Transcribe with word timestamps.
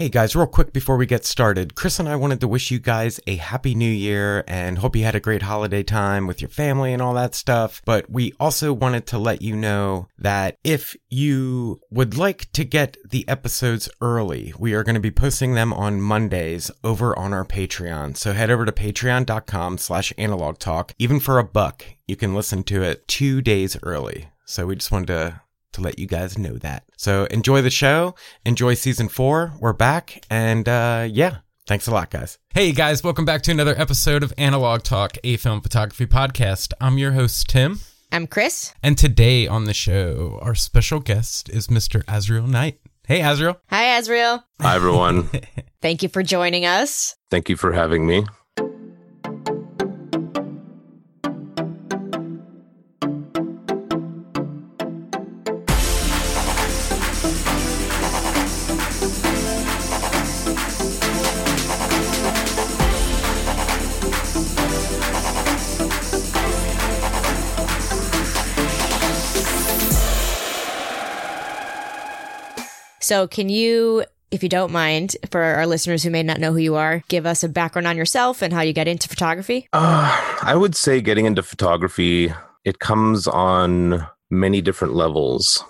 Hey 0.00 0.08
guys, 0.08 0.34
real 0.34 0.46
quick 0.46 0.72
before 0.72 0.96
we 0.96 1.04
get 1.04 1.26
started, 1.26 1.74
Chris 1.74 1.98
and 1.98 2.08
I 2.08 2.16
wanted 2.16 2.40
to 2.40 2.48
wish 2.48 2.70
you 2.70 2.78
guys 2.78 3.20
a 3.26 3.36
happy 3.36 3.74
new 3.74 3.84
year 3.84 4.44
and 4.48 4.78
hope 4.78 4.96
you 4.96 5.04
had 5.04 5.14
a 5.14 5.20
great 5.20 5.42
holiday 5.42 5.82
time 5.82 6.26
with 6.26 6.40
your 6.40 6.48
family 6.48 6.94
and 6.94 7.02
all 7.02 7.12
that 7.12 7.34
stuff. 7.34 7.82
But 7.84 8.08
we 8.08 8.32
also 8.40 8.72
wanted 8.72 9.06
to 9.08 9.18
let 9.18 9.42
you 9.42 9.54
know 9.54 10.08
that 10.16 10.56
if 10.64 10.96
you 11.10 11.82
would 11.90 12.16
like 12.16 12.50
to 12.52 12.64
get 12.64 12.96
the 13.06 13.28
episodes 13.28 13.90
early, 14.00 14.54
we 14.58 14.72
are 14.72 14.84
going 14.84 14.94
to 14.94 15.02
be 15.02 15.10
posting 15.10 15.52
them 15.52 15.70
on 15.74 16.00
Mondays 16.00 16.70
over 16.82 17.14
on 17.18 17.34
our 17.34 17.44
Patreon. 17.44 18.16
So 18.16 18.32
head 18.32 18.50
over 18.50 18.64
to 18.64 18.72
patreon.com 18.72 19.76
slash 19.76 20.14
analog 20.16 20.58
talk. 20.58 20.94
Even 20.98 21.20
for 21.20 21.38
a 21.38 21.44
buck, 21.44 21.84
you 22.08 22.16
can 22.16 22.34
listen 22.34 22.62
to 22.62 22.82
it 22.82 23.06
two 23.06 23.42
days 23.42 23.76
early. 23.82 24.30
So 24.46 24.64
we 24.64 24.76
just 24.76 24.90
wanted 24.90 25.08
to 25.08 25.42
to 25.72 25.80
let 25.80 25.98
you 25.98 26.06
guys 26.06 26.38
know 26.38 26.54
that. 26.58 26.84
So 26.96 27.24
enjoy 27.26 27.62
the 27.62 27.70
show, 27.70 28.14
enjoy 28.44 28.74
season 28.74 29.08
four. 29.08 29.52
We're 29.60 29.72
back, 29.72 30.24
and 30.30 30.68
uh, 30.68 31.08
yeah, 31.10 31.38
thanks 31.66 31.86
a 31.86 31.90
lot, 31.90 32.10
guys. 32.10 32.38
Hey 32.54 32.72
guys, 32.72 33.02
welcome 33.04 33.24
back 33.24 33.42
to 33.42 33.50
another 33.50 33.74
episode 33.78 34.22
of 34.22 34.32
Analog 34.38 34.82
Talk, 34.82 35.16
a 35.24 35.36
film 35.36 35.60
photography 35.60 36.06
podcast. 36.06 36.72
I'm 36.80 36.98
your 36.98 37.12
host, 37.12 37.48
Tim. 37.48 37.80
I'm 38.12 38.26
Chris. 38.26 38.74
And 38.82 38.98
today 38.98 39.46
on 39.46 39.64
the 39.64 39.74
show, 39.74 40.38
our 40.42 40.54
special 40.56 40.98
guest 40.98 41.48
is 41.48 41.68
Mr. 41.68 42.02
Azriel 42.06 42.48
Knight. 42.48 42.80
Hey, 43.06 43.20
Azriel. 43.20 43.56
Hi, 43.68 44.00
Azriel. 44.00 44.42
Hi, 44.60 44.74
everyone. 44.76 45.28
Thank 45.82 46.02
you 46.02 46.08
for 46.08 46.22
joining 46.22 46.66
us. 46.66 47.14
Thank 47.30 47.48
you 47.48 47.56
for 47.56 47.72
having 47.72 48.06
me. 48.06 48.24
So, 73.10 73.26
can 73.26 73.48
you, 73.48 74.04
if 74.30 74.44
you 74.44 74.48
don't 74.48 74.70
mind, 74.70 75.16
for 75.32 75.42
our 75.42 75.66
listeners 75.66 76.04
who 76.04 76.10
may 76.10 76.22
not 76.22 76.38
know 76.38 76.52
who 76.52 76.58
you 76.58 76.76
are, 76.76 77.02
give 77.08 77.26
us 77.26 77.42
a 77.42 77.48
background 77.48 77.88
on 77.88 77.96
yourself 77.96 78.40
and 78.40 78.52
how 78.52 78.60
you 78.60 78.72
got 78.72 78.86
into 78.86 79.08
photography? 79.08 79.66
Uh, 79.72 80.36
I 80.42 80.54
would 80.54 80.76
say 80.76 81.00
getting 81.00 81.26
into 81.26 81.42
photography, 81.42 82.32
it 82.64 82.78
comes 82.78 83.26
on 83.26 84.06
many 84.30 84.62
different 84.62 84.94
levels. 84.94 85.64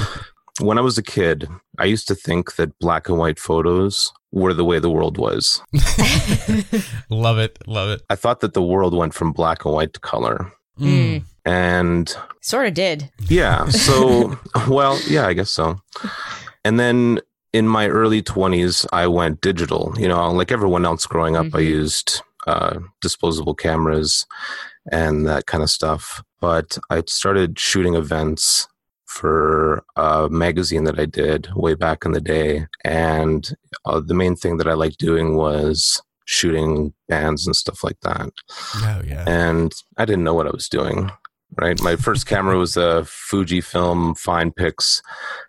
when 0.60 0.78
I 0.78 0.80
was 0.80 0.96
a 0.96 1.02
kid, 1.02 1.46
I 1.78 1.84
used 1.84 2.08
to 2.08 2.14
think 2.14 2.56
that 2.56 2.78
black 2.78 3.10
and 3.10 3.18
white 3.18 3.38
photos 3.38 4.10
were 4.32 4.54
the 4.54 4.64
way 4.64 4.78
the 4.78 4.88
world 4.88 5.18
was. 5.18 5.60
love 7.10 7.36
it. 7.36 7.58
Love 7.66 7.90
it. 7.90 8.02
I 8.08 8.16
thought 8.16 8.40
that 8.40 8.54
the 8.54 8.62
world 8.62 8.94
went 8.94 9.12
from 9.12 9.32
black 9.32 9.66
and 9.66 9.74
white 9.74 9.92
to 9.92 10.00
color. 10.00 10.50
Mm. 10.80 11.24
And 11.44 12.16
sort 12.40 12.66
of 12.66 12.72
did. 12.72 13.10
Yeah. 13.28 13.68
So, 13.68 14.38
well, 14.68 14.98
yeah, 15.06 15.26
I 15.26 15.34
guess 15.34 15.50
so. 15.50 15.82
And 16.68 16.78
then 16.78 17.20
in 17.54 17.66
my 17.66 17.88
early 17.88 18.22
20s, 18.22 18.86
I 18.92 19.06
went 19.06 19.40
digital. 19.40 19.94
You 19.96 20.06
know, 20.06 20.30
like 20.30 20.52
everyone 20.52 20.84
else 20.84 21.06
growing 21.06 21.34
up, 21.34 21.46
mm-hmm. 21.46 21.56
I 21.56 21.60
used 21.60 22.20
uh, 22.46 22.80
disposable 23.00 23.54
cameras 23.54 24.26
and 24.92 25.26
that 25.26 25.46
kind 25.46 25.62
of 25.62 25.70
stuff. 25.70 26.22
But 26.42 26.76
I 26.90 27.04
started 27.06 27.58
shooting 27.58 27.94
events 27.94 28.68
for 29.06 29.82
a 29.96 30.28
magazine 30.28 30.84
that 30.84 31.00
I 31.00 31.06
did 31.06 31.48
way 31.56 31.72
back 31.72 32.04
in 32.04 32.12
the 32.12 32.20
day. 32.20 32.66
And 32.84 33.50
uh, 33.86 34.00
the 34.00 34.12
main 34.12 34.36
thing 34.36 34.58
that 34.58 34.68
I 34.68 34.74
liked 34.74 34.98
doing 34.98 35.36
was 35.36 36.02
shooting 36.26 36.92
bands 37.08 37.46
and 37.46 37.56
stuff 37.56 37.82
like 37.82 37.98
that. 38.02 38.28
Oh, 38.74 39.00
yeah. 39.06 39.24
And 39.26 39.72
I 39.96 40.04
didn't 40.04 40.24
know 40.24 40.34
what 40.34 40.46
I 40.46 40.50
was 40.50 40.68
doing 40.68 41.10
right? 41.56 41.80
My 41.82 41.96
first 41.96 42.26
camera 42.26 42.58
was 42.58 42.76
a 42.76 43.02
Fujifilm 43.02 44.18
Finepix 44.18 45.02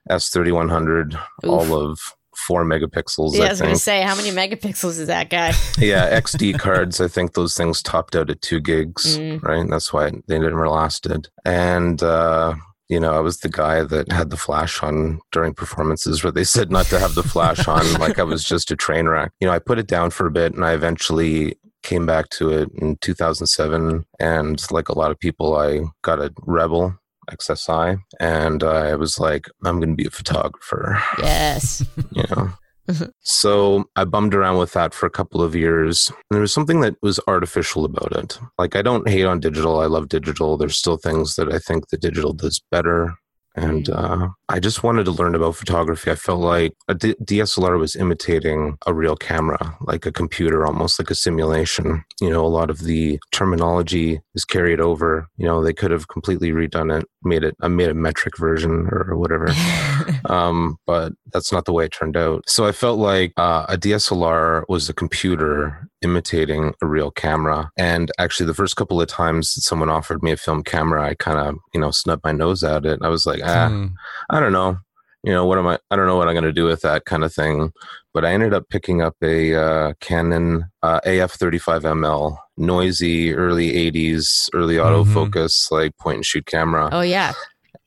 S3100, 0.10 1.14
Oof. 1.14 1.20
all 1.44 1.76
of 1.76 2.00
four 2.36 2.64
megapixels. 2.64 3.36
Yeah, 3.36 3.44
I, 3.44 3.48
I 3.48 3.50
was 3.50 3.62
going 3.62 3.74
to 3.74 3.80
say, 3.80 4.02
how 4.02 4.16
many 4.16 4.32
megapixels 4.32 5.00
is 5.00 5.08
that 5.08 5.30
guy? 5.30 5.54
yeah, 5.78 6.20
XD 6.20 6.60
cards. 6.60 7.02
I 7.02 7.08
think 7.08 7.34
those 7.34 7.56
things 7.56 7.82
topped 7.82 8.16
out 8.16 8.30
at 8.30 8.42
two 8.42 8.60
gigs, 8.60 9.18
mm. 9.18 9.42
right? 9.44 9.68
that's 9.70 9.94
why 9.94 10.12
they 10.28 10.40
never 10.40 10.68
lasted. 10.70 11.28
And, 11.46 12.02
uh, 12.02 12.56
you 12.88 13.00
know, 13.00 13.14
I 13.14 13.20
was 13.20 13.40
the 13.40 13.50
guy 13.50 13.84
that 13.84 14.12
had 14.12 14.32
the 14.32 14.38
flash 14.38 14.82
on 14.82 15.20
during 15.32 15.54
performances 15.54 16.24
where 16.24 16.32
they 16.32 16.44
said 16.44 16.72
not 16.72 16.88
to 16.88 17.00
have 17.00 17.14
the 17.14 17.24
flash 17.24 17.68
on, 17.68 17.94
like 18.00 18.18
I 18.18 18.24
was 18.24 18.44
just 18.44 18.72
a 18.72 18.76
train 18.76 19.08
wreck. 19.08 19.32
You 19.40 19.48
know, 19.48 19.54
I 19.54 19.60
put 19.60 19.78
it 19.78 19.88
down 19.88 20.10
for 20.10 20.26
a 20.26 20.32
bit 20.32 20.56
and 20.56 20.66
I 20.66 20.74
eventually 20.74 21.60
came 21.84 22.06
back 22.06 22.30
to 22.30 22.50
it 22.50 22.70
in 22.76 22.98
2007 22.98 24.06
and 24.20 24.72
like 24.72 24.90
a 24.90 24.98
lot 24.98 25.12
of 25.12 25.20
people 25.20 25.56
i 25.56 25.82
got 26.02 26.20
a 26.20 26.34
rebel 26.42 26.96
xsi 27.32 27.98
and 28.20 28.64
i 28.64 28.96
was 28.96 29.20
like 29.20 29.48
i'm 29.66 29.80
going 29.80 29.90
to 29.90 29.96
be 29.96 30.08
a 30.08 30.12
photographer 30.12 31.02
yes 31.20 31.86
you 32.12 32.24
know 32.32 32.52
mm-hmm. 32.88 33.06
so 33.22 33.86
I 33.96 34.06
bummed 34.06 34.34
around 34.34 34.58
with 34.58 34.74
that 34.74 34.96
for 34.96 35.06
a 35.06 35.12
couple 35.12 35.44
of 35.44 35.56
years. 35.56 36.10
And 36.10 36.18
there 36.32 36.42
was 36.42 36.52
something 36.52 36.80
that 36.82 36.96
was 37.04 37.20
artificial 37.28 37.86
about 37.86 38.12
it. 38.14 38.40
Like, 38.58 38.76
I 38.76 38.82
don't 38.82 39.08
hate 39.08 39.26
on 39.26 39.40
digital. 39.40 39.80
I 39.80 39.86
love 39.86 40.10
digital. 40.10 40.58
There's 40.58 40.76
still 40.76 40.98
things 40.98 41.36
that 41.36 41.54
I 41.54 41.60
think 41.60 41.90
the 41.90 41.98
digital 41.98 42.34
does 42.34 42.60
better. 42.72 43.14
And 43.56 43.86
mm. 43.86 43.96
uh, 43.96 44.30
I 44.48 44.60
just 44.60 44.84
wanted 44.84 45.06
to 45.06 45.12
learn 45.12 45.36
about 45.36 45.56
photography. 45.56 46.12
I 46.12 46.16
felt 46.16 46.40
like 46.40 46.74
a 46.88 46.94
D- 46.94 47.16
DSLR 47.24 47.80
was 47.80 47.96
imitating 47.96 48.78
a 48.86 48.94
real 48.94 49.16
camera, 49.16 49.76
like 49.82 50.06
a 50.06 50.12
computer, 50.12 50.66
almost 50.66 51.00
like 51.00 51.10
a 51.10 51.16
simulation. 51.16 52.04
You 52.22 52.30
know, 52.30 52.46
a 52.46 52.48
lot 52.48 52.70
of 52.70 52.80
the 52.80 53.20
terminology 53.32 54.22
is 54.36 54.46
carried 54.46 54.80
over. 54.80 55.28
You 55.38 55.46
know, 55.46 55.64
they 55.64 55.74
could 55.74 55.92
have 55.92 56.08
completely 56.08 56.52
redone 56.52 57.00
it, 57.00 57.08
made 57.24 57.44
it, 57.44 57.56
uh, 57.62 57.70
made 57.70 57.90
a 57.90 57.94
metric 57.94 58.38
version 58.38 58.88
or 58.92 59.18
whatever. 59.18 59.50
um, 60.26 60.78
but 60.86 61.14
that's 61.34 61.52
not 61.52 61.66
the 61.66 61.74
way 61.74 61.86
it 61.86 61.92
turned 61.92 62.18
out. 62.18 62.48
So 62.48 62.66
I 62.66 62.72
felt 62.72 63.00
like 63.00 63.34
uh, 63.38 63.66
a 63.68 63.78
DSLR 63.78 64.64
was 64.70 64.90
a 64.90 64.94
computer 64.94 65.89
imitating 66.02 66.74
a 66.82 66.86
real 66.88 67.12
camera. 67.12 67.72
And 67.78 68.12
actually, 68.20 68.46
the 68.48 68.54
first 68.54 68.76
couple 68.76 69.02
of 69.02 69.08
times 69.08 69.54
that 69.54 69.62
someone 69.62 69.90
offered 69.90 70.22
me 70.24 70.32
a 70.32 70.38
film 70.38 70.64
camera, 70.64 71.04
I 71.06 71.14
kind 71.16 71.40
of, 71.40 71.56
you 71.74 71.80
know, 71.82 71.92
snubbed 71.92 72.24
my 72.24 72.32
nose 72.32 72.64
at 72.64 72.86
it. 72.86 73.00
I 73.02 73.10
was 73.10 73.26
like, 73.26 73.42
ah, 73.44 73.70
mm. 73.70 73.94
I 74.30 74.40
don't 74.40 74.54
know. 74.54 74.78
you 75.24 75.34
know, 75.34 75.46
what 75.46 75.58
am 75.58 75.68
I? 75.68 75.78
I 75.92 75.96
don't 75.98 76.08
know 76.08 76.16
what 76.16 76.28
I'm 76.30 76.34
going 76.34 76.44
to 76.46 76.54
do 76.54 76.66
with 76.66 76.82
that 76.82 77.06
kind 77.06 77.24
of 77.24 77.34
thing. 77.34 77.72
But 78.14 78.26
I 78.26 78.32
ended 78.34 78.54
up 78.54 78.70
picking 78.70 79.02
up 79.02 79.16
a 79.22 79.54
uh, 79.54 79.94
Canon 80.00 80.66
uh, 80.82 81.00
AF35ML, 81.06 82.38
noisy, 82.58 83.34
early 83.36 83.74
80s, 83.92 84.50
early 84.54 84.76
Mhm. 84.76 85.06
autofocus, 85.06 85.70
like 85.72 85.96
point 85.98 86.16
and 86.16 86.26
shoot 86.26 86.46
camera. 86.48 86.90
Oh 86.92 87.02
yeah, 87.02 87.34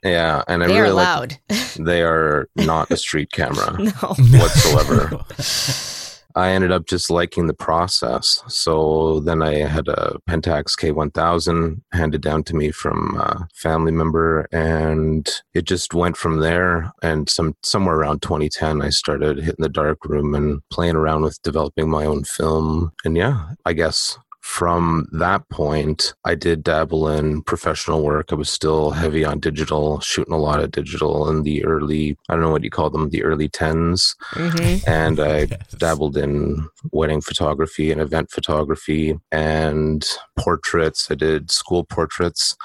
Yeah, 0.04 0.42
and 0.46 0.62
I 0.62 0.66
they 0.68 0.74
really 0.80 0.90
are 0.90 0.94
like. 0.94 1.06
loud. 1.06 1.38
They 1.76 2.02
are 2.02 2.48
not 2.54 2.90
a 2.92 2.96
street 2.96 3.32
camera 3.32 3.76
no. 3.78 3.90
whatsoever. 4.38 5.18
I 6.34 6.50
ended 6.50 6.72
up 6.72 6.86
just 6.86 7.10
liking 7.10 7.46
the 7.46 7.54
process. 7.54 8.42
So 8.48 9.20
then 9.20 9.42
I 9.42 9.58
had 9.66 9.88
a 9.88 10.16
Pentax 10.28 10.76
K1000 10.78 11.80
handed 11.92 12.20
down 12.20 12.44
to 12.44 12.56
me 12.56 12.70
from 12.70 13.16
a 13.16 13.48
family 13.54 13.92
member, 13.92 14.48
and 14.52 15.28
it 15.54 15.64
just 15.64 15.94
went 15.94 16.16
from 16.16 16.40
there. 16.40 16.92
And 17.02 17.28
some 17.28 17.56
somewhere 17.62 17.96
around 17.96 18.22
2010, 18.22 18.82
I 18.82 18.90
started 18.90 19.38
hitting 19.38 19.62
the 19.62 19.68
dark 19.68 20.04
room 20.04 20.34
and 20.34 20.60
playing 20.70 20.96
around 20.96 21.22
with 21.22 21.40
developing 21.42 21.90
my 21.90 22.04
own 22.04 22.24
film. 22.24 22.92
And 23.04 23.16
yeah, 23.16 23.50
I 23.64 23.72
guess 23.72 24.18
from 24.42 25.06
that 25.12 25.48
point, 25.50 26.14
I 26.24 26.34
did 26.34 26.64
dabble 26.64 27.08
in 27.08 27.42
professional 27.42 28.02
work. 28.02 28.32
I 28.32 28.34
was 28.34 28.50
still 28.50 28.90
heavy 28.90 29.24
on 29.24 29.38
digital, 29.38 30.00
shooting 30.00 30.34
a 30.34 30.38
lot 30.38 30.58
of 30.60 30.72
digital 30.72 31.28
in 31.30 31.44
the 31.44 31.64
early, 31.64 32.18
I 32.28 32.34
don't 32.34 32.42
know 32.42 32.50
what 32.50 32.64
you 32.64 32.70
call 32.70 32.90
them, 32.90 33.10
the 33.10 33.22
early 33.22 33.48
10s. 33.48 34.16
hmm 34.34 34.78
And 34.86 35.20
I 35.20 35.46
Yes. 35.72 35.76
dabbled 35.78 36.16
in 36.16 36.68
wedding 36.90 37.20
photography 37.20 37.92
and 37.92 38.00
event 38.00 38.30
photography 38.32 39.16
and 39.30 40.04
portraits. 40.36 41.08
I 41.10 41.14
did 41.14 41.50
school 41.52 41.84
portraits. 41.84 42.56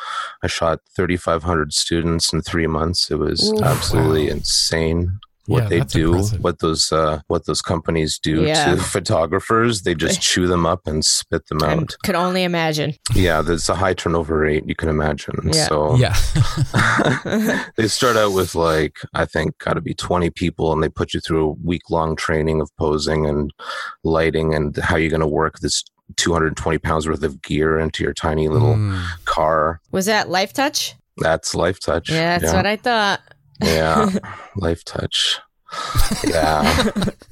I 0.44 0.48
shot 0.48 0.80
3,500 0.96 1.74
students 1.74 2.34
in 2.34 2.42
three 2.42 2.68
months. 2.68 3.12
It 3.12 3.20
was 3.20 3.54
Oof. 3.56 3.64
absolutely 3.64 4.26
Wow. 4.28 4.32
insane 4.34 5.20
what 5.48 5.64
Yeah, 5.64 5.70
they 5.70 5.80
do, 5.82 6.10
impressive. 6.12 6.44
what 6.44 6.60
those 6.60 6.92
uh, 6.92 7.22
what 7.28 7.46
those 7.46 7.62
companies 7.62 8.20
do 8.20 8.44
Yeah. 8.44 8.76
to 8.76 8.78
photographers. 8.96 9.82
They 9.82 9.96
just 9.96 10.22
chew 10.30 10.46
them 10.48 10.66
up 10.66 10.82
and 10.86 11.04
spit 11.04 11.48
them 11.48 11.60
out. 11.64 11.70
I 11.70 11.74
out. 11.82 11.96
could 12.04 12.16
only 12.16 12.44
imagine. 12.44 12.94
Yeah, 13.16 13.42
there's 13.42 13.68
a 13.70 13.76
high 13.76 13.94
turnover 13.96 14.38
rate. 14.40 14.64
You 14.68 14.76
can 14.76 14.90
imagine. 14.90 15.36
Yeah. 15.52 15.68
So 15.68 15.96
Yeah. 15.98 16.16
they 17.76 17.88
start 17.88 18.18
out 18.18 18.34
with 18.34 18.56
like 18.56 18.98
I 19.14 19.26
think 19.26 19.58
got 19.60 19.74
to 19.74 19.82
be 19.82 19.94
20 19.94 20.30
people, 20.32 20.72
and 20.74 20.84
they 20.84 20.90
put 20.90 21.14
you 21.14 21.20
through 21.20 21.50
a 21.50 21.54
week 21.66 21.90
long 21.90 22.16
training 22.16 22.62
of 22.62 22.70
posing 22.78 23.26
and 23.26 23.52
lighting 24.04 24.54
and 24.54 24.76
how 24.78 24.96
you're 24.96 25.10
going 25.10 25.22
to 25.22 25.28
work 25.28 25.60
this 25.60 25.84
220 26.16 26.78
pounds 26.78 27.08
worth 27.08 27.24
of 27.24 27.42
gear 27.42 27.78
into 27.80 28.04
your 28.04 28.14
tiny 28.14 28.48
little 28.48 28.76
Mm. 28.76 29.04
car. 29.26 29.80
Was 29.92 30.06
that 30.06 30.28
Lifetouch? 30.28 30.94
That's 31.18 31.54
Lifetouch. 31.56 32.10
Yeah, 32.10 32.38
that's 32.38 32.52
yeah. 32.52 32.56
what 32.56 32.66
I 32.66 32.76
thought. 32.76 33.22
Yeah, 33.62 34.10
Lifetouch. 34.56 35.40
Yeah. 36.28 36.84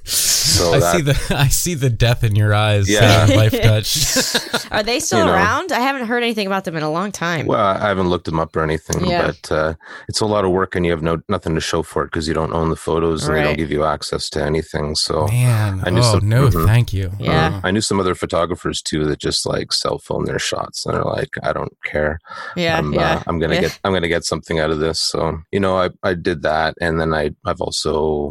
So 0.03 0.73
I 0.73 0.79
that 0.79 0.95
see 0.95 1.01
the 1.01 1.35
I 1.35 1.47
see 1.47 1.73
the 1.73 1.89
death 1.89 2.23
in 2.23 2.35
your 2.35 2.53
eyes. 2.53 2.89
Yeah. 2.89 3.25
saying 3.25 3.39
life 3.39 3.61
touch. 3.61 4.71
Are 4.71 4.83
they 4.83 4.99
still 4.99 5.19
You 5.19 5.25
know. 5.25 5.33
around? 5.33 5.71
I 5.71 5.79
haven't 5.79 6.07
heard 6.07 6.21
anything 6.23 6.45
about 6.47 6.65
them 6.65 6.75
in 6.75 6.83
a 6.83 6.91
long 6.91 7.11
time. 7.11 7.47
Well, 7.47 7.59
I 7.59 7.87
haven't 7.87 8.09
looked 8.09 8.25
them 8.25 8.39
up 8.39 8.55
or 8.55 8.61
anything, 8.63 9.05
Yeah. 9.05 9.27
but 9.27 9.51
uh, 9.51 9.73
it's 10.07 10.21
a 10.21 10.25
lot 10.25 10.45
of 10.45 10.51
work, 10.51 10.75
and 10.75 10.85
you 10.85 10.91
have 10.91 11.01
no 11.01 11.19
nothing 11.29 11.55
to 11.55 11.61
show 11.61 11.81
for 11.81 12.03
it 12.03 12.07
because 12.07 12.27
you 12.27 12.33
don't 12.33 12.53
own 12.53 12.69
the 12.69 12.75
photos 12.75 13.27
and 13.27 13.35
they 13.35 13.43
don't 13.43 13.57
give 13.57 13.71
you 13.71 13.83
access 13.85 14.29
to 14.31 14.43
anything. 14.43 14.95
So 14.95 15.27
Man, 15.27 15.81
I 15.85 15.89
knew 15.89 16.01
oh 16.01 16.13
some- 16.19 16.29
no, 16.29 16.47
Mhm. 16.49 16.65
thank 16.65 16.93
you. 16.93 17.11
Yeah. 17.19 17.59
I 17.63 17.71
knew 17.71 17.81
some 17.81 17.99
other 17.99 18.15
photographers 18.15 18.81
too 18.81 19.05
that 19.05 19.19
just 19.19 19.45
like 19.45 19.73
cell 19.73 19.97
phone 19.97 20.25
their 20.25 20.39
shots 20.39 20.85
and 20.85 20.95
they're 20.95 21.03
like, 21.03 21.35
I 21.43 21.53
don't 21.53 21.75
care. 21.85 22.19
yeah, 22.55 22.77
I'm, 22.77 22.93
yeah. 22.93 23.15
uh, 23.15 23.23
I'm 23.27 23.39
gonna 23.39 23.55
yeah. 23.55 23.61
get 23.61 23.79
I'm 23.83 23.93
gonna 23.93 24.07
get 24.09 24.25
something 24.25 24.59
out 24.59 24.69
of 24.69 24.79
this. 24.79 24.99
So 25.01 25.39
you 25.51 25.59
know, 25.59 25.77
I 25.77 25.89
I 26.03 26.13
did 26.13 26.43
that, 26.43 26.75
and 26.79 26.99
then 27.01 27.13
I 27.13 27.31
I've 27.45 27.61
also 27.61 28.24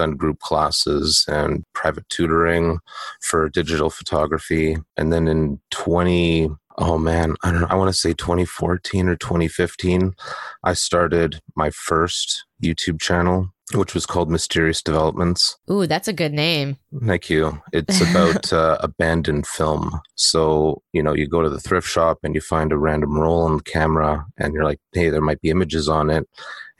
done 0.00 0.16
group 0.16 0.38
classes 0.40 1.24
and 1.28 1.64
private 1.74 2.08
tutoring 2.08 2.78
for 3.20 3.48
digital 3.50 3.90
photography, 3.90 4.78
and 4.96 5.12
then 5.12 5.28
in 5.28 5.60
20 5.70 6.50
oh 6.78 6.96
man 6.96 7.34
i 7.42 7.50
don't 7.50 7.60
know 7.60 7.66
i 7.68 7.74
want 7.74 7.92
to 7.92 8.00
say 8.00 8.12
2014 8.12 9.08
or 9.08 9.16
2015 9.16 10.14
i 10.62 10.72
started 10.72 11.40
my 11.56 11.68
first 11.68 12.46
youtube 12.62 13.00
channel 13.00 13.50
which 13.74 13.92
was 13.92 14.06
called 14.06 14.30
mysterious 14.30 14.80
developments 14.80 15.58
Ooh, 15.70 15.86
that's 15.86 16.08
a 16.08 16.12
good 16.12 16.32
name. 16.32 16.76
Thank 17.06 17.30
you. 17.30 17.60
It's 17.72 18.00
about 18.10 18.52
uh, 18.52 18.78
abandoned 18.80 19.46
film. 19.46 20.00
So, 20.16 20.82
you 20.92 21.02
know, 21.02 21.14
you 21.14 21.28
go 21.28 21.42
to 21.42 21.48
the 21.48 21.60
thrift 21.60 21.86
shop 21.86 22.18
and 22.24 22.34
you 22.34 22.40
find 22.40 22.72
a 22.72 22.78
random 22.78 23.16
roll 23.16 23.42
on 23.42 23.58
the 23.58 23.62
camera 23.62 24.26
and 24.38 24.52
you're 24.52 24.64
like, 24.64 24.80
hey, 24.92 25.10
there 25.10 25.20
might 25.20 25.40
be 25.40 25.50
images 25.50 25.88
on 25.88 26.10
it. 26.10 26.28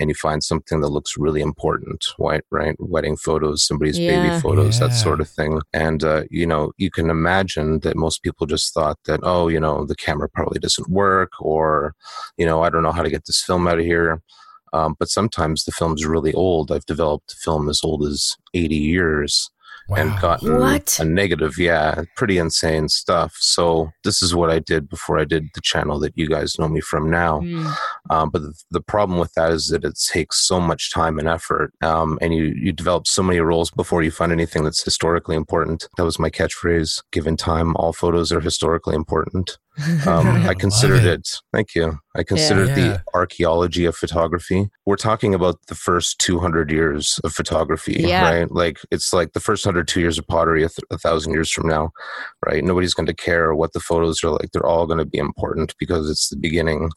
And 0.01 0.09
you 0.09 0.15
find 0.15 0.43
something 0.43 0.81
that 0.81 0.89
looks 0.89 1.17
really 1.19 1.43
important, 1.43 2.05
right? 2.19 2.43
Right? 2.51 2.75
Wedding 2.81 3.17
photos, 3.17 3.65
somebody's 3.67 3.99
Yeah. 4.01 4.07
baby 4.09 4.31
photos, 4.41 4.79
that 4.79 4.95
sort 4.95 5.21
of 5.21 5.29
thing. 5.29 5.61
And, 5.75 6.03
uh, 6.03 6.25
you 6.31 6.47
know, 6.47 6.73
you 6.79 6.91
can 6.91 7.11
imagine 7.11 7.81
that 7.81 7.97
most 7.97 8.23
people 8.23 8.47
just 8.47 8.73
thought 8.75 8.99
that, 9.05 9.21
oh, 9.23 9.49
you 9.49 9.61
know, 9.61 9.85
the 9.85 9.95
camera 9.95 10.29
probably 10.29 10.59
doesn't 10.59 10.89
work 10.89 11.33
or, 11.41 11.95
you 12.39 12.47
know, 12.47 12.63
I 12.63 12.71
don't 12.71 12.83
know 12.83 12.93
how 12.93 13.03
to 13.03 13.11
get 13.11 13.27
this 13.27 13.43
film 13.43 13.69
out 13.69 13.79
of 13.79 13.85
here. 13.85 14.23
Um, 14.73 14.97
but 14.99 15.09
sometimes 15.09 15.65
the 15.65 15.73
film's 15.73 16.07
really 16.07 16.33
old. 16.33 16.73
I've 16.73 16.87
developed 16.87 17.33
a 17.33 17.37
film 17.37 17.69
as 17.69 17.81
old 17.85 18.05
as 18.05 18.37
80 18.55 18.77
years 18.77 19.51
and 19.97 20.11
Wow. 20.11 20.21
gotten 20.21 20.59
What? 20.59 20.99
a 21.01 21.05
negative. 21.05 21.59
Yeah, 21.59 22.03
pretty 22.17 22.39
insane 22.39 22.89
stuff. 22.89 23.37
So 23.41 23.91
this 24.05 24.23
is 24.23 24.35
what 24.35 24.51
I 24.51 24.59
did 24.59 24.89
before 24.89 25.19
I 25.19 25.25
did 25.25 25.49
the 25.55 25.61
channel 25.61 25.99
that 26.01 26.13
you 26.17 26.29
guys 26.29 26.59
know 26.59 26.69
me 26.69 26.81
from 26.81 27.11
now. 27.11 27.41
Mm. 27.41 27.75
Um, 28.11 28.31
but 28.31 28.43
the, 28.43 28.55
the 28.71 28.81
problem 28.81 29.19
with 29.19 29.33
that 29.35 29.53
is 29.53 29.69
that 29.69 29.85
it 29.85 29.99
takes 30.13 30.47
so 30.47 30.61
much 30.61 30.93
time 30.93 31.19
and 31.19 31.29
effort, 31.29 31.73
um, 31.83 32.19
and 32.21 32.35
you 32.35 32.55
you 32.57 32.73
develop 32.73 33.07
so 33.07 33.23
many 33.23 33.41
roles 33.41 33.71
before 33.71 34.03
you 34.03 34.11
find 34.11 34.33
anything 34.33 34.65
that's 34.65 34.83
historically 34.85 35.37
important. 35.37 35.89
That 35.97 36.05
was 36.05 36.19
my 36.19 36.31
catchphrase. 36.31 37.03
Given 37.13 37.37
time, 37.37 37.75
all 37.77 37.93
photos 37.93 38.33
are 38.33 38.41
historically 38.41 38.95
important. 38.95 39.59
Um, 40.07 40.27
I 40.47 40.49
I 40.51 40.55
considered 40.55 41.05
it. 41.05 41.21
it. 41.21 41.29
Thank 41.53 41.75
you. 41.75 41.99
I 42.17 42.23
considered 42.23 42.69
Yeah. 42.69 42.75
the 42.75 43.03
archaeology 43.15 43.85
of 43.85 43.97
photography. 43.97 44.69
We're 44.87 44.97
talking 44.97 45.35
about 45.35 45.57
the 45.69 45.75
first 45.75 46.19
200 46.19 46.71
years 46.71 47.21
of 47.25 47.33
photography, 47.33 47.97
Yeah. 48.01 48.23
right? 48.29 48.51
Like 48.51 48.79
it's 48.91 49.13
like 49.13 49.33
the 49.33 49.41
first 49.41 49.65
102 49.65 50.01
years 50.01 50.19
of 50.19 50.27
pottery 50.27 50.63
a, 50.65 50.69
th- 50.69 50.85
a 50.91 50.99
thousand 50.99 51.33
years 51.33 51.51
from 51.51 51.69
now, 51.69 51.91
right? 52.47 52.65
Nobody's 52.65 52.95
going 52.95 53.07
to 53.07 53.15
care 53.15 53.55
what 53.55 53.73
the 53.73 53.81
photos 53.81 54.23
are 54.25 54.31
like. 54.31 54.51
They're 54.53 54.67
all 54.67 54.87
going 54.87 54.99
to 54.99 55.05
be 55.07 55.19
important 55.19 55.75
because 55.79 56.11
it's 56.11 56.29
the 56.29 56.37
beginning. 56.37 56.91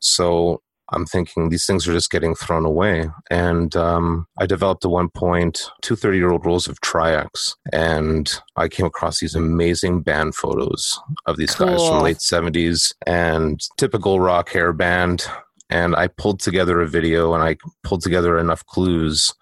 So 0.00 0.60
I'm 0.92 1.06
thinking 1.06 1.48
these 1.48 1.66
things 1.66 1.88
are 1.88 1.92
just 1.92 2.10
getting 2.10 2.34
thrown 2.34 2.64
away. 2.64 3.08
And 3.30 3.74
um, 3.76 4.26
I 4.38 4.46
developed 4.46 4.84
at 4.84 4.90
one 4.90 5.08
point 5.08 5.70
two 5.80 5.96
30 5.96 6.18
year 6.18 6.30
old 6.30 6.44
rolls 6.46 6.68
of 6.68 6.80
Tri-X. 6.80 7.56
And 7.72 8.32
I 8.56 8.68
came 8.68 8.86
across 8.86 9.20
these 9.20 9.34
amazing 9.34 10.02
band 10.02 10.34
photos 10.34 11.00
of 11.26 11.36
these 11.36 11.54
guys 11.54 11.86
from 11.86 12.02
late 12.02 12.18
70s 12.18 12.94
and 13.06 13.60
typical 13.76 14.20
rock 14.20 14.50
hair 14.50 14.72
band. 14.72 15.26
And 15.70 15.96
I 15.96 16.08
pulled 16.08 16.40
together 16.40 16.82
a 16.82 16.86
video 16.86 17.32
and 17.32 17.42
I 17.42 17.56
pulled 17.82 18.02
together 18.02 18.36
enough 18.38 18.64
clues 18.66 19.32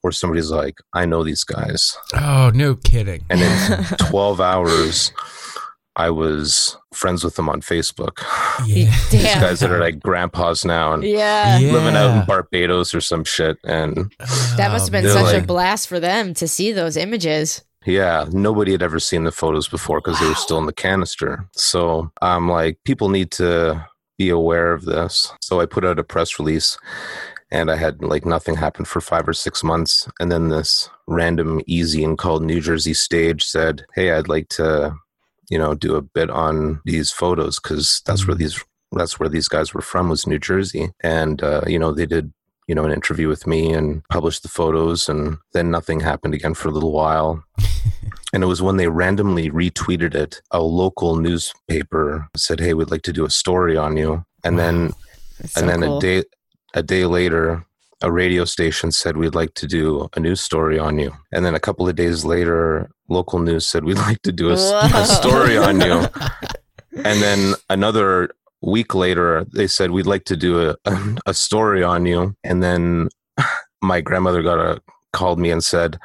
where 0.00 0.12
somebody's 0.12 0.50
like, 0.50 0.78
I 0.94 1.04
know 1.04 1.22
these 1.22 1.44
guys. 1.44 1.94
Oh, 2.14 2.50
no 2.54 2.76
kidding. 2.76 3.24
And 3.28 3.42
in 3.42 3.84
12 3.98 4.40
hours, 4.40 5.12
I 5.96 6.10
was 6.10 6.76
friends 6.92 7.24
with 7.24 7.36
them 7.36 7.48
on 7.48 7.60
Facebook. 7.62 8.18
Yeah. 8.66 8.94
These 9.10 9.22
Damn. 9.22 9.40
guys 9.40 9.60
that 9.60 9.70
are 9.70 9.80
like 9.80 10.00
grandpas 10.00 10.64
now 10.64 10.92
and 10.92 11.02
Yeah. 11.02 11.58
Yeah. 11.58 11.72
living 11.72 11.96
out 11.96 12.20
in 12.20 12.26
Barbados 12.26 12.94
or 12.94 13.00
some 13.00 13.24
shit. 13.24 13.56
And 13.64 14.12
That 14.56 14.70
must 14.72 14.86
have 14.86 14.92
been 14.92 15.04
They're 15.04 15.12
such 15.24 15.42
a 15.42 15.46
blast 15.46 15.88
for 15.88 15.98
them 15.98 16.34
to 16.34 16.46
see 16.46 16.72
those 16.72 16.96
images. 16.96 17.62
yeah, 17.86 18.26
nobody 18.30 18.72
had 18.72 18.82
ever 18.82 18.98
seen 19.00 19.24
the 19.24 19.32
photos 19.32 19.68
before 19.68 20.00
because 20.00 20.18
they 20.20 20.28
were 20.28 20.34
still 20.34 20.58
in 20.58 20.66
the 20.66 20.72
canister. 20.72 21.48
So 21.52 22.10
I'm 22.20 22.48
like, 22.48 22.78
people 22.84 23.08
need 23.08 23.30
to 23.32 23.86
be 24.18 24.28
aware 24.28 24.72
of 24.72 24.84
this. 24.86 25.32
So 25.40 25.60
I 25.60 25.66
put 25.66 25.84
out 25.84 25.98
a 25.98 26.04
press 26.04 26.38
release 26.38 26.76
and 27.50 27.70
I 27.70 27.76
had 27.76 28.02
like 28.02 28.26
nothing 28.26 28.56
happen 28.56 28.84
for 28.84 29.00
five 29.00 29.28
or 29.28 29.32
six 29.32 29.62
months. 29.62 30.08
And 30.18 30.32
then 30.32 30.48
this 30.48 30.90
random 31.06 31.60
e-zine 31.66 32.18
called 32.18 32.42
New 32.42 32.60
Jersey 32.60 32.92
stage 32.94 33.44
said, 33.44 33.86
Hey, 33.94 34.10
I'd 34.10 34.28
like 34.28 34.48
to, 34.50 34.94
you 35.50 35.58
know, 35.58 35.74
do 35.74 35.94
a 35.96 36.02
bit 36.02 36.30
on 36.30 36.80
these 36.84 37.10
photos 37.10 37.58
because 37.60 38.02
that's 38.06 38.26
where 38.26 38.34
Mm. 38.36 38.40
these 38.40 38.64
that's 38.92 39.18
where 39.18 39.28
these 39.28 39.48
guys 39.48 39.74
were 39.74 39.82
from 39.82 40.08
was 40.08 40.26
New 40.26 40.38
Jersey. 40.38 40.90
And 41.02 41.42
uh, 41.42 41.62
you 41.66 41.78
know, 41.78 41.92
they 41.92 42.06
did 42.06 42.32
you 42.68 42.74
know, 42.74 42.84
an 42.84 42.90
interview 42.92 43.28
with 43.28 43.46
me 43.46 43.72
and 43.72 44.02
published 44.08 44.42
the 44.42 44.48
photos, 44.48 45.08
and 45.08 45.38
then 45.52 45.70
nothing 45.70 46.00
happened 46.00 46.34
again 46.34 46.52
for 46.52 46.66
a 46.66 46.72
little 46.72 46.90
while. 46.90 47.44
and 48.32 48.42
it 48.42 48.46
was 48.46 48.60
when 48.60 48.76
they 48.76 48.88
randomly 48.88 49.48
retweeted 49.50 50.16
it, 50.16 50.42
a 50.50 50.60
local 50.60 51.14
newspaper 51.14 52.28
said, 52.36 52.58
"Hey, 52.60 52.74
we'd 52.74 52.90
like 52.90 53.02
to 53.02 53.12
do 53.12 53.24
a 53.24 53.30
story 53.30 53.76
on 53.76 53.96
you." 53.96 54.24
And 54.42 54.58
then, 54.58 54.90
That's 55.38 55.56
and 55.56 55.68
then 55.68 55.82
cool. 55.82 55.98
a 55.98 56.00
day, 56.00 56.24
a 56.74 56.82
day 56.82 57.04
later, 57.06 57.64
a 58.02 58.10
radio 58.10 58.44
station 58.44 58.90
said, 58.90 59.16
"We'd 59.16 59.36
like 59.36 59.54
to 59.54 59.66
do 59.68 60.08
a 60.16 60.20
news 60.20 60.40
story 60.40 60.76
on 60.78 60.98
you." 60.98 61.12
And 61.32 61.44
then 61.44 61.54
a 61.54 61.60
couple 61.60 61.88
of 61.88 61.94
days 61.94 62.24
later, 62.24 62.90
local 63.08 63.38
news 63.38 63.66
said, 63.66 63.84
"We'd 63.84 63.98
like 63.98 64.22
to 64.22 64.32
do 64.32 64.50
a, 64.50 64.56
Whoa. 64.56 65.04
story 65.04 65.56
on 65.58 65.80
you." 65.80 66.06
And 67.04 67.20
then 67.20 67.54
another 67.68 68.30
week 68.62 68.94
later, 68.94 69.44
they 69.52 69.66
said, 69.66 69.90
We'd 69.90 70.06
like 70.06 70.24
to 70.24 70.36
do 70.36 70.70
a, 70.70 70.76
a, 70.86 71.16
a 71.26 71.34
story 71.34 71.82
on 71.84 72.06
you. 72.06 72.34
And 72.42 72.62
then 72.62 73.10
my 73.82 74.00
grandmother 74.00 74.42
got 74.42 74.58
a 74.58 74.80
called 75.12 75.38
me 75.38 75.50
and 75.50 75.62
said, 75.62 75.98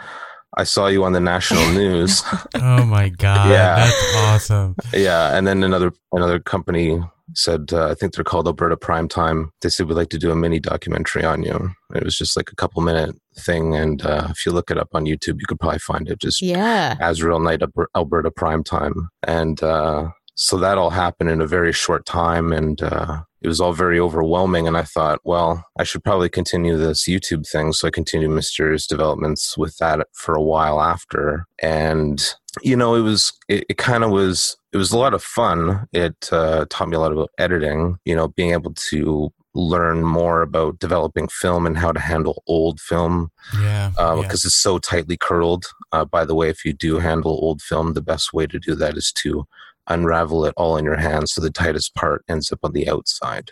"I 0.58 0.65
saw 0.65 0.88
you 0.88 1.05
on 1.05 1.13
the 1.13 1.22
national 1.22 1.65
news." 1.81 2.24
Oh 2.55 2.84
my 2.86 3.08
god, 3.08 3.50
Yeah. 3.50 3.75
that's 3.86 4.15
awesome. 4.17 4.75
yeah, 4.93 5.36
and 5.38 5.48
then 5.48 5.63
another 5.63 5.93
another 6.12 6.39
company 6.41 7.01
said, 7.33 7.71
uh, 7.73 7.89
I 7.89 7.93
think 7.93 8.13
they're 8.13 8.23
called 8.23 8.47
Alberta 8.47 8.75
Primetime. 8.77 9.50
They 9.61 9.69
said 9.69 9.88
we'd 9.88 9.95
like 9.95 10.09
to 10.09 10.17
do 10.19 10.31
a 10.31 10.35
mini 10.35 10.59
documentary 10.59 11.23
on 11.23 11.43
you. 11.43 11.71
It 11.95 12.03
was 12.03 12.17
just 12.17 12.35
like 12.38 12.51
a 12.51 12.55
couple 12.55 12.81
minute 12.81 13.15
thing, 13.38 13.75
and 13.75 14.05
uh, 14.05 14.27
if 14.29 14.45
you 14.45 14.51
look 14.51 14.71
it 14.71 14.77
up 14.77 14.89
on 14.93 15.05
YouTube, 15.05 15.39
you 15.39 15.45
could 15.47 15.59
probably 15.59 15.79
find 15.79 16.09
it. 16.09 16.19
Just 16.19 16.41
Yeah. 16.41 16.95
Azriel 17.01 17.43
Knight 17.43 17.61
Alber- 17.61 17.88
Alberta 17.95 18.31
Primetime, 18.31 19.07
and 19.23 19.61
uh, 19.63 20.09
so 20.35 20.57
that 20.57 20.77
all 20.77 20.89
happened 20.89 21.29
in 21.29 21.41
a 21.41 21.47
very 21.47 21.71
short 21.73 22.05
time, 22.05 22.51
and 22.51 22.81
uh, 22.81 23.21
it 23.41 23.47
was 23.47 23.59
all 23.59 23.73
very 23.73 24.00
overwhelming. 24.00 24.67
And 24.67 24.77
I 24.77 24.83
thought, 24.83 25.19
well, 25.23 25.65
I 25.77 25.83
should 25.83 26.03
probably 26.03 26.29
continue 26.29 26.77
this 26.77 27.07
YouTube 27.07 27.47
thing. 27.47 27.73
So 27.73 27.88
I 27.88 27.91
continued 27.91 28.31
mysterious 28.31 28.88
developments 28.88 29.57
with 29.57 29.77
that 29.77 30.07
for 30.13 30.35
a 30.35 30.41
while 30.43 30.81
after, 30.81 31.45
and 31.59 32.23
you 32.62 32.75
know, 32.75 32.96
it 32.96 33.01
was 33.01 33.34
it, 33.48 33.65
it 33.70 33.77
kind 33.77 34.03
of 34.03 34.12
was 34.12 34.58
it 34.74 34.77
was 34.77 34.91
a 34.91 34.98
lot 34.98 35.13
of 35.13 35.24
fun. 35.24 35.88
It 35.93 36.29
uh, 36.31 36.65
taught 36.70 36.89
me 36.89 36.96
a 36.96 37.00
lot 37.00 37.12
about 37.12 37.31
editing. 37.38 37.98
You 38.05 38.15
know, 38.15 38.27
being 38.29 38.51
able 38.51 38.74
to 38.89 39.31
learn 39.53 40.03
more 40.03 40.41
about 40.41 40.79
developing 40.79 41.27
film 41.27 41.65
and 41.65 41.77
how 41.77 41.91
to 41.91 42.00
handle 42.00 42.41
old 42.48 42.79
film 42.79 43.29
Yeah. 43.60 43.89
because 43.89 44.46
yeah. 44.46 44.48
it's 44.48 44.55
so 44.55 44.79
tightly 44.79 45.17
curled. 45.17 45.65
Uh, 45.91 46.05
by 46.05 46.24
the 46.24 46.36
way, 46.36 46.50
if 46.50 46.63
you 46.63 46.72
do 46.72 47.00
handle 47.00 47.31
old 47.31 47.62
film, 47.62 47.93
the 47.93 48.01
best 48.01 48.31
way 48.31 48.48
to 48.48 48.60
do 48.60 48.75
that 48.75 48.96
is 48.96 49.12
to 49.13 49.46
unravel 49.88 50.46
it 50.46 50.53
all 50.55 50.77
in 50.77 50.86
your 50.86 50.96
hands 50.96 51.34
so 51.34 51.41
the 51.41 51.50
tightest 51.50 51.93
part 51.96 52.24
ends 52.29 52.51
up 52.51 52.60
on 52.63 52.72
the 52.72 52.89
outside. 52.89 53.51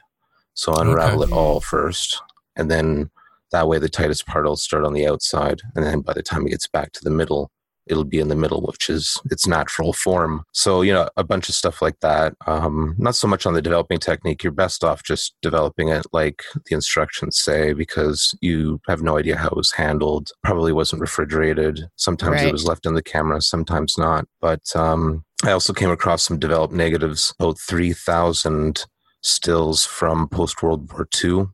So 0.54 0.74
unravel 0.74 1.24
it 1.24 1.32
all 1.32 1.60
first, 1.62 2.22
and 2.56 2.70
then 2.70 3.10
that 3.52 3.68
way 3.68 3.80
the 3.80 3.90
tightest 3.90 4.26
part 4.26 4.46
will 4.46 4.56
start 4.56 4.86
on 4.86 4.94
the 4.94 5.08
outside, 5.08 5.62
and 5.76 5.86
then 5.86 6.02
by 6.02 6.14
the 6.14 6.24
time 6.24 6.46
it 6.46 6.52
gets 6.52 6.68
back 6.68 6.92
to 6.94 7.04
the 7.04 7.10
middle, 7.10 7.50
it'll 7.90 8.04
be 8.06 8.20
in 8.20 8.28
the 8.30 8.36
middle, 8.36 8.62
which 8.62 8.90
is 8.90 9.20
its 9.32 9.48
natural 9.48 9.94
form. 9.94 10.44
So 10.54 10.82
you 10.82 10.94
know 10.94 11.10
a 11.18 11.24
bunch 11.24 11.50
of 11.50 11.56
stuff 11.56 11.82
like 11.82 12.00
that. 12.02 12.36
Um, 12.48 12.96
not 12.98 13.16
so 13.16 13.28
much 13.28 13.46
on 13.46 13.54
the 13.54 13.62
developing 13.62 14.00
technique. 14.00 14.44
You're 14.44 14.52
best 14.52 14.84
off 14.84 15.04
just 15.04 15.36
developing 15.42 15.90
it 15.90 16.06
like 16.14 16.44
the 16.68 16.76
instructions 16.76 17.38
say, 17.40 17.74
because 17.74 18.36
you 18.42 18.80
have 18.88 19.02
no 19.02 19.18
idea 19.18 19.36
how 19.38 19.48
it 19.48 19.56
was 19.58 19.72
handled. 19.72 20.32
Probably 20.44 20.72
wasn't 20.72 21.02
refrigerated. 21.02 21.82
Sometimes 21.96 22.36
Right. 22.42 22.48
it 22.48 22.52
was 22.52 22.66
left 22.66 22.86
in 22.86 22.94
the 22.94 23.02
camera, 23.04 23.42
sometimes 23.42 23.98
not. 23.98 24.26
But 24.40 24.62
um, 24.76 25.24
I 25.44 25.52
also 25.52 25.74
came 25.74 25.90
across 25.90 26.24
some 26.24 26.38
developed 26.40 26.74
negatives, 26.74 27.34
about 27.40 27.60
three 27.60 27.94
thousand 27.94 28.86
stills 29.22 29.84
from 29.86 30.28
post 30.30 30.64
World 30.64 30.92
War 30.94 31.08
II. 31.24 31.48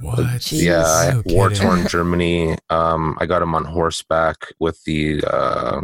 What? 0.00 0.18
Jeez. 0.40 0.62
Yeah, 0.62 1.20
No 1.26 1.34
war 1.34 1.50
torn 1.50 1.86
Germany. 1.88 2.56
Um, 2.70 3.16
I 3.20 3.26
got 3.26 3.42
him 3.42 3.54
on 3.54 3.64
horseback 3.64 4.36
with 4.58 4.82
the 4.84 5.22
uh, 5.24 5.80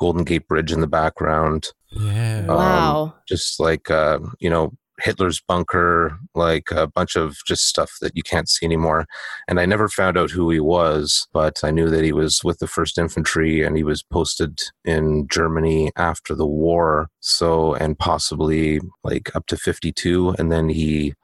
Golden 0.00 0.24
Gate 0.24 0.48
Bridge 0.48 0.72
in 0.72 0.80
the 0.80 0.86
background. 0.86 1.68
Yeah. 1.90 2.40
Um, 2.40 2.46
Wow. 2.48 3.14
Just 3.28 3.60
like 3.60 3.90
uh, 3.90 4.18
you 4.38 4.50
know, 4.50 4.72
Hitler's 5.00 5.40
bunker, 5.40 6.18
like 6.34 6.70
a 6.70 6.86
bunch 6.86 7.16
of 7.16 7.36
just 7.46 7.66
stuff 7.66 7.92
that 8.00 8.16
you 8.16 8.22
can't 8.22 8.48
see 8.48 8.66
anymore. 8.66 9.06
And 9.48 9.60
I 9.60 9.66
never 9.66 9.88
found 9.88 10.16
out 10.16 10.30
who 10.30 10.50
he 10.50 10.60
was, 10.60 11.26
but 11.32 11.60
I 11.62 11.70
knew 11.70 11.88
that 11.90 12.04
he 12.04 12.12
was 12.12 12.42
with 12.42 12.58
the 12.58 12.66
First 12.66 12.98
Infantry 12.98 13.62
and 13.62 13.76
he 13.76 13.82
was 13.82 14.02
posted 14.02 14.60
in 14.84 15.26
Germany 15.28 15.90
after 15.96 16.34
the 16.34 16.46
war. 16.46 17.08
So, 17.20 17.74
and 17.74 17.98
possibly 17.98 18.80
like 19.04 19.34
up 19.34 19.46
to 19.46 19.56
52. 19.56 20.36
And 20.38 20.50
then 20.50 20.68
he 20.68 21.14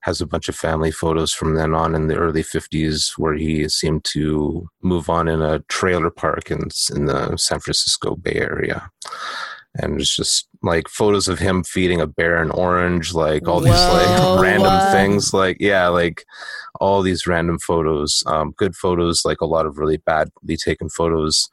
has 0.00 0.20
a 0.20 0.26
bunch 0.26 0.48
of 0.48 0.56
family 0.56 0.90
photos 0.90 1.32
from 1.32 1.54
then 1.54 1.74
on 1.74 1.94
in 1.94 2.06
the 2.06 2.16
early 2.16 2.42
50s 2.42 3.18
where 3.18 3.34
he 3.34 3.68
seemed 3.68 4.04
to 4.04 4.68
move 4.82 5.10
on 5.10 5.28
in 5.28 5.42
a 5.42 5.58
trailer 5.68 6.10
park 6.10 6.50
in, 6.50 6.68
in 6.94 7.06
the 7.06 7.36
San 7.36 7.60
Francisco 7.60 8.14
Bay 8.16 8.34
Area. 8.36 8.90
And 9.80 10.00
it's 10.00 10.14
just 10.14 10.48
like 10.62 10.88
photos 10.88 11.28
of 11.28 11.38
him 11.38 11.62
feeding 11.62 12.00
a 12.00 12.06
bear 12.06 12.42
an 12.42 12.50
orange, 12.50 13.14
like 13.14 13.46
all 13.46 13.60
these 13.60 13.72
Whoa, 13.72 14.34
like 14.36 14.40
random 14.42 14.62
what? 14.72 14.92
things, 14.92 15.32
like 15.32 15.56
yeah, 15.60 15.88
like 15.88 16.24
all 16.80 17.02
these 17.02 17.26
random 17.26 17.58
photos, 17.58 18.22
um, 18.26 18.52
good 18.56 18.74
photos, 18.74 19.24
like 19.24 19.40
a 19.40 19.46
lot 19.46 19.66
of 19.66 19.78
really 19.78 19.98
badly 19.98 20.56
taken 20.56 20.88
photos, 20.88 21.48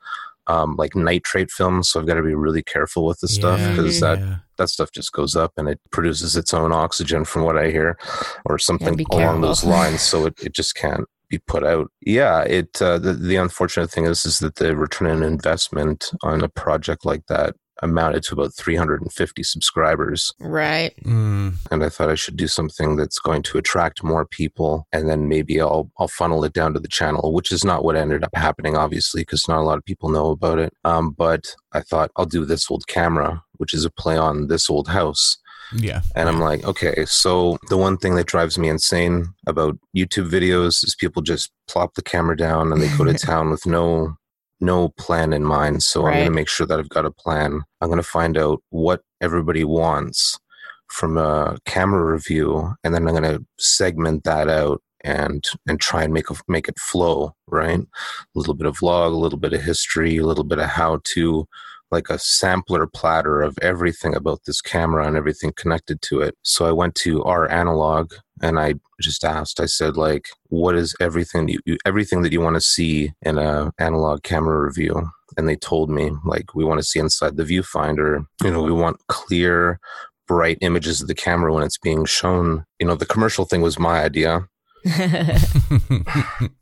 um, 0.47 0.75
like 0.75 0.95
nitrate 0.95 1.51
films. 1.51 1.89
So 1.89 1.99
I've 1.99 2.07
got 2.07 2.15
to 2.15 2.23
be 2.23 2.35
really 2.35 2.63
careful 2.63 3.05
with 3.05 3.19
the 3.19 3.27
stuff 3.27 3.59
Yeah, 3.59 3.69
because 3.71 3.99
that 3.99 4.19
yeah. 4.19 4.35
that 4.57 4.69
stuff 4.69 4.91
just 4.91 5.11
goes 5.11 5.35
up 5.35 5.53
and 5.57 5.67
it 5.67 5.79
produces 5.91 6.35
its 6.35 6.53
own 6.53 6.71
oxygen 6.71 7.25
from 7.25 7.43
what 7.43 7.57
I 7.57 7.69
hear 7.69 7.97
or 8.45 8.57
something 8.57 8.95
be 8.95 9.05
along 9.11 9.21
careful. 9.21 9.41
those 9.41 9.63
lines. 9.63 10.01
So 10.01 10.25
it, 10.25 10.33
it 10.43 10.53
just 10.53 10.75
can't 10.75 11.05
be 11.29 11.39
put 11.39 11.63
out. 11.63 11.91
Yeah. 12.01 12.41
It, 12.43 12.79
uh, 12.81 12.99
the, 12.99 13.13
the 13.13 13.35
unfortunate 13.37 13.89
thing 13.91 14.05
is, 14.05 14.25
is 14.25 14.39
that 14.39 14.55
the 14.55 14.75
return 14.75 15.07
on 15.09 15.23
investment 15.23 16.11
on 16.21 16.43
a 16.43 16.49
project 16.49 17.03
like 17.05 17.25
that 17.27 17.55
amounted 17.81 18.23
to 18.23 18.33
about 18.33 18.53
350 18.53 19.43
subscribers. 19.43 20.33
Right. 20.39 20.93
Mm, 21.03 21.55
And 21.71 21.83
I 21.83 21.89
thought 21.89 22.09
I 22.09 22.15
should 22.15 22.37
do 22.37 22.47
something 22.47 22.95
that's 22.95 23.19
going 23.19 23.43
to 23.43 23.57
attract 23.57 24.03
more 24.03 24.25
people. 24.25 24.87
And 24.93 25.09
then 25.09 25.27
maybe 25.27 25.59
I'll, 25.59 25.91
I'll 25.99 26.07
funnel 26.07 26.43
it 26.45 26.53
down 26.53 26.73
to 26.73 26.79
the 26.79 26.87
channel, 26.87 27.33
which 27.33 27.51
is 27.51 27.63
not 27.63 27.83
what 27.83 27.95
ended 27.95 28.23
up 28.23 28.35
happening, 28.35 28.77
obviously, 28.77 29.21
because 29.21 29.47
not 29.47 29.59
a 29.59 29.63
lot 29.63 29.77
of 29.77 29.85
people 29.85 30.09
know 30.09 30.29
about 30.31 30.59
it. 30.59 30.73
Um, 30.83 31.11
but 31.11 31.53
I 31.73 31.81
thought 31.81 32.11
I'll 32.15 32.25
do 32.25 32.45
this 32.45 32.69
old 32.71 32.87
camera, 32.87 33.43
which 33.57 33.73
is 33.73 33.85
a 33.85 33.89
play 33.91 34.17
on 34.17 34.47
this 34.47 34.69
old 34.69 34.87
house. 34.87 35.37
yeah. 35.75 36.01
And 36.15 36.29
I'm 36.29 36.39
like, 36.39 36.63
okay, 36.63 37.05
so 37.05 37.57
the 37.69 37.77
one 37.77 37.97
thing 37.97 38.15
that 38.15 38.27
drives 38.27 38.57
me 38.57 38.69
insane 38.69 39.33
about 39.47 39.77
YouTube 39.97 40.29
videos 40.29 40.83
is 40.83 40.95
people 40.99 41.21
just 41.23 41.51
plop 41.67 41.95
the 41.95 42.03
camera 42.03 42.37
down 42.37 42.71
and 42.71 42.81
they 42.81 42.97
go 42.97 43.03
to 43.03 43.13
town 43.31 43.49
with 43.49 43.65
no 43.65 44.15
no 44.59 44.89
plan 44.89 45.33
in 45.33 45.43
mind. 45.43 45.83
So 45.83 46.05
I'm 46.05 46.13
going 46.13 46.25
to 46.25 46.31
make 46.31 46.49
sure 46.49 46.65
that 46.67 46.79
I've 46.79 46.89
got 46.89 47.05
a 47.05 47.11
plan. 47.11 47.61
I'm 47.81 47.89
going 47.89 48.01
to 48.01 48.03
find 48.03 48.37
out 48.37 48.61
what 48.69 49.01
everybody 49.21 49.63
wants 49.63 50.39
from 50.87 51.17
a 51.17 51.57
camera 51.65 52.11
review 52.11 52.73
and 52.83 52.93
then 52.93 53.07
I'm 53.07 53.15
going 53.15 53.23
to 53.23 53.43
segment 53.57 54.23
that 54.23 54.47
out 54.47 54.81
and 55.03 55.43
and 55.67 55.79
try 55.79 56.03
and 56.03 56.13
make 56.13 56.29
a, 56.29 56.35
make 56.47 56.67
it 56.67 56.79
flow, 56.79 57.33
right? 57.47 57.79
A 57.79 57.85
little 58.33 58.53
bit 58.53 58.67
of 58.67 58.77
vlog, 58.77 59.11
a 59.11 59.17
little 59.17 59.39
bit 59.39 59.53
of 59.53 59.61
history, 59.61 60.17
a 60.17 60.25
little 60.25 60.43
bit 60.43 60.59
of 60.59 60.69
how 60.69 60.99
to 61.03 61.47
like 61.91 62.09
a 62.09 62.19
sampler 62.19 62.87
platter 62.87 63.41
of 63.41 63.57
everything 63.61 64.15
about 64.15 64.41
this 64.45 64.61
camera 64.61 65.07
and 65.07 65.15
everything 65.15 65.53
connected 65.55 66.01
to 66.01 66.21
it. 66.21 66.35
So 66.41 66.65
I 66.65 66.71
went 66.71 66.95
to 66.95 67.23
our 67.23 67.49
analog 67.49 68.13
and 68.41 68.59
I 68.59 68.75
just 69.01 69.23
asked, 69.23 69.59
I 69.59 69.65
said, 69.65 69.97
like, 69.97 70.29
what 70.49 70.75
is 70.75 70.95
everything 70.99 71.47
you, 71.47 71.59
you 71.65 71.77
everything 71.85 72.21
that 72.21 72.31
you 72.31 72.41
want 72.41 72.55
to 72.55 72.61
see 72.61 73.11
in 73.21 73.37
a 73.37 73.71
analog 73.79 74.23
camera 74.23 74.59
review? 74.61 75.09
And 75.37 75.49
they 75.49 75.55
told 75.55 75.89
me, 75.89 76.11
like, 76.23 76.55
we 76.55 76.63
want 76.63 76.79
to 76.79 76.85
see 76.85 76.99
inside 76.99 77.35
the 77.35 77.43
viewfinder. 77.43 78.25
You 78.43 78.51
know, 78.51 78.61
we 78.63 78.71
want 78.71 78.97
clear, 79.07 79.79
bright 80.27 80.57
images 80.61 81.01
of 81.01 81.07
the 81.07 81.15
camera 81.15 81.53
when 81.53 81.63
it's 81.63 81.77
being 81.77 82.05
shown. 82.05 82.65
You 82.79 82.87
know, 82.87 82.95
the 82.95 83.05
commercial 83.05 83.45
thing 83.45 83.61
was 83.61 83.79
my 83.79 84.01
idea. 84.03 84.47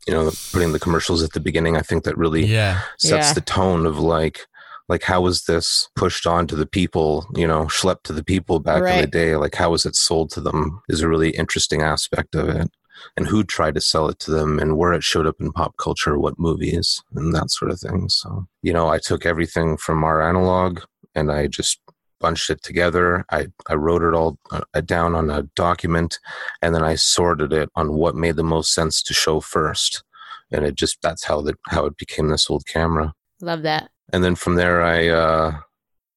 You 0.06 0.12
know, 0.12 0.30
putting 0.52 0.72
the 0.72 0.78
commercials 0.78 1.22
at 1.22 1.32
the 1.32 1.40
beginning, 1.40 1.76
I 1.76 1.80
think 1.80 2.04
that 2.04 2.16
really 2.18 2.44
yeah. 2.44 2.80
sets 2.98 3.28
Yeah. 3.28 3.32
the 3.34 3.40
tone 3.40 3.86
of 3.86 3.98
like 3.98 4.40
like 4.88 5.02
how 5.02 5.20
was 5.20 5.44
this 5.44 5.88
pushed 5.96 6.26
on 6.26 6.46
to 6.46 6.56
the 6.56 6.66
people 6.66 7.26
you 7.34 7.46
know 7.46 7.64
schlepped 7.64 8.02
to 8.04 8.12
the 8.12 8.24
people 8.24 8.60
back 8.60 8.82
in 8.82 9.00
the 9.00 9.06
day? 9.06 9.36
Like 9.36 9.54
how 9.54 9.70
was 9.70 9.86
it 9.86 9.96
sold 9.96 10.30
to 10.32 10.40
them 10.40 10.82
is 10.88 11.00
a 11.00 11.08
really 11.08 11.30
interesting 11.30 11.82
aspect 11.82 12.34
of 12.34 12.48
it. 12.48 12.70
And 13.16 13.26
who 13.26 13.42
tried 13.42 13.74
to 13.74 13.80
sell 13.80 14.08
it 14.08 14.18
to 14.20 14.30
them 14.30 14.58
and 14.58 14.76
where 14.76 14.92
it 14.92 15.02
showed 15.02 15.26
up 15.26 15.40
in 15.40 15.52
pop 15.52 15.76
culture 15.78 16.18
what 16.18 16.38
movies 16.38 17.02
and 17.14 17.34
that 17.34 17.50
sort 17.50 17.70
of 17.70 17.80
thing. 17.80 18.08
So 18.08 18.46
you 18.62 18.72
know 18.72 18.88
i 18.88 18.98
took 18.98 19.26
everything 19.26 19.76
from 19.76 20.04
our 20.04 20.22
analog 20.22 20.80
and 21.14 21.30
i 21.30 21.46
just 21.46 21.80
bunched 22.20 22.48
it 22.50 22.62
together. 22.62 23.24
I 23.30 23.48
i 23.68 23.74
wrote 23.74 24.02
it 24.02 24.14
all 24.14 24.38
uh, 24.50 24.80
down 24.82 25.14
on 25.14 25.30
a 25.30 25.42
document 25.56 26.18
and 26.62 26.74
then 26.74 26.82
i 26.82 26.94
sorted 26.94 27.52
it 27.52 27.70
on 27.74 27.94
what 27.94 28.14
made 28.14 28.36
the 28.36 28.44
most 28.44 28.72
sense 28.74 29.02
to 29.02 29.14
show 29.14 29.40
first. 29.40 30.04
And 30.52 30.64
it 30.64 30.74
just 30.74 31.00
that's 31.02 31.24
how 31.24 31.40
that 31.42 31.56
how 31.68 31.86
it 31.86 31.96
became 31.96 32.28
this 32.28 32.50
old 32.50 32.66
camera. 32.66 33.14
Love 33.40 33.62
that. 33.62 33.90
And 34.12 34.22
then 34.24 34.34
from 34.34 34.54
there 34.56 34.82
i 34.82 35.08
uh 35.08 35.52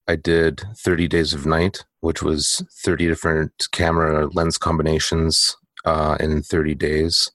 i 0.08 0.16
did 0.16 0.62
30 0.78 1.08
days 1.08 1.34
of 1.34 1.46
night 1.46 1.86
which 2.02 2.22
was 2.22 2.64
30 2.84 3.08
different 3.08 3.52
camera 3.72 4.28
lens 4.34 4.58
combinations 4.58 5.56
uh 5.86 6.18
in 6.20 6.42
30 6.42 6.76
days 6.76 7.32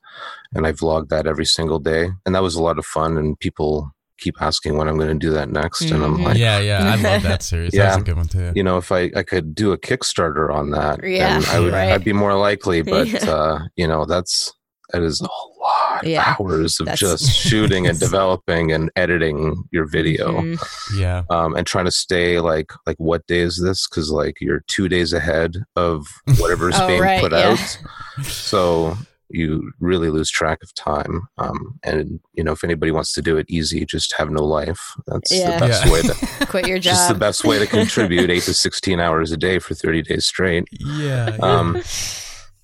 and 0.54 0.66
i 0.66 0.72
vlogged 0.72 1.08
that 1.08 1.26
every 1.26 1.46
single 1.46 1.78
day 1.78 2.08
and 2.26 2.34
that 2.34 2.42
was 2.42 2.54
a 2.54 2.62
lot 2.62 2.78
of 2.78 2.84
fun 2.86 3.16
and 3.16 3.38
people 3.40 3.90
keep 4.18 4.40
asking 4.40 4.76
when 4.76 4.86
i'm 4.88 4.96
going 4.98 5.08
to 5.18 5.26
do 5.26 5.32
that 5.32 5.48
next 5.48 5.90
and 5.90 6.04
i'm 6.04 6.16
Mhm. 6.18 6.24
like 6.24 6.38
yeah, 6.38 6.60
yeah. 6.60 6.92
I 6.92 6.94
love 6.94 7.22
that 7.24 7.42
series. 7.42 7.72
That 7.72 7.86
was 7.86 7.94
Yeah. 7.96 8.00
a 8.00 8.04
good 8.04 8.16
one 8.16 8.28
too. 8.28 8.52
you 8.54 8.62
know 8.62 8.76
if 8.76 8.92
i 8.92 9.10
i 9.16 9.22
could 9.24 9.54
do 9.54 9.72
a 9.72 9.78
kickstarter 9.78 10.52
on 10.54 10.70
that 10.70 11.02
Yeah, 11.02 11.40
then 11.40 11.48
i 11.50 11.58
would 11.58 11.72
right. 11.72 11.92
i'd 11.92 12.04
be 12.04 12.12
more 12.12 12.34
likely 12.34 12.82
but 12.94 13.08
Yeah. 13.08 13.30
uh 13.30 13.58
you 13.76 13.88
know 13.88 14.04
that's 14.04 14.52
that 14.92 15.02
is 15.02 15.20
a 15.20 15.24
lot 15.60 16.06
Yeah, 16.06 16.34
of 16.34 16.40
hours 16.40 16.80
of 16.80 16.88
just 16.94 17.30
shooting 17.48 17.86
and 17.86 17.98
developing 17.98 18.72
and 18.72 18.90
editing 18.96 19.64
your 19.70 19.86
video 19.86 20.40
Mhm. 20.40 20.98
Yeah. 20.98 21.22
um, 21.30 21.54
and 21.56 21.66
trying 21.66 21.84
to 21.86 21.90
stay 21.92 22.40
like 22.40 22.72
like 22.86 22.96
what 22.98 23.26
day 23.26 23.40
is 23.40 23.60
this 23.62 23.88
because 23.88 24.10
like 24.10 24.40
you're 24.40 24.64
two 24.68 24.88
days 24.88 25.12
ahead 25.12 25.56
of 25.76 26.06
whatever's 26.38 26.74
Oh, 26.78 26.86
being 26.86 27.00
right, 27.02 27.20
put 27.20 27.32
yeah. 27.32 27.50
out 27.56 27.78
so 28.26 28.96
you 29.34 29.72
really 29.80 30.10
lose 30.10 30.28
track 30.30 30.58
of 30.62 30.74
time. 30.74 31.22
Um, 31.38 31.78
and 31.82 32.20
you 32.34 32.44
know, 32.44 32.52
if 32.52 32.62
anybody 32.64 32.92
wants 32.92 33.14
to 33.14 33.22
do 33.22 33.38
it 33.38 33.46
easy, 33.48 33.86
just 33.86 34.12
have 34.18 34.28
no 34.28 34.44
life. 34.44 34.78
That's 35.06 35.32
Yeah. 35.32 35.58
the 35.58 35.66
best 35.68 35.86
Yeah. 35.86 35.90
way 35.92 36.02
to 36.02 36.46
Quit 36.48 36.68
your 36.68 36.76
job. 36.78 36.92
just 36.92 37.08
the 37.08 37.14
best 37.14 37.42
way 37.42 37.58
to 37.58 37.66
contribute 37.66 38.28
eight 38.28 38.42
to 38.42 38.52
sixteen 38.52 39.00
hours 39.00 39.32
a 39.32 39.38
day 39.38 39.58
for 39.58 39.72
thirty 39.74 40.02
days 40.02 40.26
straight. 40.26 40.64
Yeah. 40.72 41.38
Um, 41.40 41.80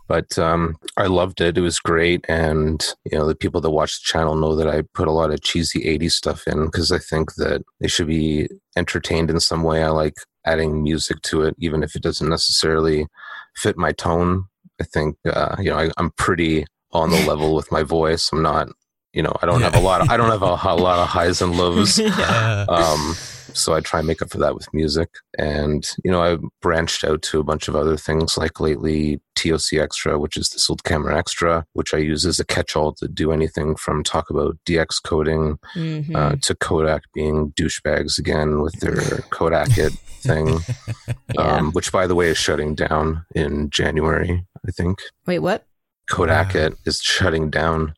but 0.08 0.38
um, 0.38 0.76
I 0.96 1.06
loved 1.06 1.40
it. 1.40 1.58
It 1.58 1.60
was 1.60 1.78
great, 1.78 2.24
and 2.28 2.84
you 3.04 3.18
know 3.18 3.26
the 3.26 3.34
people 3.34 3.60
that 3.60 3.70
watch 3.70 4.00
the 4.00 4.06
channel 4.06 4.34
know 4.34 4.56
that 4.56 4.68
I 4.68 4.82
put 4.94 5.06
a 5.06 5.12
lot 5.12 5.30
of 5.30 5.42
cheesy 5.42 5.84
'80s 5.84 6.12
stuff 6.12 6.46
in 6.46 6.64
because 6.64 6.90
I 6.90 6.98
think 6.98 7.34
that 7.34 7.62
they 7.80 7.88
should 7.88 8.06
be 8.06 8.48
entertained 8.76 9.30
in 9.30 9.38
some 9.38 9.62
way. 9.62 9.82
I 9.82 9.90
like 9.90 10.14
adding 10.46 10.82
music 10.82 11.20
to 11.22 11.42
it, 11.42 11.54
even 11.58 11.82
if 11.82 11.94
it 11.94 12.02
doesn't 12.02 12.28
necessarily 12.28 13.06
fit 13.54 13.76
my 13.76 13.92
tone. 13.92 14.44
I 14.80 14.84
think 14.84 15.16
uh, 15.26 15.56
you 15.58 15.70
know 15.70 15.78
I, 15.78 15.90
I'm 15.98 16.10
pretty 16.12 16.64
on 16.92 17.10
the 17.10 17.24
level 17.26 17.54
with 17.54 17.70
my 17.70 17.82
voice. 17.82 18.30
I'm 18.32 18.42
not, 18.42 18.68
you 19.12 19.22
know, 19.22 19.36
I 19.42 19.46
don't 19.46 19.60
have 19.60 19.74
a 19.74 19.80
lot. 19.80 20.00
Of, 20.00 20.08
I 20.08 20.16
don't 20.16 20.30
have 20.30 20.42
a, 20.42 20.46
a 20.46 20.74
lot 20.74 20.98
of 20.98 21.08
highs 21.08 21.42
and 21.42 21.56
lows. 21.56 21.98
yeah. 21.98 22.64
Um, 22.68 23.14
so 23.58 23.74
I 23.74 23.80
try 23.80 23.98
and 24.00 24.06
make 24.06 24.22
up 24.22 24.30
for 24.30 24.38
that 24.38 24.54
with 24.54 24.72
music. 24.72 25.08
And, 25.38 25.88
you 26.04 26.10
know, 26.10 26.22
I 26.22 26.38
branched 26.62 27.04
out 27.04 27.22
to 27.22 27.40
a 27.40 27.44
bunch 27.44 27.68
of 27.68 27.76
other 27.76 27.96
things 27.96 28.36
like 28.38 28.60
lately 28.60 29.20
TOC 29.36 29.74
Extra, 29.74 30.18
which 30.18 30.36
is 30.36 30.48
the 30.48 30.64
old 30.70 30.84
Camera 30.84 31.16
Extra, 31.16 31.64
which 31.74 31.92
I 31.94 31.98
use 31.98 32.24
as 32.26 32.40
a 32.40 32.44
catch 32.44 32.76
all 32.76 32.92
to 32.94 33.08
do 33.08 33.32
anything 33.32 33.76
from 33.76 34.02
talk 34.02 34.30
about 34.30 34.56
DX 34.66 35.00
coding 35.02 35.58
Mhm. 35.74 36.14
uh, 36.16 36.36
to 36.42 36.54
Kodak 36.54 37.02
being 37.14 37.52
douchebags 37.52 38.18
again 38.18 38.60
with 38.60 38.78
their 38.80 38.94
Kodakit 39.30 39.96
thing, 40.22 40.58
yeah. 41.34 41.40
um, 41.56 41.72
which 41.72 41.92
by 41.92 42.06
the 42.06 42.14
way 42.14 42.28
is 42.28 42.38
shutting 42.38 42.74
down 42.74 43.24
in 43.34 43.70
January, 43.70 44.44
I 44.66 44.70
think. 44.72 44.98
Wait, 45.26 45.38
what? 45.40 45.64
Kodak 46.10 46.54
Wow. 46.54 46.60
it 46.62 46.74
is 46.86 47.00
shutting 47.00 47.50
down. 47.50 47.94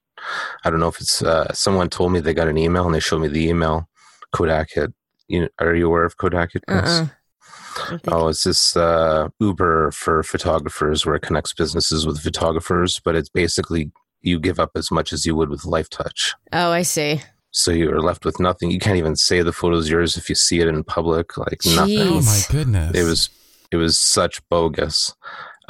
I 0.64 0.70
don't 0.70 0.80
know 0.80 0.88
if 0.88 1.00
it's 1.00 1.22
uh, 1.22 1.50
someone 1.54 1.88
told 1.88 2.12
me 2.12 2.20
they 2.20 2.34
got 2.34 2.48
an 2.48 2.58
email 2.58 2.84
and 2.84 2.94
they 2.94 3.00
showed 3.00 3.20
me 3.22 3.28
the 3.28 3.48
email. 3.48 3.88
Kodakit. 4.34 4.92
You 5.30 5.48
are 5.58 5.74
you 5.74 5.86
aware 5.86 6.04
of 6.04 6.16
Kodakit? 6.16 6.62
Chris? 6.66 6.88
Uh-uh. 6.90 7.06
I 7.06 7.90
don't 7.90 8.02
think- 8.02 8.14
Oh, 8.14 8.28
it's 8.28 8.42
this 8.44 8.76
uh, 8.76 9.28
Uber 9.38 9.92
for 9.92 10.22
photographers 10.22 11.06
where 11.06 11.14
it 11.14 11.22
connects 11.22 11.52
businesses 11.54 12.04
with 12.06 12.18
photographers, 12.20 13.00
but 13.04 13.14
it's 13.14 13.28
basically 13.28 13.92
you 14.22 14.38
give 14.40 14.58
up 14.60 14.72
as 14.74 14.90
much 14.90 15.12
as 15.12 15.24
you 15.24 15.34
would 15.36 15.48
with 15.48 15.62
Lifetouch. 15.62 16.34
oh, 16.52 16.70
I 16.72 16.82
see. 16.82 17.22
So 17.52 17.70
you're 17.70 18.00
left 18.00 18.24
with 18.24 18.38
nothing. 18.38 18.70
You 18.70 18.78
can't 18.78 18.98
even 18.98 19.16
say 19.16 19.42
the 19.42 19.52
photo's 19.52 19.88
yours 19.88 20.16
if 20.16 20.28
you 20.28 20.34
see 20.34 20.60
it 20.60 20.68
in 20.68 20.84
public. 20.84 21.36
Like 21.38 21.60
nothing. 21.64 21.98
oh 22.00 22.20
my 22.22 22.40
goodness. 22.50 22.96
It 22.96 23.04
was 23.04 23.30
it 23.72 23.76
was 23.76 23.98
such 23.98 24.40
bogus. 24.48 25.14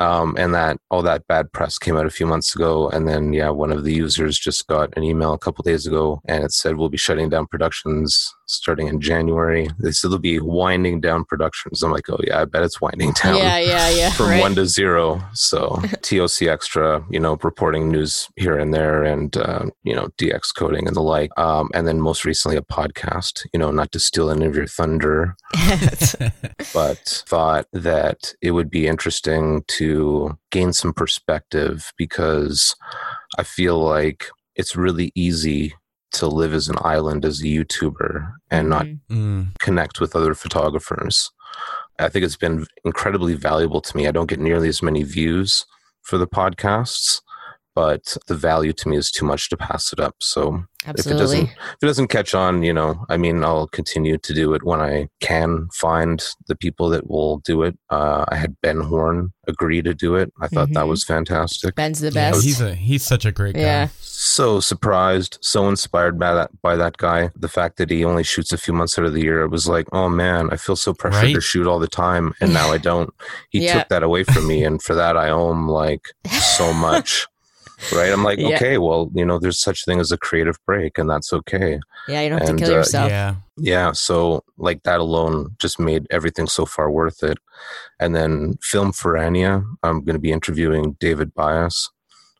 Um, 0.00 0.34
and 0.38 0.54
that 0.54 0.78
all 0.90 1.02
that 1.02 1.26
bad 1.28 1.52
press 1.52 1.78
came 1.78 1.96
out 1.96 2.06
a 2.06 2.10
few 2.10 2.26
months 2.26 2.54
ago, 2.54 2.88
and 2.88 3.06
then 3.06 3.32
yeah, 3.32 3.50
one 3.50 3.70
of 3.70 3.84
the 3.84 3.92
users 3.92 4.38
just 4.38 4.66
got 4.66 4.96
an 4.96 5.04
email 5.04 5.32
a 5.32 5.38
couple 5.38 5.62
days 5.62 5.86
ago, 5.86 6.20
and 6.26 6.42
it 6.42 6.52
said 6.52 6.76
we'll 6.76 6.88
be 6.88 6.96
shutting 6.96 7.28
down 7.28 7.46
productions 7.46 8.34
starting 8.50 8.88
in 8.88 9.00
January. 9.00 9.68
They 9.78 9.92
said 9.92 10.10
they'll 10.10 10.18
be 10.18 10.40
winding 10.40 11.00
down 11.00 11.24
productions. 11.24 11.82
I'm 11.82 11.92
like, 11.92 12.10
oh 12.10 12.18
yeah, 12.26 12.40
I 12.40 12.44
bet 12.44 12.62
it's 12.62 12.80
winding 12.80 13.12
down 13.12 13.36
Yeah, 13.36 13.58
yeah, 13.58 13.90
yeah. 13.90 14.10
from 14.16 14.26
right. 14.26 14.40
one 14.40 14.54
to 14.56 14.66
zero. 14.66 15.22
So 15.34 15.80
TOC 16.02 16.42
Extra, 16.42 17.04
you 17.10 17.20
know, 17.20 17.38
reporting 17.42 17.90
news 17.90 18.28
here 18.36 18.58
and 18.58 18.74
there, 18.74 19.04
and 19.04 19.36
uh, 19.36 19.66
you 19.84 19.94
know, 19.94 20.08
DX 20.18 20.54
coding 20.56 20.86
and 20.86 20.96
the 20.96 21.02
like. 21.02 21.30
Um, 21.38 21.70
and 21.74 21.86
then 21.86 22.00
most 22.00 22.24
recently 22.24 22.56
a 22.56 22.62
podcast. 22.62 23.46
You 23.52 23.60
know, 23.60 23.70
not 23.70 23.92
to 23.92 24.00
steal 24.00 24.30
any 24.30 24.46
of 24.46 24.56
your 24.56 24.66
thunder, 24.66 25.36
but 26.74 27.24
thought 27.26 27.66
that 27.72 28.34
it 28.42 28.52
would 28.52 28.70
be 28.70 28.86
interesting 28.86 29.62
to 29.68 29.89
gain 30.50 30.72
some 30.72 30.92
perspective 30.92 31.92
because 31.96 32.74
I 33.38 33.42
feel 33.42 33.78
like 33.78 34.26
it's 34.56 34.76
really 34.76 35.12
easy 35.14 35.74
to 36.12 36.26
live 36.26 36.52
as 36.54 36.68
an 36.68 36.76
island 36.80 37.24
as 37.24 37.40
a 37.40 37.44
YouTuber 37.44 38.32
and 38.50 38.68
not 38.68 38.86
Mhm. 38.86 39.00
Mm. 39.10 39.58
connect 39.60 40.00
with 40.00 40.16
other 40.16 40.34
photographers. 40.34 41.30
I 41.98 42.08
think 42.08 42.24
it's 42.24 42.36
been 42.36 42.66
incredibly 42.84 43.34
valuable 43.34 43.80
to 43.82 43.96
me. 43.96 44.06
I 44.08 44.10
don't 44.10 44.26
get 44.28 44.40
nearly 44.40 44.68
as 44.68 44.82
many 44.82 45.02
views 45.04 45.66
for 46.02 46.18
the 46.18 46.26
podcasts, 46.26 47.20
but 47.80 48.04
the 48.26 48.34
value 48.34 48.74
to 48.74 48.88
me 48.90 48.96
is 49.02 49.10
too 49.10 49.24
much 49.24 49.48
to 49.48 49.56
pass 49.56 49.90
it 49.94 50.00
up. 50.00 50.16
So 50.20 50.64
if 50.86 51.06
it 51.06 51.16
doesn't 51.22 51.44
if 51.44 51.80
it 51.82 51.86
doesn't 51.86 52.08
catch 52.08 52.34
on, 52.34 52.62
you 52.62 52.74
know, 52.74 53.06
I 53.08 53.16
mean, 53.16 53.42
I'll 53.42 53.68
continue 53.68 54.18
to 54.18 54.32
do 54.34 54.52
it 54.54 54.62
when 54.62 54.80
I 54.82 55.08
can 55.20 55.68
find 55.72 56.22
the 56.46 56.56
people 56.56 56.90
that 56.90 57.08
will 57.08 57.38
do 57.38 57.62
it. 57.62 57.78
Uh, 57.88 58.24
I 58.28 58.36
had 58.36 58.60
Ben 58.60 58.80
Horn 58.80 59.32
agree 59.48 59.80
to 59.82 59.94
do 59.94 60.14
it. 60.14 60.28
I 60.44 60.46
thought 60.48 60.68
that 60.74 60.84
Mhm. 60.84 60.88
was 60.94 61.04
fantastic. 61.04 61.74
Ben's 61.74 62.00
the 62.00 62.08
Yeah, 62.10 62.32
best. 62.32 62.44
he's 62.44 62.60
a 62.60 62.74
he's 62.74 63.02
such 63.02 63.24
a 63.24 63.32
great 63.32 63.54
guy. 63.56 63.88
So 64.00 64.60
surprised, 64.60 65.38
so 65.40 65.66
inspired 65.68 66.18
by 66.18 66.34
that 66.34 66.50
by 66.60 66.76
that 66.76 66.98
guy. 66.98 67.30
The 67.34 67.48
fact 67.58 67.78
that 67.78 67.88
he 67.90 68.04
only 68.04 68.22
shoots 68.32 68.52
a 68.52 68.58
few 68.58 68.74
months 68.74 68.98
out 68.98 69.06
of 69.06 69.14
the 69.14 69.22
year, 69.22 69.40
it 69.42 69.50
was 69.50 69.66
like, 69.66 69.86
oh 69.92 70.08
man, 70.10 70.42
I 70.52 70.56
feel 70.56 70.76
so 70.76 70.92
pressured 70.92 71.22
Right. 71.24 71.34
to 71.34 71.40
shoot 71.40 71.66
all 71.66 71.78
the 71.78 71.88
time, 72.04 72.34
and 72.42 72.52
now 72.52 72.70
I 72.70 72.78
don't. 72.90 73.10
He 73.48 73.58
Yeah. 73.64 73.72
took 73.78 73.88
that 73.88 74.02
away 74.02 74.22
from 74.24 74.46
me, 74.46 74.58
and 74.68 74.82
for 74.82 74.94
that 74.94 75.16
I 75.16 75.30
owe 75.30 75.50
him 75.50 75.66
like 75.68 76.04
so 76.58 76.72
much. 76.88 77.26
Right? 77.92 78.12
I'm 78.12 78.22
like, 78.22 78.38
Yeah. 78.38 78.56
okay, 78.56 78.78
well, 78.78 79.10
you 79.14 79.24
know, 79.24 79.38
there's 79.38 79.60
such 79.60 79.82
a 79.82 79.84
thing 79.84 80.00
as 80.00 80.12
a 80.12 80.18
creative 80.18 80.56
break, 80.66 80.98
and 80.98 81.08
that's 81.08 81.32
okay. 81.32 81.80
Yeah, 82.08 82.20
you 82.22 82.28
don't 82.30 82.40
have 82.40 82.48
And, 82.50 82.58
to 82.58 82.64
kill 82.64 82.74
uh, 82.74 82.78
yourself. 82.78 83.10
Yeah. 83.10 83.34
Yeah, 83.56 83.92
so 83.92 84.42
like 84.58 84.82
that 84.84 85.00
alone 85.00 85.56
just 85.58 85.78
made 85.78 86.06
everything 86.10 86.46
so 86.46 86.64
far 86.66 86.90
worth 86.90 87.22
it. 87.22 87.38
And 87.98 88.14
then 88.14 88.56
Film 88.62 88.92
Ferrania, 88.92 89.64
I'm 89.82 90.04
going 90.04 90.14
to 90.14 90.20
be 90.20 90.32
interviewing 90.32 90.96
David 91.00 91.34
Bias 91.34 91.90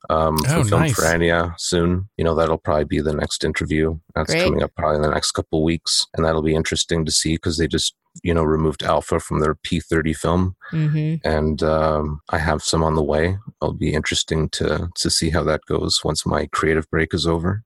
um, 0.09 0.37
for 0.39 0.57
Oh, 0.57 0.65
Film 0.65 0.81
nice. 0.83 0.99
Ferrania 0.99 1.55
soon. 1.59 2.09
You 2.17 2.25
know, 2.25 2.35
that'll 2.35 2.59
probably 2.59 2.85
be 2.85 3.01
the 3.01 3.13
next 3.13 3.45
interview. 3.45 3.99
That's 4.15 4.33
Great. 4.33 4.45
coming 4.45 4.63
up 4.63 4.73
probably 4.77 4.97
in 4.97 5.03
the 5.03 5.11
next 5.11 5.33
couple 5.33 5.59
of 5.61 5.65
weeks. 5.65 6.07
And 6.15 6.25
that'll 6.25 6.43
be 6.43 6.55
interesting 6.55 7.05
to 7.05 7.13
see 7.13 7.35
because 7.35 7.59
they 7.59 7.69
just, 7.69 7.95
you 8.23 8.33
know, 8.33 8.43
removed 8.43 8.83
Alpha 8.83 9.21
from 9.21 9.41
their 9.41 9.55
P30 9.57 10.17
film. 10.17 10.57
hmm 10.71 11.15
And 11.25 11.63
um, 11.63 12.21
I 12.31 12.39
have 12.39 12.63
some 12.63 12.83
on 12.83 12.95
the 12.95 13.03
way. 13.05 13.37
It'll 13.61 13.75
be 13.75 13.93
interesting 13.93 14.49
to, 14.51 14.89
to 14.95 15.11
see 15.11 15.31
how 15.31 15.43
that 15.45 15.61
goes 15.67 16.01
once 16.03 16.25
my 16.25 16.47
creative 16.47 16.89
break 16.91 17.13
is 17.15 17.27
over 17.27 17.63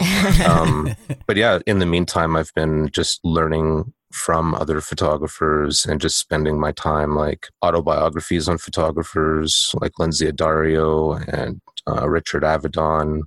um, 0.48 0.92
but 1.28 1.36
yeah, 1.36 1.60
in 1.66 1.78
the 1.78 1.86
meantime, 1.86 2.34
I've 2.34 2.52
been 2.54 2.88
just 2.90 3.20
learning 3.24 3.92
from 4.12 4.52
other 4.54 4.80
photographers 4.80 5.86
and 5.86 6.00
just 6.00 6.18
spending 6.18 6.58
my 6.58 6.72
time 6.72 7.14
like 7.14 7.46
autobiographies 7.62 8.48
on 8.48 8.58
photographers 8.58 9.72
like 9.80 9.98
Lynsey 9.98 10.26
Addario 10.30 11.22
and 11.32 11.60
uh, 11.88 12.08
Richard 12.08 12.42
Avedon 12.42 13.22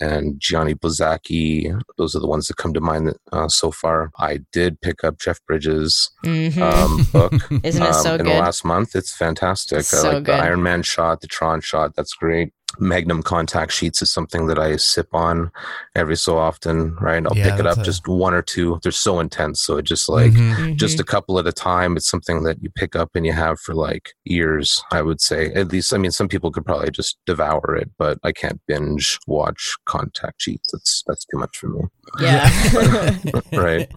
and 0.00 0.38
Gianni 0.40 0.74
Blazaki. 0.74 1.80
Those 1.96 2.14
are 2.14 2.20
the 2.20 2.26
ones 2.26 2.48
that 2.48 2.56
come 2.56 2.74
to 2.74 2.80
mind 2.80 3.14
uh, 3.32 3.48
so 3.48 3.70
far. 3.70 4.10
I 4.18 4.40
did 4.52 4.80
pick 4.80 5.04
up 5.04 5.18
Jeff 5.18 5.44
Bridges' 5.46 6.10
hmm 6.24 6.62
um, 6.62 7.06
book 7.12 7.32
Isn't 7.64 7.82
it 7.82 7.88
um, 7.88 8.02
so 8.02 8.14
in 8.14 8.24
good? 8.24 8.26
the 8.26 8.38
last 8.38 8.64
month. 8.64 8.94
It's 8.94 9.14
fantastic. 9.14 9.78
It's 9.80 9.94
I 9.94 9.96
so 9.98 10.08
like 10.10 10.24
good. 10.24 10.34
the 10.34 10.44
Iron 10.44 10.62
Man 10.62 10.82
shot, 10.82 11.20
the 11.20 11.26
Tron 11.26 11.60
shot. 11.60 11.94
That's 11.96 12.14
great. 12.14 12.52
Magnum 12.78 13.22
contact 13.22 13.72
sheets 13.72 14.02
is 14.02 14.10
something 14.10 14.48
that 14.48 14.58
I 14.58 14.76
sip 14.76 15.08
on 15.14 15.50
every 15.94 16.16
so 16.16 16.36
often, 16.36 16.94
right? 16.96 17.24
I'll 17.26 17.36
Yeah, 17.36 17.50
pick 17.50 17.60
it 17.60 17.66
up 17.66 17.78
a- 17.78 17.82
just 17.82 18.06
one 18.06 18.34
or 18.34 18.42
two. 18.42 18.78
They're 18.82 18.92
so 18.92 19.18
intense. 19.18 19.62
So 19.62 19.78
it 19.78 19.84
just 19.84 20.08
like, 20.08 20.32
Mhm. 20.32 20.76
just 20.76 20.98
Mhm. 20.98 21.00
a 21.00 21.04
couple 21.04 21.38
at 21.38 21.46
a 21.46 21.52
time. 21.52 21.96
It's 21.96 22.10
something 22.10 22.42
that 22.42 22.62
you 22.62 22.68
pick 22.74 22.94
up 22.94 23.10
and 23.14 23.24
you 23.24 23.32
have 23.32 23.58
for 23.60 23.74
like 23.74 24.12
years, 24.24 24.82
I 24.92 25.00
would 25.00 25.20
say. 25.22 25.52
At 25.54 25.72
least, 25.72 25.94
I 25.94 25.98
mean, 25.98 26.10
some 26.10 26.28
people 26.28 26.50
could 26.50 26.66
probably 26.66 26.90
just 26.90 27.16
devour 27.24 27.74
it, 27.76 27.90
but 27.98 28.18
I 28.22 28.32
can't 28.32 28.60
binge 28.66 29.18
watch 29.26 29.76
contact 29.86 30.42
sheets. 30.42 30.70
That's, 30.72 31.02
that's 31.06 31.24
too 31.24 31.38
much 31.38 31.56
for 31.56 31.68
me 31.68 31.80
yeah. 32.20 32.48
right. 33.52 33.90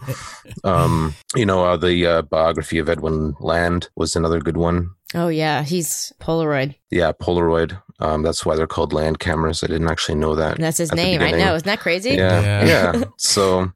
Um, 0.64 1.16
you 1.36 1.46
know, 1.46 1.64
uh, 1.66 1.78
the 1.78 2.06
uh, 2.06 2.22
biography 2.24 2.80
of 2.80 2.90
Edwin 2.90 3.36
Land 3.40 3.90
was 3.96 4.16
another 4.16 4.40
good 4.40 4.58
one. 4.58 4.92
Oh 5.16 5.28
yeah, 5.28 5.64
he's 5.64 6.14
Polaroid. 6.20 6.76
Yeah, 6.92 7.12
Polaroid. 7.12 7.82
Um, 8.00 8.24
that's 8.24 8.46
why 8.46 8.56
they're 8.56 8.68
called 8.68 8.94
land 8.94 9.20
cameras. 9.20 9.64
I 9.64 9.68
didn't 9.68 9.90
actually 9.90 10.16
know 10.16 10.36
that. 10.36 10.56
And 10.56 10.64
that's 10.64 10.78
his 10.78 10.94
name. 10.94 11.22
I 11.22 11.32
know. 11.32 11.56
Isn't 11.56 11.66
that 11.66 11.80
crazy? 11.82 12.12
Yeah, 12.12 12.42
Yeah. 12.42 12.66
yeah. 12.96 13.04
So 13.18 13.72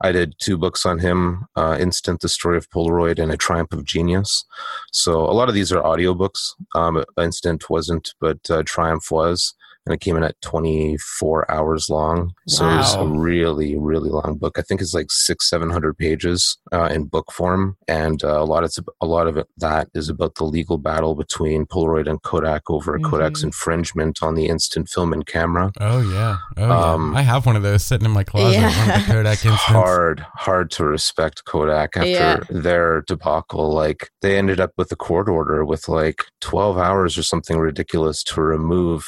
I 0.00 0.12
did 0.12 0.34
two 0.40 0.56
books 0.56 0.86
on 0.86 0.98
him 1.00 1.46
uh, 1.56 1.76
Instant, 1.80 2.20
The 2.20 2.28
Story 2.28 2.56
of 2.56 2.70
Polaroid, 2.70 3.18
and 3.18 3.32
A 3.32 3.36
Triumph 3.36 3.72
of 3.72 3.84
Genius. 3.84 4.44
So 4.92 5.20
a 5.22 5.32
lot 5.32 5.48
of 5.48 5.54
these 5.54 5.72
are 5.72 5.82
audiobooks. 5.82 6.50
Um, 6.74 7.02
Instant 7.20 7.68
wasn't, 7.68 8.14
but 8.20 8.38
uh, 8.50 8.62
Triumph 8.64 9.10
was. 9.10 9.54
And 9.86 9.92
it 9.94 10.00
came 10.00 10.16
in 10.16 10.22
at 10.22 10.40
24 10.40 11.50
hours 11.50 11.90
long. 11.90 12.32
So 12.48 12.66
it 12.68 12.76
was 12.76 12.94
a 12.94 13.04
really, 13.06 13.76
really 13.76 14.08
long 14.10 14.38
book. 14.38 14.58
I 14.58 14.62
think 14.62 14.80
it's 14.80 14.94
like 14.94 15.10
six, 15.10 15.48
700 15.50 15.96
pages 15.98 16.56
uh, 16.72 16.84
in 16.86 17.04
book 17.04 17.30
form. 17.30 17.76
And 17.86 18.22
uh, 18.24 18.40
a 18.40 18.44
lot 18.44 18.64
of 18.64 18.74
a 19.00 19.06
lot 19.06 19.26
of 19.26 19.36
it, 19.36 19.46
that 19.58 19.88
is 19.94 20.08
about 20.08 20.36
the 20.36 20.44
legal 20.44 20.78
battle 20.78 21.14
between 21.14 21.66
Polaroid 21.66 22.08
and 22.08 22.22
Kodak 22.22 22.62
over 22.70 22.98
Kodak's 22.98 23.40
Mhm. 23.40 23.44
infringement 23.44 24.22
on 24.22 24.34
the 24.34 24.46
instant 24.46 24.88
film 24.88 25.12
and 25.12 25.26
camera. 25.26 25.70
Oh 25.80 26.00
yeah. 26.00 26.38
Oh 26.56 26.66
yeah. 26.66 26.92
Um, 26.92 27.14
I 27.14 27.22
have 27.22 27.44
one 27.46 27.56
of 27.56 27.62
those 27.62 27.84
sitting 27.84 28.06
in 28.06 28.10
my 28.12 28.24
closet. 28.24 28.60
Yeah. 28.60 29.04
Kodak 29.06 29.38
hard 29.44 30.20
hard 30.34 30.70
to 30.72 30.84
respect 30.84 31.44
kodak 31.44 31.96
after 31.96 32.08
Yeah. 32.08 32.40
their 32.50 33.02
debacle 33.02 33.72
like 33.72 34.10
they 34.22 34.38
ended 34.38 34.60
up 34.60 34.70
with 34.78 34.90
a 34.92 34.96
court 34.96 35.28
order 35.28 35.64
with 35.64 35.88
like 35.88 36.24
12 36.40 36.78
hours 36.78 37.18
or 37.18 37.22
something 37.22 37.58
ridiculous 37.58 38.22
to 38.24 38.40
remove 38.40 39.06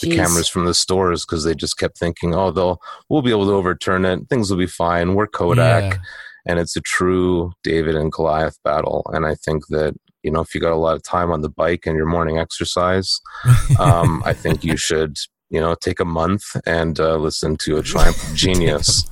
the 0.00 0.14
cameras 0.14 0.48
from 0.48 0.64
the 0.66 0.74
stores 0.74 1.24
because 1.24 1.44
they 1.44 1.54
just 1.54 1.78
kept 1.78 1.98
thinking, 1.98 2.34
oh, 2.34 2.50
they'll 2.50 2.80
we'll 3.08 3.22
be 3.22 3.30
able 3.30 3.46
to 3.46 3.52
overturn 3.52 4.04
it. 4.04 4.28
Things 4.28 4.50
will 4.50 4.58
be 4.58 4.66
fine. 4.66 5.14
We're 5.14 5.26
Kodak, 5.26 5.94
Yeah. 5.94 5.98
and 6.46 6.58
it's 6.58 6.76
a 6.76 6.80
true 6.80 7.52
David 7.62 7.96
and 7.96 8.12
Goliath 8.12 8.58
battle. 8.64 9.02
And 9.12 9.26
I 9.26 9.34
think 9.34 9.66
that 9.68 9.94
you 10.22 10.30
know 10.30 10.40
if 10.40 10.54
you 10.54 10.60
got 10.60 10.72
a 10.72 10.76
lot 10.76 10.96
of 10.96 11.02
time 11.02 11.30
on 11.30 11.42
the 11.42 11.48
bike 11.50 11.86
and 11.86 11.96
your 11.96 12.06
morning 12.06 12.38
exercise, 12.38 13.20
um, 13.78 14.22
I 14.24 14.32
think 14.32 14.64
you 14.64 14.76
should 14.76 15.16
you 15.50 15.60
know 15.60 15.74
take 15.80 16.00
a 16.00 16.04
month 16.04 16.44
and 16.66 16.98
uh, 16.98 17.16
listen 17.16 17.56
to 17.58 17.76
a 17.78 17.82
Triumph 17.82 18.30
of 18.30 18.34
Genius. 18.44 19.04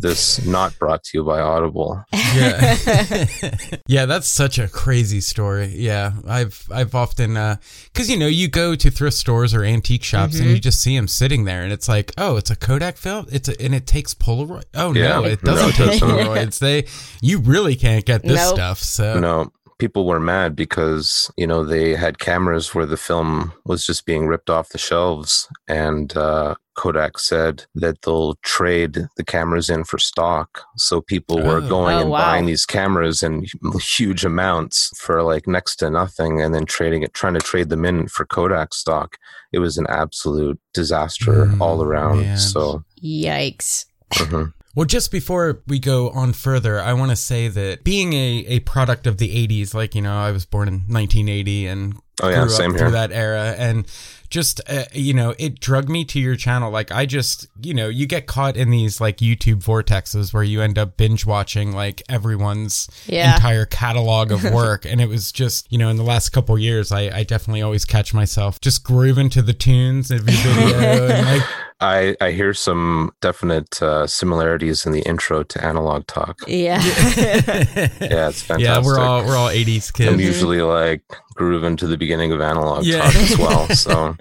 This 0.00 0.44
not 0.46 0.78
brought 0.78 1.02
to 1.04 1.18
you 1.18 1.24
by 1.24 1.40
Audible. 1.40 2.02
yeah 2.12 2.76
yeah 3.86 4.06
that's 4.06 4.28
such 4.28 4.58
a 4.58 4.68
crazy 4.68 5.20
story 5.20 5.66
yeah 5.76 6.12
i've 6.28 6.66
i've 6.70 6.94
often 6.94 7.36
uh 7.36 7.56
because 7.92 8.08
you 8.10 8.16
know 8.18 8.26
you 8.26 8.48
go 8.48 8.74
to 8.74 8.90
thrift 8.90 9.16
stores 9.16 9.52
or 9.54 9.64
antique 9.64 10.04
shops 10.04 10.34
Mm-hmm. 10.34 10.42
and 10.42 10.50
you 10.52 10.60
just 10.60 10.80
see 10.80 10.96
them 10.96 11.08
sitting 11.08 11.44
there 11.44 11.62
and 11.62 11.72
it's 11.72 11.88
like 11.88 12.12
oh 12.18 12.36
it's 12.36 12.50
a 12.50 12.56
kodak 12.56 12.96
film 12.96 13.26
it's 13.30 13.48
a, 13.48 13.60
and 13.60 13.74
it 13.74 13.86
takes 13.86 14.14
polaroid 14.14 14.64
oh 14.74 14.92
no 14.92 15.24
it 15.24 15.40
doesn't 15.42 15.70
it 15.70 15.74
take 15.74 16.00
doesn't. 16.00 16.08
polaroids 16.08 16.58
they 16.58 16.84
you 17.22 17.38
really 17.40 17.74
can't 17.76 18.04
get 18.04 18.22
this 18.22 18.36
Nope. 18.36 18.54
stuff 18.54 18.78
so 18.78 19.18
No, 19.18 19.52
people 19.78 20.06
were 20.06 20.20
mad 20.20 20.54
because 20.56 21.30
you 21.36 21.46
know 21.46 21.64
they 21.64 21.94
had 21.94 22.18
cameras 22.18 22.74
where 22.74 22.86
the 22.86 22.96
film 22.96 23.52
was 23.64 23.84
just 23.86 24.04
being 24.06 24.26
ripped 24.26 24.50
off 24.50 24.70
the 24.70 24.78
shelves, 24.78 25.48
and 25.68 26.16
uh, 26.16 26.54
Kodak 26.76 27.18
said 27.18 27.64
that 27.74 28.02
they'll 28.02 28.34
trade 28.42 29.06
the 29.16 29.24
cameras 29.24 29.68
in 29.70 29.84
for 29.84 29.98
stock. 29.98 30.62
So 30.76 31.00
people 31.00 31.42
were 31.42 31.58
Oh. 31.62 31.68
going 31.68 31.96
Oh, 31.96 32.00
and 32.02 32.10
wow. 32.10 32.18
buying 32.18 32.46
these 32.46 32.66
cameras 32.66 33.22
in 33.22 33.44
huge 33.96 34.24
amounts 34.24 34.90
for 34.98 35.22
like 35.22 35.46
next 35.46 35.76
to 35.76 35.90
nothing, 35.90 36.40
and 36.42 36.54
then 36.54 36.66
trading 36.66 37.02
it, 37.02 37.14
trying 37.14 37.34
to 37.34 37.40
trade 37.40 37.68
them 37.68 37.84
in 37.84 38.08
for 38.08 38.24
Kodak 38.26 38.74
stock. 38.74 39.16
It 39.52 39.58
was 39.60 39.78
an 39.78 39.86
absolute 39.88 40.60
disaster 40.74 41.46
Mm, 41.46 41.60
all 41.60 41.82
around. 41.82 42.20
man. 42.22 42.38
So. 42.38 42.84
Yikes. 43.02 43.86
mhm. 44.12 44.52
Well, 44.78 44.84
just 44.86 45.10
before 45.10 45.60
we 45.66 45.80
go 45.80 46.10
on 46.10 46.32
further, 46.34 46.78
I 46.80 46.92
want 46.92 47.10
to 47.10 47.16
say 47.16 47.48
that 47.48 47.82
being 47.82 48.12
a, 48.12 48.44
a 48.46 48.60
product 48.60 49.08
of 49.08 49.18
the 49.18 49.28
80s, 49.48 49.74
like, 49.74 49.96
you 49.96 50.02
know, 50.02 50.16
I 50.16 50.30
was 50.30 50.44
born 50.44 50.68
in 50.68 50.74
1980 50.86 51.66
and 51.66 51.94
Oh, 52.22 52.28
yeah, 52.28 52.42
grew 52.42 52.48
same 52.48 52.70
up 52.70 52.76
here. 52.76 52.78
through 52.86 52.90
that 52.92 53.10
era. 53.10 53.56
And 53.58 53.86
just, 54.30 54.60
uh, 54.68 54.84
you 54.92 55.14
know, 55.14 55.34
it 55.36 55.58
drug 55.58 55.88
me 55.88 56.04
to 56.04 56.20
your 56.20 56.36
channel. 56.36 56.70
Like, 56.70 56.92
I 56.92 57.06
just, 57.06 57.48
you 57.60 57.74
know, 57.74 57.88
you 57.88 58.06
get 58.06 58.28
caught 58.28 58.56
in 58.56 58.70
these 58.70 59.00
like 59.00 59.16
YouTube 59.16 59.64
vortexes 59.64 60.32
where 60.32 60.44
you 60.44 60.62
end 60.62 60.78
up 60.78 60.96
binge 60.96 61.26
watching 61.26 61.72
like 61.72 62.00
everyone's 62.08 62.88
Yeah. 63.08 63.34
entire 63.34 63.66
catalog 63.66 64.30
of 64.30 64.44
work. 64.44 64.84
and 64.84 65.00
it 65.00 65.08
was 65.08 65.32
just, 65.32 65.72
you 65.72 65.78
know, 65.78 65.88
in 65.88 65.96
the 65.96 66.04
last 66.04 66.28
couple 66.28 66.56
years, 66.56 66.92
I, 66.92 67.10
I 67.18 67.24
definitely 67.24 67.62
always 67.62 67.84
catch 67.84 68.14
myself 68.14 68.60
just 68.60 68.84
grooving 68.84 69.28
to 69.30 69.42
the 69.42 69.54
tunes 69.54 70.12
of 70.12 70.28
your 70.28 70.54
video. 70.54 71.08
and 71.08 71.26
like, 71.26 71.42
I, 71.80 72.16
I 72.20 72.32
hear 72.32 72.54
some 72.54 73.12
definite 73.20 73.80
uh, 73.80 74.06
similarities 74.06 74.84
in 74.84 74.92
the 74.92 75.02
intro 75.02 75.44
to 75.44 75.64
Analog 75.64 76.06
Talk. 76.08 76.40
Yeah. 76.48 76.82
Yeah, 76.82 76.88
it's 78.00 78.42
fantastic. 78.42 78.60
yeah, 78.60 78.82
we're 78.82 78.98
all, 78.98 79.24
we're 79.24 79.36
all 79.36 79.48
80s 79.48 79.92
kids. 79.92 80.12
I'm 80.12 80.18
usually 80.18 80.60
like 80.60 81.02
grooving 81.34 81.76
to 81.76 81.86
the 81.86 81.96
beginning 81.96 82.32
of 82.32 82.40
analog 82.40 82.84
Yeah. 82.84 83.02
talk 83.02 83.14
as 83.16 83.38
well. 83.38 83.68
So, 83.78 84.16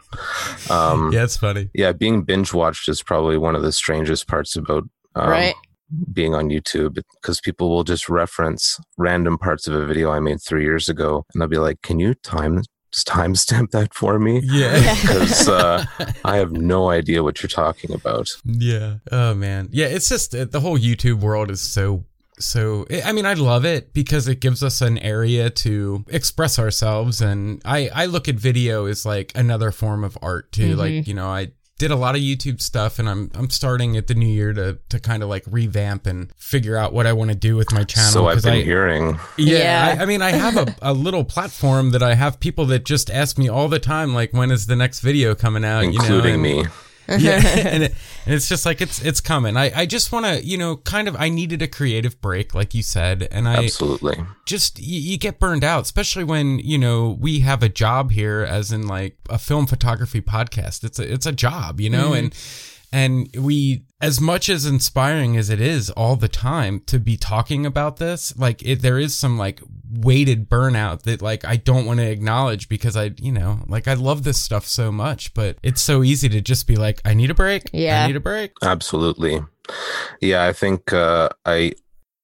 um, 0.70 1.12
yeah. 1.12 1.20
yeah, 1.20 1.24
it's 1.24 1.38
funny. 1.38 1.70
Yeah, 1.74 1.94
being 1.94 2.24
binge 2.24 2.54
watched 2.54 2.88
is 2.90 3.02
probably 3.02 3.38
one 3.38 3.56
of 3.56 3.64
the 3.64 3.72
strangest 3.72 4.28
parts 4.28 4.56
about 4.56 4.84
um, 5.16 5.30
right. 5.30 5.56
being 6.14 6.36
on 6.36 6.50
YouTube 6.50 7.02
because 7.16 7.42
people 7.42 7.70
will 7.70 7.84
just 7.84 8.08
reference 8.08 8.80
random 8.98 9.38
parts 9.40 9.68
of 9.68 9.74
a 9.74 9.86
video 9.86 10.12
I 10.12 10.20
made 10.20 10.42
three 10.44 10.64
years 10.64 10.90
ago, 10.90 11.26
and 11.34 11.42
they'll 11.42 11.48
be 11.50 11.58
like, 11.58 11.82
"Can 11.82 12.00
you 12.00 12.14
time 12.14 12.58
just 12.58 12.70
timestamp 13.04 13.72
that 13.72 13.94
for 13.94 14.20
me?" 14.20 14.42
Yeah. 14.44 14.80
Because 15.02 15.48
uh, 15.50 15.86
I 16.24 16.38
have 16.38 16.52
no 16.52 16.90
idea 16.90 17.24
what 17.24 17.42
you're 17.42 17.50
talking 17.50 17.94
about. 17.94 18.30
Yeah. 18.46 18.96
Oh 19.12 19.34
man. 19.34 19.70
Yeah. 19.72 19.88
It's 19.88 20.10
just 20.10 20.36
uh, 20.36 20.46
the 20.46 20.60
whole 20.60 20.78
YouTube 20.78 21.20
world 21.20 21.52
is 21.52 21.62
so 21.62 22.06
so. 22.40 22.86
I 23.04 23.12
mean, 23.12 23.26
I 23.26 23.34
love 23.34 23.66
it 23.66 23.94
because 23.94 24.28
it 24.28 24.40
gives 24.40 24.64
us 24.64 24.82
an 24.82 24.98
area 25.00 25.50
to 25.50 26.06
express 26.10 26.60
ourselves, 26.60 27.22
and 27.22 27.62
I 27.66 27.90
I 27.94 28.06
look 28.06 28.28
at 28.28 28.36
video 28.36 28.86
as 28.86 29.06
like 29.06 29.32
another 29.36 29.72
form 29.72 30.04
of 30.04 30.18
art 30.22 30.52
too. 30.52 30.76
Like 30.76 31.08
you 31.08 31.14
know, 31.14 31.28
I 31.28 31.52
did 31.78 31.92
a 31.92 31.96
lot 31.96 32.16
of 32.16 32.22
YouTube 32.22 32.62
stuff, 32.62 32.98
and 33.00 33.08
I'm 33.08 33.30
I'm 33.36 33.50
starting 33.50 33.98
at 33.98 34.08
the 34.08 34.16
new 34.16 34.28
year 34.28 34.54
to 34.54 34.78
to 34.90 35.00
kind 35.00 35.22
of 35.24 35.30
like 35.30 35.44
revamp 35.48 36.08
and 36.08 36.32
figure 36.38 36.76
out 36.76 36.94
what 36.94 37.06
I 37.06 37.14
want 37.14 37.30
to 37.32 37.36
do 37.38 37.56
with 37.56 37.72
my 37.72 37.84
channel. 37.84 38.12
So 38.12 38.28
I've 38.28 38.36
'cause 38.38 38.44
been 38.44 38.54
I, 38.54 38.62
hearing. 38.64 39.20
Yeah, 39.38 39.58
Yeah. 39.58 39.96
I, 40.00 40.04
I 40.04 40.06
mean, 40.06 40.22
I 40.22 40.32
have 40.32 40.58
a, 40.58 40.76
a 40.82 40.94
little 40.94 41.24
platform 41.24 41.92
that 41.92 42.02
I 42.04 42.16
have 42.16 42.40
people 42.40 42.66
that 42.68 42.84
just 42.86 43.10
ask 43.12 43.38
me 43.38 43.48
all 43.48 43.68
the 43.68 43.80
time, 43.80 44.14
like, 44.14 44.34
when 44.34 44.50
is 44.52 44.66
the 44.68 44.76
next 44.76 45.02
video 45.02 45.36
coming 45.36 45.64
out? 45.64 45.84
Including 45.84 46.44
you 46.44 46.54
know, 46.54 46.60
and- 46.62 46.68
me. 46.68 46.72
yeah. 47.20 47.38
And, 47.68 47.84
it, 47.84 47.96
and 48.26 48.36
it's 48.36 48.50
just 48.50 48.66
like 48.66 48.82
it's 48.82 49.02
it's 49.04 49.22
coming. 49.22 49.58
I 49.58 49.72
i 49.82 49.86
just 49.86 50.12
want 50.12 50.26
to 50.26 50.44
you 50.44 50.58
know 50.58 50.78
kind 50.78 51.08
of 51.08 51.16
i 51.18 51.30
needed 51.30 51.62
a 51.62 51.68
creative 51.68 52.20
break 52.22 52.54
like 52.54 52.74
you 52.74 52.84
said 52.84 53.28
and 53.32 53.48
i 53.48 53.66
Absolutely. 53.66 54.18
just 54.46 54.80
you, 54.80 55.00
you 55.00 55.18
get 55.18 55.40
burned 55.40 55.64
out 55.64 55.84
especially 55.84 56.24
when 56.24 56.60
you 56.60 56.78
know 56.78 57.18
we 57.20 57.40
have 57.40 57.64
a 57.64 57.70
job 57.70 58.12
here 58.12 58.46
as 58.48 58.72
in 58.72 58.88
like 58.88 59.18
a 59.30 59.38
film 59.38 59.68
photography 59.68 60.22
podcast. 60.22 60.84
It's 60.84 61.00
a 61.00 61.12
it's 61.12 61.26
a 61.26 61.32
job 61.32 61.80
you 61.80 61.90
know 61.90 62.12
mm-hmm. 62.12 62.26
and 62.26 62.36
and 62.92 63.28
we 63.38 63.84
as 64.00 64.22
much 64.22 64.48
as 64.50 64.66
inspiring 64.66 65.36
as 65.36 65.50
it 65.50 65.60
is 65.60 65.90
all 65.92 66.16
the 66.16 66.28
time 66.28 66.80
to 66.86 67.00
be 67.00 67.18
talking 67.18 67.66
about 67.66 67.98
this 67.98 68.38
like 68.38 68.62
it, 68.64 68.82
there 68.82 68.98
is 69.00 69.16
some 69.16 69.38
like 69.38 69.60
weighted 69.92 70.50
burnout 70.50 71.02
that 71.04 71.22
like 71.22 71.44
i 71.46 71.56
don't 71.56 71.86
want 71.86 72.00
to 72.00 72.06
acknowledge 72.10 72.70
because 72.70 72.96
i 72.96 73.12
you 73.18 73.32
know 73.32 73.60
like 73.68 73.88
i 73.88 73.94
love 73.94 74.24
this 74.24 74.40
stuff 74.40 74.66
so 74.68 74.92
much 74.92 75.34
but 75.34 75.58
it's 75.64 75.82
so 75.82 76.04
easy 76.04 76.30
to 76.30 76.40
just 76.42 76.68
be 76.68 76.76
like 76.76 77.02
i 77.06 77.14
need 77.14 77.32
a 77.32 77.34
break 77.34 77.64
Yeah. 77.74 78.04
i 78.04 78.08
need 78.08 78.16
a 78.16 78.20
break 78.22 78.52
Absolutely. 78.62 79.42
Yeah, 80.22 80.46
I 80.46 80.54
think 80.54 80.94
uh, 80.94 81.28
I 81.46 81.74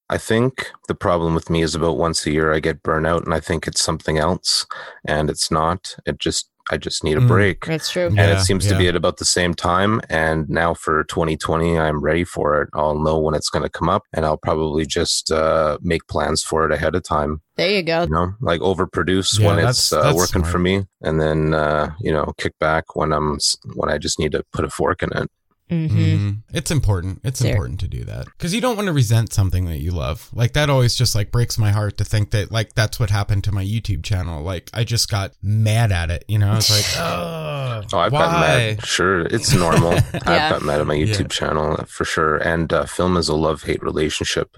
I 0.09 0.17
think 0.17 0.71
the 0.87 0.95
problem 0.95 1.33
with 1.35 1.49
me 1.49 1.61
is 1.61 1.75
about 1.75 1.97
once 1.97 2.25
a 2.25 2.31
year 2.31 2.53
I 2.53 2.59
get 2.61 2.83
burnout 2.83 3.25
and 3.25 3.33
I 3.33 3.39
think 3.41 3.67
it's 3.67 3.83
something 3.83 4.17
else 4.17 4.65
and 5.05 5.29
it's 5.29 5.51
not. 5.51 5.95
It 6.05 6.19
just 6.19 6.49
I 6.71 6.77
just 6.77 7.03
need 7.03 7.17
a 7.17 7.21
Mm. 7.21 7.27
break. 7.27 7.65
That's 7.65 7.89
true. 7.89 8.07
And 8.07 8.15
Yeah, 8.15 8.39
it 8.39 8.43
seems 8.43 8.65
to 8.67 8.77
be 8.77 8.87
at 8.87 8.95
about 8.95 9.17
the 9.17 9.25
same 9.25 9.53
time. 9.53 9.99
And 10.09 10.47
now 10.49 10.73
for 10.73 11.03
2020, 11.03 11.77
I'm 11.77 12.01
ready 12.01 12.23
for 12.23 12.61
it. 12.61 12.69
I'll 12.73 12.97
know 12.97 13.19
when 13.19 13.35
it's 13.35 13.49
going 13.49 13.63
to 13.63 13.69
come 13.69 13.89
up 13.89 14.03
and 14.13 14.25
I'll 14.25 14.37
probably 14.37 14.85
just 14.85 15.29
uh, 15.31 15.77
make 15.81 16.07
plans 16.07 16.41
for 16.41 16.65
it 16.65 16.71
ahead 16.71 16.95
of 16.95 17.03
time. 17.03 17.41
There 17.57 17.69
you 17.69 17.83
go. 17.83 18.03
You 18.03 18.09
know, 18.09 18.33
like 18.41 18.61
overproduce 18.61 19.39
Yeah, 19.39 19.47
when 19.47 19.55
that's- 19.57 19.77
it's 19.77 19.93
uh, 19.93 20.03
that's 20.03 20.15
working 20.15 20.41
smart. 20.43 20.51
for 20.51 20.59
me 20.59 20.85
and 21.01 21.19
then, 21.19 21.53
uh, 21.53 21.91
you 21.99 22.11
know, 22.13 22.31
kick 22.37 22.53
back 22.59 22.95
when 22.95 23.11
I'm, 23.11 23.39
when 23.75 23.89
I 23.89 23.97
just 23.97 24.17
need 24.17 24.31
to 24.31 24.43
put 24.53 24.63
a 24.65 24.69
fork 24.69 25.03
in 25.03 25.09
it. 25.15 25.29
Hmm 25.69 25.87
Mhm. 25.87 26.37
It's 26.53 26.69
important. 26.71 27.21
It's 27.23 27.39
There. 27.39 27.51
important 27.51 27.79
to 27.79 27.87
do 27.87 28.03
that 28.03 28.25
because 28.25 28.53
you 28.53 28.61
don't 28.61 28.75
want 28.75 28.87
to 28.87 28.93
resent 28.93 29.33
something 29.33 29.65
that 29.65 29.79
you 29.79 29.91
love. 29.91 30.29
Like 30.33 30.53
that 30.53 30.69
always 30.69 30.95
just 30.95 31.15
like 31.15 31.31
breaks 31.31 31.57
my 31.57 31.71
heart 31.71 31.97
to 31.97 32.03
think 32.03 32.31
that 32.31 32.51
like 32.51 32.73
that's 32.73 32.99
what 32.99 33.09
happened 33.09 33.43
to 33.45 33.51
my 33.51 33.63
YouTube 33.65 34.03
channel. 34.03 34.43
Like 34.43 34.69
I 34.73 34.83
just 34.83 35.09
got 35.09 35.31
mad 35.41 35.91
at 35.91 36.11
it. 36.11 36.25
You 36.27 36.37
know, 36.39 36.51
I 36.51 36.55
was 36.55 36.69
like, 36.69 36.85
oh, 36.97 37.81
Oh, 37.91 37.97
I've 37.99 38.11
why? 38.11 38.19
got 38.19 38.39
mad. 38.39 38.85
Sure, 38.85 39.21
it's 39.21 39.53
normal. 39.53 39.93
Yeah. 40.13 40.19
I've 40.25 40.51
got 40.51 40.61
mad 40.63 40.79
at 40.81 40.87
my 40.87 40.93
Yeah. 40.95 41.13
YouTube 41.15 41.29
channel 41.31 41.75
uh, 41.79 41.85
for 41.85 42.05
sure. 42.05 42.37
And 42.37 42.71
uh, 42.71 42.85
film 42.85 43.17
is 43.17 43.27
a 43.29 43.35
love 43.35 43.63
hate 43.63 43.81
relationship. 43.81 44.55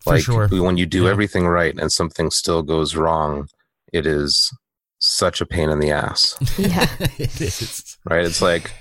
For 0.00 0.14
Like 0.14 0.22
sure. 0.22 0.48
when 0.48 0.76
you 0.76 0.86
do 0.86 1.04
Yeah. 1.04 1.10
everything 1.10 1.46
right 1.48 1.74
and 1.78 1.90
something 1.90 2.30
still 2.30 2.62
goes 2.62 2.94
wrong, 2.94 3.48
it 3.92 4.06
is 4.06 4.52
such 4.98 5.40
a 5.40 5.46
pain 5.46 5.68
in 5.70 5.80
the 5.80 5.90
ass. 5.90 6.36
Yeah. 6.58 6.88
it 7.18 7.40
is. 7.40 7.96
right? 8.08 8.24
It's 8.24 8.40
like 8.42 8.72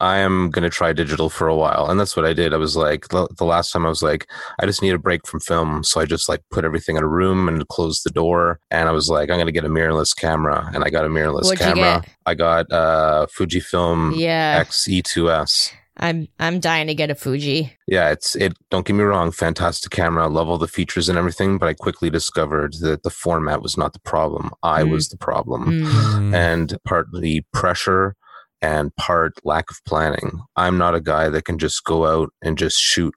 I 0.00 0.18
am 0.18 0.50
going 0.50 0.62
to 0.62 0.70
try 0.70 0.92
digital 0.92 1.28
for 1.28 1.48
a 1.48 1.56
while, 1.56 1.90
and 1.90 1.98
that's 1.98 2.16
what 2.16 2.24
I 2.24 2.32
did. 2.32 2.54
I 2.54 2.56
was 2.56 2.76
like 2.76 3.08
the, 3.08 3.26
the 3.36 3.44
last 3.44 3.72
time 3.72 3.84
I 3.84 3.88
was 3.88 4.02
like 4.02 4.26
I 4.60 4.66
just 4.66 4.80
need 4.82 4.94
a 4.94 4.98
break 4.98 5.26
from 5.26 5.40
film, 5.40 5.82
so 5.84 6.00
I 6.00 6.04
just 6.04 6.28
like 6.28 6.40
put 6.50 6.64
everything 6.64 6.96
in 6.96 7.02
a 7.02 7.08
room 7.08 7.48
and 7.48 7.66
closed 7.68 8.04
the 8.04 8.10
door, 8.10 8.60
and 8.70 8.88
I 8.88 8.92
was 8.92 9.08
like 9.08 9.30
I'm 9.30 9.36
going 9.36 9.46
to 9.46 9.52
get 9.52 9.64
a 9.64 9.68
mirrorless 9.68 10.16
camera, 10.16 10.70
and 10.74 10.84
I 10.84 10.90
got 10.90 11.04
a 11.04 11.08
mirrorless 11.08 11.44
What'd 11.44 11.58
camera. 11.58 12.02
I 12.26 12.34
got 12.34 12.70
uh 12.72 13.26
Fujifilm 13.36 14.14
Yeah. 14.16 14.58
X 14.60 14.86
E2S. 14.88 15.72
I'm 16.00 16.28
I'm 16.38 16.60
dying 16.60 16.86
to 16.86 16.94
get 16.94 17.10
a 17.10 17.16
Fuji. 17.16 17.72
Yeah, 17.88 18.10
it's 18.10 18.36
it. 18.36 18.52
Don't 18.70 18.86
get 18.86 18.92
me 18.94 19.02
wrong, 19.02 19.32
fantastic 19.32 19.90
camera. 19.90 20.26
I 20.26 20.28
love 20.28 20.48
all 20.48 20.56
the 20.58 20.68
features 20.68 21.08
and 21.08 21.18
everything, 21.18 21.58
but 21.58 21.68
I 21.68 21.74
quickly 21.74 22.08
discovered 22.08 22.74
that 22.82 23.02
the 23.02 23.10
format 23.10 23.62
was 23.62 23.76
not 23.76 23.94
the 23.94 23.98
problem. 24.00 24.50
I 24.62 24.84
Mm. 24.84 24.90
was 24.92 25.08
the 25.08 25.16
problem. 25.16 25.64
Mm. 25.64 26.30
Mm. 26.30 26.34
and 26.36 26.78
partly 26.84 27.44
pressure 27.52 28.14
and 28.62 28.94
part 28.96 29.34
lack 29.44 29.70
of 29.70 29.76
planning. 29.86 30.40
I'm 30.56 30.78
not 30.78 30.94
a 30.94 31.00
guy 31.00 31.28
that 31.28 31.44
can 31.44 31.58
just 31.58 31.84
go 31.84 32.06
out 32.06 32.30
and 32.42 32.58
just 32.58 32.78
shoot, 32.78 33.14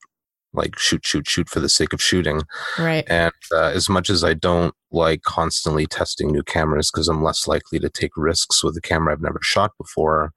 like 0.54 0.78
shoot, 0.78 1.06
shoot, 1.06 1.28
shoot 1.28 1.50
for 1.50 1.60
the 1.60 1.70
sake 1.70 1.94
of 1.94 2.02
shooting. 2.02 2.42
Right. 2.78 3.06
And 3.10 3.32
uh, 3.54 3.72
as 3.74 3.90
much 3.90 4.10
as 4.10 4.24
I 4.24 4.34
don't 4.34 4.76
like 4.92 5.22
constantly 5.22 5.86
testing 5.88 6.32
new 6.32 6.44
cameras 6.44 6.92
because 6.92 7.08
I'm 7.08 7.24
less 7.24 7.48
likely 7.48 7.80
to 7.80 7.90
take 7.90 8.12
risks 8.18 8.62
with 8.64 8.76
a 8.78 8.82
camera 8.82 9.14
I've 9.14 9.22
never 9.22 9.40
shot 9.42 9.72
before, 9.78 10.32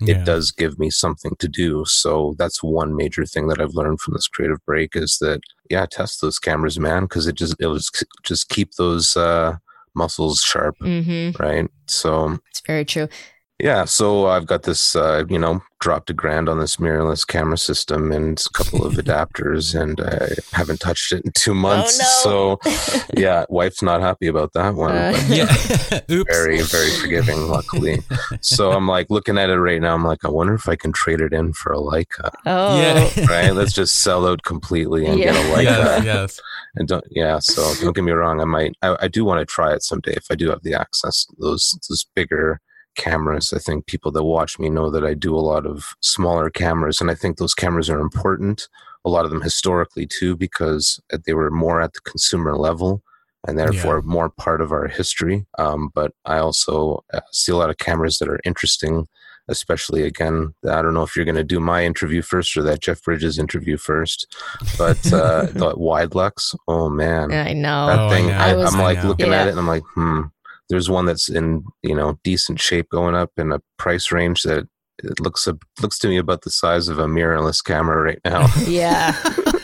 Yeah. 0.00 0.18
it 0.20 0.24
does 0.24 0.52
give 0.52 0.78
me 0.78 0.90
something 0.90 1.32
to 1.40 1.48
do. 1.48 1.84
So 1.86 2.34
that's 2.38 2.62
one 2.62 2.94
major 2.96 3.26
thing 3.26 3.48
that 3.48 3.60
I've 3.60 3.74
learned 3.74 4.00
from 4.00 4.14
this 4.14 4.28
creative 4.28 4.64
break 4.64 4.94
is 4.94 5.18
that 5.20 5.40
yeah, 5.68 5.86
test 5.90 6.20
those 6.20 6.38
cameras, 6.38 6.78
man, 6.78 7.02
because 7.02 7.26
it 7.26 7.34
just 7.34 7.56
it'll 7.58 7.74
just, 7.76 8.04
just 8.22 8.48
keep 8.48 8.74
those 8.78 9.16
uh, 9.16 9.56
muscles 9.96 10.40
sharp, 10.40 10.76
hmm 10.78 11.30
right? 11.40 11.68
So 11.88 12.38
It's 12.50 12.62
very 12.66 12.84
true. 12.84 13.08
Yeah, 13.58 13.86
so 13.86 14.26
I've 14.26 14.44
got 14.46 14.64
this, 14.64 14.94
uh, 14.94 15.24
you 15.30 15.38
know, 15.38 15.62
dropped 15.80 16.10
a 16.10 16.12
grand 16.14 16.46
on 16.48 16.58
this 16.58 16.76
mirrorless 16.76 17.26
camera 17.26 17.56
system 17.56 18.12
and 18.12 18.38
a 18.44 18.50
couple 18.50 18.84
of 18.84 18.94
adapters, 19.02 19.74
and 19.78 19.98
I 19.98 20.28
haven't 20.54 20.80
touched 20.80 21.10
it 21.12 21.24
in 21.24 21.32
two 21.32 21.54
months. 21.54 21.98
Oh, 22.26 22.58
So, 22.62 23.00
yeah, 23.16 23.46
wife's 23.48 23.80
not 23.80 24.02
happy 24.02 24.26
about 24.26 24.52
that 24.52 24.74
one. 24.74 24.94
Uh, 24.94 25.18
Yeah. 25.28 25.46
Oops. 26.10 26.30
very, 26.30 26.60
very 26.60 26.90
forgiving, 27.00 27.48
luckily. 27.48 28.00
so 28.42 28.72
I'm 28.72 28.86
like 28.86 29.08
looking 29.08 29.38
at 29.38 29.48
it 29.48 29.58
right 29.58 29.80
now. 29.80 29.94
I'm 29.94 30.04
like, 30.04 30.22
I 30.26 30.28
wonder 30.28 30.52
if 30.54 30.68
I 30.68 30.76
can 30.76 30.92
trade 30.92 31.22
it 31.22 31.32
in 31.32 31.54
for 31.54 31.72
a 31.72 31.78
Leica. 31.78 32.30
Oh, 32.44 32.78
Yeah. 32.78 33.26
Right? 33.26 33.54
Let's 33.54 33.72
just 33.72 34.02
sell 34.02 34.26
out 34.28 34.42
completely 34.42 35.06
and 35.06 35.16
get 35.18 35.34
a 35.34 35.38
Leica. 35.54 35.62
yes, 35.62 36.04
yes. 36.04 36.40
And 36.74 36.86
don't, 36.88 37.04
yeah. 37.10 37.38
So 37.38 37.72
don't 37.80 37.94
get 37.96 38.04
me 38.04 38.12
wrong. 38.12 38.38
I 38.40 38.44
might, 38.44 38.76
I, 38.82 38.96
I 39.00 39.08
do 39.08 39.24
want 39.24 39.40
to 39.40 39.46
try 39.46 39.72
it 39.72 39.82
someday 39.82 40.12
if 40.12 40.26
I 40.30 40.34
do 40.34 40.50
have 40.50 40.62
the 40.62 40.74
access 40.74 41.24
to 41.24 41.34
those 41.38 41.78
those 41.88 42.04
bigger 42.14 42.60
cameras. 42.96 43.52
I 43.54 43.58
think 43.58 43.86
people 43.86 44.10
that 44.12 44.24
watch 44.24 44.58
me 44.58 44.68
know 44.70 44.90
that 44.90 45.04
I 45.04 45.14
do 45.14 45.34
a 45.34 45.38
lot 45.52 45.66
of 45.66 45.84
smaller 46.00 46.50
cameras, 46.50 47.00
and 47.00 47.10
I 47.10 47.14
think 47.14 47.36
those 47.38 47.54
cameras 47.54 47.88
are 47.90 48.00
important. 48.00 48.68
A 49.04 49.10
lot 49.10 49.24
of 49.24 49.30
them 49.30 49.42
historically 49.42 50.06
too, 50.06 50.36
because 50.36 50.98
they 51.26 51.32
were 51.34 51.50
more 51.50 51.80
at 51.80 51.92
the 51.92 52.00
consumer 52.00 52.56
level 52.56 53.02
and 53.46 53.56
therefore 53.56 54.02
more 54.02 54.28
part 54.28 54.60
of 54.60 54.72
our 54.72 54.88
history. 54.88 55.46
Um, 55.58 55.90
but 55.94 56.10
I 56.24 56.38
also 56.38 57.04
uh, 57.14 57.20
see 57.30 57.52
a 57.52 57.56
lot 57.56 57.70
of 57.70 57.78
cameras 57.78 58.18
that 58.18 58.28
are 58.28 58.40
interesting. 58.44 59.06
Especially 59.48 60.02
again, 60.02 60.52
I 60.68 60.82
don't 60.82 60.92
know 60.92 61.04
if 61.04 61.14
you're 61.14 61.24
going 61.24 61.36
to 61.36 61.44
do 61.44 61.60
my 61.60 61.84
interview 61.84 62.20
first 62.20 62.56
or 62.56 62.64
that 62.64 62.80
Jeff 62.82 63.00
Bridges 63.04 63.38
interview 63.38 63.76
first, 63.76 64.26
but 64.76 64.98
uh, 65.12 65.42
the 65.54 65.72
Widelux, 65.76 66.56
oh 66.66 66.90
man, 66.90 67.30
I 67.30 67.52
know. 67.52 67.86
that 67.86 68.00
Oh, 68.00 68.10
thing 68.10 68.26
know. 68.26 68.32
I, 68.38 68.50
I 68.50 68.54
was- 68.56 68.74
am 68.74 68.80
like 68.80 68.98
I 68.98 69.06
looking 69.06 69.28
Yeah. 69.28 69.42
at 69.42 69.46
it 69.46 69.50
and 69.50 69.60
i'm 69.60 69.68
like 69.68 69.84
hmm 69.94 70.22
there's 70.68 70.90
one 70.90 71.06
that's 71.06 71.28
in 71.28 71.64
you 71.82 71.94
know 71.94 72.18
decent 72.24 72.60
shape 72.60 72.88
going 72.90 73.14
up 73.14 73.30
in 73.36 73.52
a 73.52 73.60
price 73.78 74.12
range 74.12 74.42
that 74.42 74.68
it 75.02 75.20
looks 75.20 75.46
a, 75.46 75.56
looks 75.82 75.98
to 75.98 76.08
me 76.08 76.16
about 76.16 76.42
the 76.42 76.50
size 76.50 76.88
of 76.88 76.98
a 76.98 77.06
mirrorless 77.06 77.62
camera 77.62 78.02
right 78.02 78.20
now 78.24 78.46
Yeah. 78.66 79.14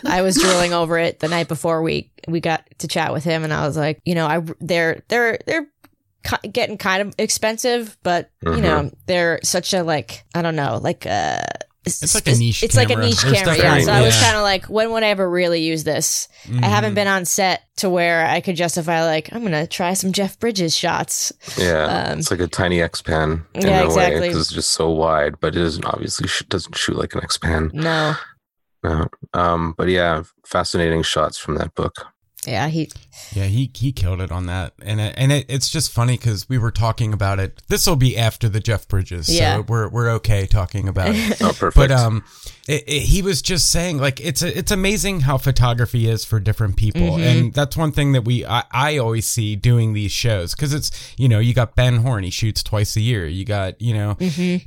I 0.04 0.22
was 0.22 0.36
drooling 0.36 0.72
over 0.72 0.98
it 0.98 1.20
the 1.20 1.28
night 1.28 1.48
before 1.48 1.82
we 1.82 2.10
we 2.28 2.40
got 2.40 2.68
to 2.78 2.88
chat 2.88 3.12
with 3.12 3.24
him 3.24 3.44
and 3.44 3.52
I 3.52 3.66
was 3.66 3.76
like, 3.76 4.00
you 4.04 4.14
know, 4.14 4.26
I 4.26 4.42
they're 4.60 5.02
they're 5.08 5.38
they're 5.46 5.68
getting 6.50 6.76
kind 6.76 7.02
of 7.02 7.14
expensive, 7.18 7.96
but 8.02 8.30
you 8.42 8.60
know, 8.60 8.90
they're 9.06 9.40
such 9.42 9.72
a 9.72 9.82
like 9.82 10.24
I 10.34 10.42
don't 10.42 10.56
know, 10.56 10.78
like 10.82 11.06
uh 11.06 11.42
It's 11.84 12.14
like 12.14 12.28
a 12.28 12.34
niche 12.36 12.62
It's 12.62 12.76
like 12.76 12.86
a 12.90 12.94
camera. 12.94 13.06
niche 13.06 13.22
There's 13.22 13.38
camera. 13.38 13.56
Yeah. 13.56 13.62
definitely- 13.62 13.84
So 13.86 13.92
I 13.92 14.00
was 14.02 14.16
kind 14.20 14.36
of 14.36 14.42
like, 14.42 14.66
when 14.66 14.92
would 14.92 15.02
I 15.02 15.08
ever 15.08 15.28
really 15.28 15.62
use 15.62 15.82
this? 15.82 16.28
I 16.62 16.66
haven't 16.68 16.92
Mhm. 16.92 16.94
been 16.94 17.08
on 17.08 17.24
set 17.24 17.62
to 17.78 17.90
where 17.90 18.24
I 18.26 18.40
could 18.40 18.54
justify 18.54 19.04
like, 19.04 19.30
I'm 19.32 19.42
gonna 19.42 19.66
try 19.66 19.94
some 19.94 20.12
Jeff 20.12 20.38
Bridges 20.38 20.76
shots. 20.76 21.32
yeah 21.58 22.10
Um, 22.12 22.20
it's 22.20 22.30
like 22.30 22.38
a 22.40 22.46
tiny 22.46 22.80
x-pan 22.80 23.44
in 23.54 23.62
yeah, 23.66 23.80
a 23.80 23.84
exactly. 23.86 24.20
way 24.20 24.28
because 24.28 24.42
it's 24.42 24.52
just 24.52 24.70
so 24.70 24.90
wide 24.90 25.40
but 25.40 25.56
it 25.56 25.62
isn't 25.62 25.84
obviously 25.84 26.28
sh- 26.28 26.44
doesn't 26.48 26.76
shoot 26.76 26.96
like 26.96 27.14
an 27.14 27.22
x-pan 27.24 27.70
No. 27.74 28.14
no. 28.84 29.08
um 29.34 29.74
but 29.76 29.88
yeah 29.88 30.22
fascinating 30.46 31.02
shots 31.02 31.36
from 31.38 31.56
that 31.56 31.74
book 31.74 32.06
Yeah, 32.46 32.66
he 32.68 32.90
Yeah, 33.32 33.44
he 33.44 33.70
he 33.74 33.92
killed 33.92 34.20
it 34.20 34.32
on 34.32 34.46
that, 34.46 34.72
and 34.82 35.00
it, 35.00 35.14
and 35.16 35.30
it, 35.30 35.46
it's 35.48 35.70
just 35.70 35.92
funny 35.92 36.16
because 36.16 36.48
we 36.48 36.58
were 36.58 36.72
talking 36.72 37.12
about 37.12 37.38
it. 37.38 37.62
This 37.68 37.86
will 37.86 37.96
be 37.96 38.16
after 38.18 38.48
the 38.48 38.58
Jeff 38.58 38.88
Bridges, 38.88 39.28
Yeah. 39.28 39.56
so 39.58 39.62
we're 39.68 39.88
we're 39.88 40.10
okay 40.14 40.46
talking 40.46 40.88
about 40.88 41.14
it. 41.14 41.40
oh 41.40 41.52
perfect 41.52 41.76
But 41.76 41.90
um, 41.92 42.24
it, 42.68 42.84
it, 42.86 43.00
he 43.00 43.22
was 43.22 43.42
just 43.42 43.70
saying 43.70 43.98
like 43.98 44.20
it's 44.20 44.40
a, 44.42 44.56
it's 44.56 44.70
amazing 44.70 45.20
how 45.20 45.36
photography 45.36 46.08
is 46.08 46.24
for 46.24 46.38
different 46.38 46.76
people, 46.76 47.16
and 47.16 47.52
that's 47.52 47.76
one 47.76 47.90
thing 47.92 48.12
that 48.12 48.22
we 48.24 48.46
I, 48.46 48.62
I 48.70 48.98
always 48.98 49.26
see 49.26 49.56
doing 49.56 49.92
these 49.94 50.12
shows 50.12 50.54
because 50.54 50.72
it's 50.72 50.90
you 51.18 51.28
know 51.28 51.40
you 51.40 51.54
got 51.54 51.74
Ben 51.74 51.96
Horn 51.98 52.22
he 52.24 52.30
shoots 52.30 52.62
twice 52.62 52.94
a 52.96 53.00
year, 53.00 53.26
you 53.26 53.44
got 53.44 53.80
you 53.82 53.94
know 53.94 54.16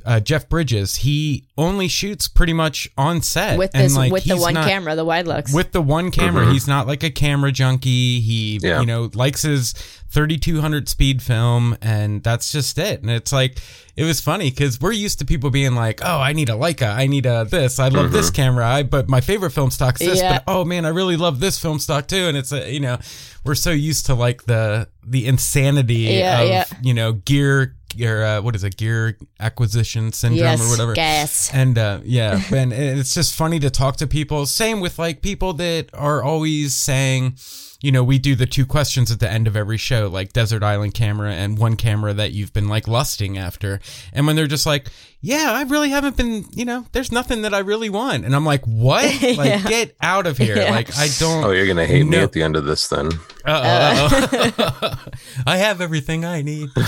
uh, 0.04 0.20
Jeff 0.20 0.48
Bridges 0.48 0.96
he 0.96 1.44
only 1.56 1.88
shoots 1.88 2.28
pretty 2.28 2.52
much 2.52 2.88
on 2.98 3.22
set 3.22 3.56
with 3.58 3.70
and, 3.74 3.84
this 3.84 3.96
like, 3.96 4.12
with 4.12 4.24
the 4.24 4.36
one 4.36 4.54
not- 4.54 4.68
camera, 4.68 4.94
the 4.94 5.04
Widelux 5.06 5.54
with 5.54 5.72
the 5.72 5.80
one 5.82 6.10
camera. 6.10 6.44
Mhm. 6.46 6.52
He's 6.52 6.68
not 6.68 6.86
like 6.86 7.02
a 7.02 7.10
camera 7.10 7.50
junkie. 7.52 8.20
He, 8.20 8.58
Yeah. 8.62 8.80
you 8.80 8.86
know, 8.86 9.10
likes 9.14 9.42
his 9.42 9.72
3200 10.10 10.88
speed 10.88 11.22
film 11.22 11.76
and 11.82 12.22
that's 12.22 12.52
just 12.52 12.78
it. 12.78 13.00
And 13.02 13.10
it's 13.10 13.32
like, 13.32 13.58
it 13.96 14.04
was 14.04 14.20
funny 14.20 14.50
because 14.50 14.78
we're 14.80 14.92
used 14.92 15.18
to 15.20 15.24
people 15.24 15.48
being 15.50 15.74
like, 15.74 16.00
oh, 16.04 16.20
I 16.20 16.34
need 16.34 16.50
a 16.50 16.52
Leica. 16.52 16.94
I 16.94 17.06
need 17.06 17.24
a 17.24 17.46
this. 17.50 17.78
I 17.78 17.88
love 17.88 18.12
this 18.12 18.30
camera. 18.30 18.66
I, 18.66 18.82
but 18.82 19.08
my 19.08 19.22
favorite 19.22 19.50
film 19.52 19.70
stock's 19.70 20.00
this. 20.00 20.18
Yeah. 20.20 20.34
But 20.34 20.44
oh 20.46 20.64
man, 20.66 20.84
I 20.84 20.90
really 20.90 21.16
love 21.16 21.40
this 21.40 21.58
film 21.58 21.78
stock 21.78 22.06
too. 22.06 22.26
And 22.28 22.36
it's 22.36 22.52
a, 22.52 22.70
you 22.70 22.80
know, 22.80 22.98
we're 23.44 23.54
so 23.54 23.70
used 23.70 24.04
to 24.06 24.14
like 24.14 24.44
the, 24.44 24.88
the 25.02 25.26
insanity 25.26 25.94
Yeah, 25.94 26.40
of, 26.40 26.48
yeah. 26.48 26.64
you 26.82 26.92
know, 26.92 27.12
gear, 27.14 27.74
gear, 27.88 28.22
uh, 28.22 28.42
what 28.42 28.54
is 28.54 28.64
it? 28.64 28.76
Gear 28.76 29.16
acquisition 29.40 30.12
syndrome 30.12 30.38
yes, 30.40 30.60
or 30.66 30.68
whatever. 30.70 30.92
gas. 30.92 31.50
And 31.54 31.78
uh, 31.78 32.00
yeah, 32.04 32.34
and, 32.52 32.72
and 32.74 32.98
it's 32.98 33.14
just 33.14 33.34
funny 33.34 33.58
to 33.60 33.70
talk 33.70 33.96
to 33.96 34.06
people. 34.06 34.44
Same 34.44 34.80
with 34.80 34.98
like 34.98 35.22
people 35.22 35.54
that 35.54 35.88
are 35.94 36.22
always 36.22 36.74
saying, 36.74 37.38
you 37.80 37.92
know, 37.92 38.02
we 38.02 38.18
do 38.18 38.34
the 38.34 38.46
two 38.46 38.66
questions 38.66 39.10
at 39.10 39.20
the 39.20 39.30
end 39.30 39.46
of 39.46 39.56
every 39.56 39.76
show, 39.76 40.08
like 40.08 40.32
desert 40.32 40.62
island 40.62 40.94
camera 40.94 41.32
and 41.32 41.58
one 41.58 41.76
camera 41.76 42.14
that 42.14 42.32
you've 42.32 42.52
been 42.52 42.68
like 42.68 42.88
lusting 42.88 43.36
after. 43.36 43.80
And 44.12 44.26
when 44.26 44.36
they're 44.36 44.46
just 44.46 44.66
like, 44.66 44.90
yeah, 45.26 45.50
I 45.52 45.62
really 45.64 45.90
haven't 45.90 46.16
been, 46.16 46.44
you 46.52 46.64
know, 46.64 46.86
there's 46.92 47.10
nothing 47.10 47.42
that 47.42 47.52
I 47.52 47.58
really 47.58 47.90
want. 47.90 48.24
And 48.24 48.34
I'm 48.34 48.44
like, 48.46 48.64
what? 48.64 49.04
Like, 49.22 49.48
Yeah. 49.50 49.62
get 49.68 49.96
out 50.00 50.26
of 50.26 50.38
here. 50.38 50.56
Yeah. 50.56 50.70
Like, 50.70 50.96
I 50.96 51.08
don't. 51.18 51.44
oh 51.44 51.50
you're 51.50 51.66
gonna 51.66 51.84
hate 51.86 52.04
me 52.04 52.18
at 52.18 52.32
the 52.32 52.42
end 52.44 52.54
of 52.56 52.64
this 52.64 52.86
then 52.88 53.06
Uh-oh, 53.44 54.08
uh-oh. 54.08 55.04
I 55.46 55.56
have 55.58 55.80
everything 55.80 56.24
I 56.24 56.42
need. 56.42 56.70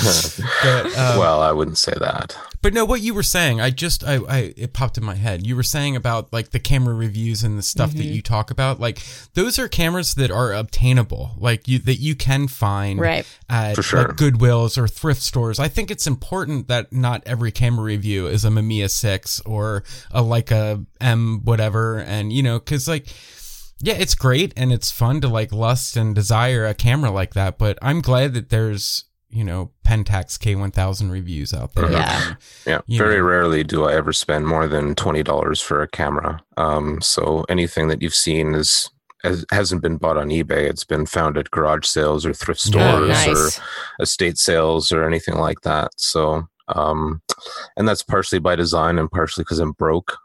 But, 0.63 0.87
um, 0.99 1.19
well 1.19 1.41
i 1.43 1.53
wouldn't 1.53 1.79
say 1.79 1.93
that 1.99 2.37
But 2.63 2.75
no, 2.75 2.85
what 2.85 3.01
you 3.01 3.15
were 3.15 3.23
saying, 3.23 3.61
I 3.61 3.71
just, 3.71 4.03
I, 4.05 4.17
I, 4.17 4.39
it 4.57 4.73
popped 4.73 4.99
in 4.99 5.05
my 5.05 5.15
head. 5.15 5.47
You 5.47 5.55
were 5.57 5.63
saying 5.63 5.95
about 5.97 6.33
like 6.33 6.51
the 6.51 6.59
camera 6.59 6.95
reviews 6.95 7.43
and 7.45 7.57
the 7.59 7.63
stuff 7.63 7.93
that 7.95 8.05
you 8.05 8.21
talk 8.23 8.51
about. 8.51 8.81
Like 8.81 9.01
those 9.35 9.59
are 9.59 9.69
cameras 9.69 10.15
that 10.15 10.31
are 10.31 10.53
obtainable, 10.53 11.33
like 11.39 11.69
you, 11.69 11.79
that 11.81 11.97
you 11.97 12.15
can 12.17 12.49
find 12.49 12.99
Right. 13.01 13.27
at 13.49 13.75
For 13.77 13.83
sure. 13.83 14.09
like 14.09 14.17
Goodwills 14.17 14.77
or 14.79 14.89
thrift 14.89 15.23
stores. 15.23 15.59
I 15.61 15.69
think 15.69 15.91
it's 15.91 16.07
important 16.07 16.69
that 16.69 16.93
not 16.93 17.23
every 17.27 17.53
camera 17.53 17.85
review 17.85 18.27
is 18.29 18.45
a 18.45 18.49
Mamiya 18.49 18.91
6 18.91 19.41
or 19.41 19.83
a 20.11 20.23
like 20.23 20.51
a 20.51 20.85
M 21.01 21.41
whatever. 21.45 21.99
And, 21.99 22.33
you 22.33 22.43
know, 22.43 22.61
cause 22.61 22.87
like, 22.89 23.09
yeah, 23.81 23.95
it's 23.95 24.15
great 24.15 24.53
and 24.57 24.73
it's 24.73 24.91
fun 24.91 25.21
to 25.21 25.29
like 25.29 25.53
lust 25.53 25.97
and 25.97 26.15
desire 26.15 26.67
a 26.67 26.75
camera 26.75 27.11
like 27.11 27.35
that. 27.35 27.59
But 27.59 27.79
I'm 27.83 28.01
glad 28.01 28.35
that 28.35 28.49
there's, 28.51 29.05
you 29.31 29.45
know, 29.45 29.73
Pentax 29.87 30.39
K1000 30.39 31.11
reviews 31.11 31.53
out 31.55 31.75
there. 31.75 31.91
Yeah. 31.91 32.35
Yeah, 32.67 32.81
you 32.87 32.99
very 32.99 33.19
know. 33.19 33.25
rarely 33.25 33.63
do 33.65 33.85
I 33.85 33.95
ever 33.95 34.13
spend 34.13 34.47
more 34.47 34.67
than 34.69 34.95
twenty 34.95 35.23
dollars 35.23 35.61
for 35.61 35.83
a 35.83 35.89
camera. 35.89 36.41
Um, 36.57 37.01
so 37.01 37.45
anything 37.49 37.89
that 37.89 38.03
you've 38.03 38.15
seen 38.15 38.55
is 38.55 38.91
has, 39.23 39.45
hasn't 39.51 39.83
been 39.83 39.97
bought 39.97 40.17
on 40.17 40.29
eBay. 40.29 40.69
It's 40.69 40.85
been 40.85 41.05
found 41.07 41.37
at 41.37 41.51
garage 41.51 41.87
sales 41.87 42.25
or 42.25 42.33
thrift 42.33 42.61
Oh, 42.69 42.71
stores 42.71 43.09
nice. 43.09 43.59
or 43.59 43.63
estate 44.03 44.39
sales 44.39 44.93
or 44.93 45.05
anything 45.07 45.35
like 45.37 45.61
that. 45.63 45.91
So, 45.97 46.49
um, 46.75 47.23
and 47.77 47.87
that's 47.89 48.03
partially 48.03 48.39
by 48.39 48.57
design 48.57 48.99
and 48.99 49.11
partially 49.11 49.45
because 49.45 49.59
I'm 49.59 49.73
broke. 49.73 50.17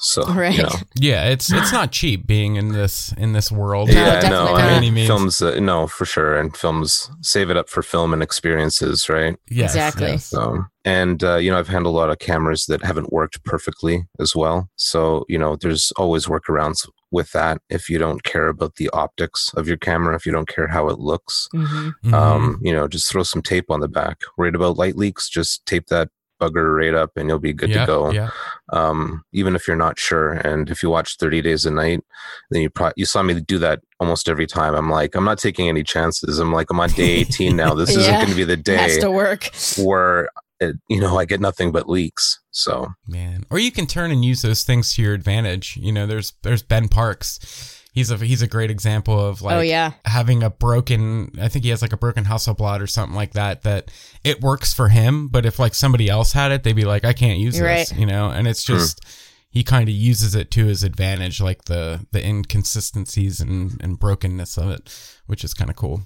So, 0.00 0.22
Right. 0.24 0.56
you 0.56 0.62
know, 0.62 0.68
Yeah, 0.94 1.24
it's 1.26 1.52
it's 1.52 1.72
not 1.72 1.92
cheap 1.92 2.26
being 2.26 2.56
in 2.56 2.68
this 2.72 3.12
in 3.18 3.32
this 3.34 3.52
world. 3.52 3.88
No, 3.88 3.94
yeah, 3.94 4.20
definitely 4.20 4.52
no. 4.62 4.68
I 4.68 4.80
mean, 4.80 5.06
films, 5.06 5.42
uh, 5.42 5.60
no, 5.60 5.86
for 5.86 6.06
sure, 6.06 6.38
and 6.38 6.56
films 6.56 7.10
save 7.20 7.50
it 7.50 7.56
up 7.58 7.68
for 7.68 7.82
film 7.82 8.12
and 8.14 8.22
experiences, 8.22 9.08
right? 9.10 9.36
Yes, 9.50 9.72
Exactly. 9.74 10.06
yes. 10.12 10.24
So, 10.26 10.64
and 10.86 11.22
uh, 11.22 11.36
you 11.36 11.50
know, 11.50 11.58
I've 11.58 11.68
handled 11.68 11.94
a 11.94 11.98
lot 11.98 12.08
of 12.10 12.18
cameras 12.18 12.64
that 12.66 12.82
haven't 12.82 13.12
worked 13.12 13.44
perfectly 13.44 14.06
as 14.18 14.34
well. 14.34 14.70
So, 14.76 15.24
you 15.28 15.38
know, 15.38 15.56
there's 15.56 15.92
always 15.98 16.26
workarounds 16.26 16.88
with 17.10 17.32
that. 17.32 17.60
If 17.70 17.88
you 17.88 17.98
don't 17.98 18.22
care 18.22 18.48
about 18.48 18.76
the 18.76 18.90
optics 18.90 19.50
of 19.54 19.66
your 19.68 19.76
camera, 19.78 20.14
if 20.16 20.26
you 20.26 20.32
don't 20.32 20.48
care 20.48 20.68
how 20.68 20.88
it 20.88 20.98
looks, 20.98 21.48
hmm 21.52 21.90
Mhm. 22.04 22.12
um, 22.14 22.60
you 22.62 22.72
know, 22.72 22.86
just 22.88 23.10
throw 23.10 23.22
some 23.22 23.42
tape 23.42 23.70
on 23.70 23.80
the 23.80 23.88
back. 23.88 24.18
Worried 24.36 24.54
about 24.54 24.76
light 24.78 24.96
leaks? 24.96 25.28
Just 25.28 25.64
tape 25.66 25.86
that 25.88 26.08
bugger 26.40 26.76
right 26.76 26.94
up, 26.94 27.16
and 27.16 27.28
you'll 27.28 27.40
be 27.40 27.52
good 27.52 27.70
yeah, 27.70 27.80
to 27.80 27.86
go. 27.86 28.10
Yeah. 28.12 28.30
Um, 28.72 29.24
even 29.32 29.56
if 29.56 29.66
you're 29.66 29.76
not 29.76 29.98
sure. 29.98 30.34
And 30.34 30.70
if 30.70 30.84
you 30.84 30.90
watch 30.90 31.16
30 31.16 31.42
Days 31.42 31.66
a 31.66 31.70
Night, 31.72 32.04
then 32.50 32.62
you 32.62 32.70
pro- 32.70 32.92
you 32.94 33.06
saw 33.06 33.22
me 33.24 33.34
do 33.40 33.58
that 33.58 33.80
almost 33.98 34.28
every 34.28 34.46
time. 34.46 34.74
I'm 34.76 34.88
like, 34.88 35.16
I'm 35.16 35.24
not 35.24 35.38
taking 35.38 35.68
any 35.68 35.82
chances. 35.82 36.38
I'm 36.38 36.52
like, 36.52 36.70
I'm 36.70 36.78
on 36.78 36.90
day 36.90 37.16
18 37.16 37.56
now. 37.56 37.74
This 37.74 37.90
isn't 37.96 38.14
going 38.14 38.28
to 38.28 38.36
be 38.36 38.44
the 38.44 38.54
Has 38.76 38.94
day 38.94 39.00
to 39.00 39.10
work. 39.10 39.50
where 39.78 40.28
it, 40.60 40.76
you 40.88 41.00
know 41.00 41.18
I 41.18 41.24
get 41.24 41.40
nothing 41.40 41.72
but 41.72 41.88
leaks. 41.88 42.40
So 42.50 42.88
Man, 43.06 43.44
or 43.50 43.58
you 43.58 43.70
can 43.70 43.86
turn 43.86 44.10
and 44.10 44.24
use 44.24 44.42
those 44.42 44.64
things 44.64 44.94
to 44.94 45.02
your 45.02 45.14
advantage. 45.14 45.76
You 45.76 45.92
know, 45.92 46.06
there's 46.06 46.34
there's 46.42 46.62
Ben 46.62 46.88
Parks. 46.88 47.74
He's 47.92 48.10
a 48.10 48.16
he's 48.16 48.42
a 48.42 48.46
great 48.46 48.70
example 48.70 49.18
of 49.18 49.42
oh, 49.42 49.46
like 49.46 49.56
oh 49.56 49.60
yeah. 49.60 49.92
having 50.04 50.42
a 50.42 50.50
broken. 50.50 51.32
I 51.40 51.48
think 51.48 51.64
he 51.64 51.70
has 51.70 51.82
like 51.82 51.92
a 51.92 51.96
broken 51.96 52.24
household 52.24 52.58
Hasselblad 52.58 52.80
or 52.80 52.86
something 52.86 53.16
like 53.16 53.32
that. 53.32 53.62
That 53.62 53.90
it 54.24 54.40
works 54.40 54.72
for 54.74 54.88
him, 54.88 55.28
but 55.28 55.46
if 55.46 55.58
like 55.58 55.74
somebody 55.74 56.08
else 56.08 56.32
had 56.32 56.52
it, 56.52 56.62
they'd 56.62 56.76
be 56.76 56.84
like, 56.84 57.04
I 57.04 57.12
can't 57.12 57.38
use 57.38 57.54
this. 57.54 57.62
Right. 57.62 57.98
You 57.98 58.06
know, 58.06 58.30
and 58.30 58.46
it's 58.46 58.62
just. 58.62 59.04
He 59.50 59.64
kind 59.64 59.88
of 59.88 59.94
uses 59.94 60.34
it 60.34 60.50
to 60.52 60.66
his 60.66 60.84
advantage, 60.84 61.40
like 61.40 61.64
the 61.64 62.06
the 62.12 62.24
inconsistencies 62.24 63.40
and, 63.40 63.80
and 63.82 63.98
brokenness 63.98 64.58
of 64.58 64.70
it, 64.70 65.16
which 65.26 65.42
is 65.42 65.54
kind 65.54 65.70
of 65.70 65.74
cool. 65.74 66.02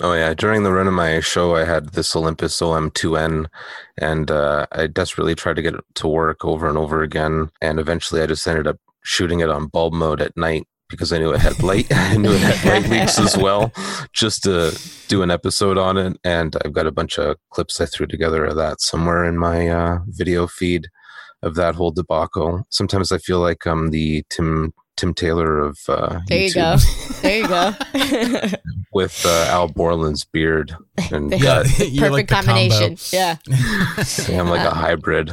Oh 0.00 0.12
yeah, 0.12 0.34
during 0.34 0.64
the 0.64 0.72
run 0.72 0.88
of 0.88 0.92
my 0.92 1.20
show, 1.20 1.54
I 1.54 1.64
had 1.64 1.90
this 1.90 2.16
Olympus 2.16 2.60
OM2N, 2.60 3.46
and 3.96 4.30
uh, 4.30 4.66
I 4.72 4.88
desperately 4.88 5.36
tried 5.36 5.54
to 5.54 5.62
get 5.62 5.74
it 5.74 5.84
to 5.94 6.08
work 6.08 6.44
over 6.44 6.68
and 6.68 6.76
over 6.76 7.02
again. 7.02 7.50
And 7.60 7.78
eventually, 7.78 8.20
I 8.20 8.26
just 8.26 8.46
ended 8.46 8.66
up 8.66 8.78
shooting 9.04 9.38
it 9.38 9.50
on 9.50 9.68
bulb 9.68 9.92
mode 9.92 10.20
at 10.20 10.36
night 10.36 10.66
because 10.88 11.12
I 11.12 11.18
knew 11.18 11.32
it 11.32 11.40
had 11.40 11.62
light. 11.62 11.86
I 11.92 12.16
knew 12.16 12.32
it 12.32 12.40
had 12.40 12.82
light 12.82 12.90
leaks 12.90 13.20
as 13.20 13.36
well, 13.36 13.72
just 14.12 14.42
to 14.42 14.76
do 15.06 15.22
an 15.22 15.30
episode 15.30 15.78
on 15.78 15.96
it. 15.96 16.18
And 16.24 16.56
I've 16.64 16.72
got 16.72 16.88
a 16.88 16.92
bunch 16.92 17.16
of 17.16 17.36
clips 17.50 17.80
I 17.80 17.86
threw 17.86 18.08
together 18.08 18.44
of 18.44 18.56
that 18.56 18.80
somewhere 18.80 19.24
in 19.24 19.38
my 19.38 19.68
uh, 19.68 19.98
video 20.08 20.48
feed 20.48 20.88
of 21.40 21.54
that 21.54 21.76
whole 21.76 21.92
debacle. 21.92 22.64
Sometimes 22.68 23.12
I 23.12 23.18
feel 23.18 23.38
like 23.38 23.64
I'm 23.64 23.90
the 23.90 24.24
Tim 24.28 24.72
Tim 24.96 25.12
Taylor 25.14 25.58
of 25.58 25.78
uh, 25.88 26.20
there 26.28 26.38
YouTube. 26.38 26.48
you 26.48 26.54
go. 26.54 26.76
There 27.24 27.38
you 27.38 27.48
go. 27.48 28.48
with 28.92 29.24
uh, 29.26 29.46
Al 29.48 29.68
Borland's 29.68 30.24
beard 30.24 30.76
and 31.10 31.30
Yeah. 31.32 31.38
gut. 31.38 31.78
You're 31.78 32.10
Perfect 32.10 32.12
like 32.12 32.28
the 32.28 32.34
combination. 32.34 32.96
Yeah. 33.12 33.36
Yeah, 34.28 34.40
I'm 34.40 34.48
like 34.48 34.66
a 34.66 34.74
hybrid. 34.74 35.32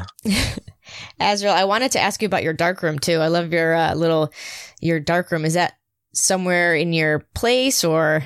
Azriel, 1.19 1.53
I 1.53 1.65
wanted 1.65 1.91
to 1.93 1.99
ask 1.99 2.21
you 2.21 2.25
about 2.25 2.43
your 2.43 2.53
dark 2.53 2.81
room 2.81 2.97
too. 2.97 3.17
I 3.17 3.27
love 3.27 3.51
your 3.53 3.73
uh, 3.75 3.93
little 3.93 4.31
your 4.79 4.99
dark 4.99 5.31
room. 5.31 5.45
Is 5.45 5.53
that 5.55 5.73
somewhere 6.13 6.75
in 6.75 6.93
your 6.93 7.19
place 7.35 7.83
or 7.83 8.23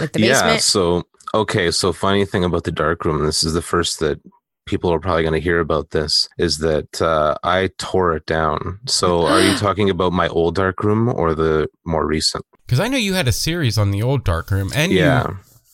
like 0.00 0.12
the 0.12 0.20
basement? 0.20 0.24
Yeah. 0.24 0.42
basement? 0.42 0.62
So 0.62 1.02
okay. 1.34 1.70
So 1.70 1.92
funny 1.92 2.24
thing 2.24 2.44
about 2.44 2.64
the 2.64 2.72
dark 2.72 3.04
room. 3.04 3.24
This 3.24 3.42
is 3.42 3.54
the 3.54 3.62
first 3.62 4.00
that 4.00 4.20
people 4.66 4.92
are 4.92 4.98
probably 5.00 5.22
going 5.22 5.34
to 5.34 5.40
hear 5.40 5.60
about. 5.60 5.90
This 5.90 6.28
is 6.38 6.58
that 6.58 7.00
uh, 7.02 7.34
I 7.42 7.70
tore 7.78 8.14
it 8.16 8.26
down. 8.26 8.78
So 8.86 9.26
are 9.26 9.40
you 9.40 9.54
talking 9.58 9.90
about 9.90 10.12
my 10.12 10.28
old 10.28 10.54
dark 10.54 10.82
room 10.84 11.08
or 11.08 11.34
the 11.34 11.68
more 11.84 12.06
recent? 12.06 12.44
Because 12.66 12.80
I 12.80 12.88
know 12.88 12.96
you 12.98 13.14
had 13.14 13.28
a 13.28 13.32
series 13.32 13.76
on 13.78 13.90
the 13.90 14.02
old 14.02 14.24
dark 14.24 14.50
room, 14.50 14.70
and 14.74 14.92
Yeah. 14.92 15.26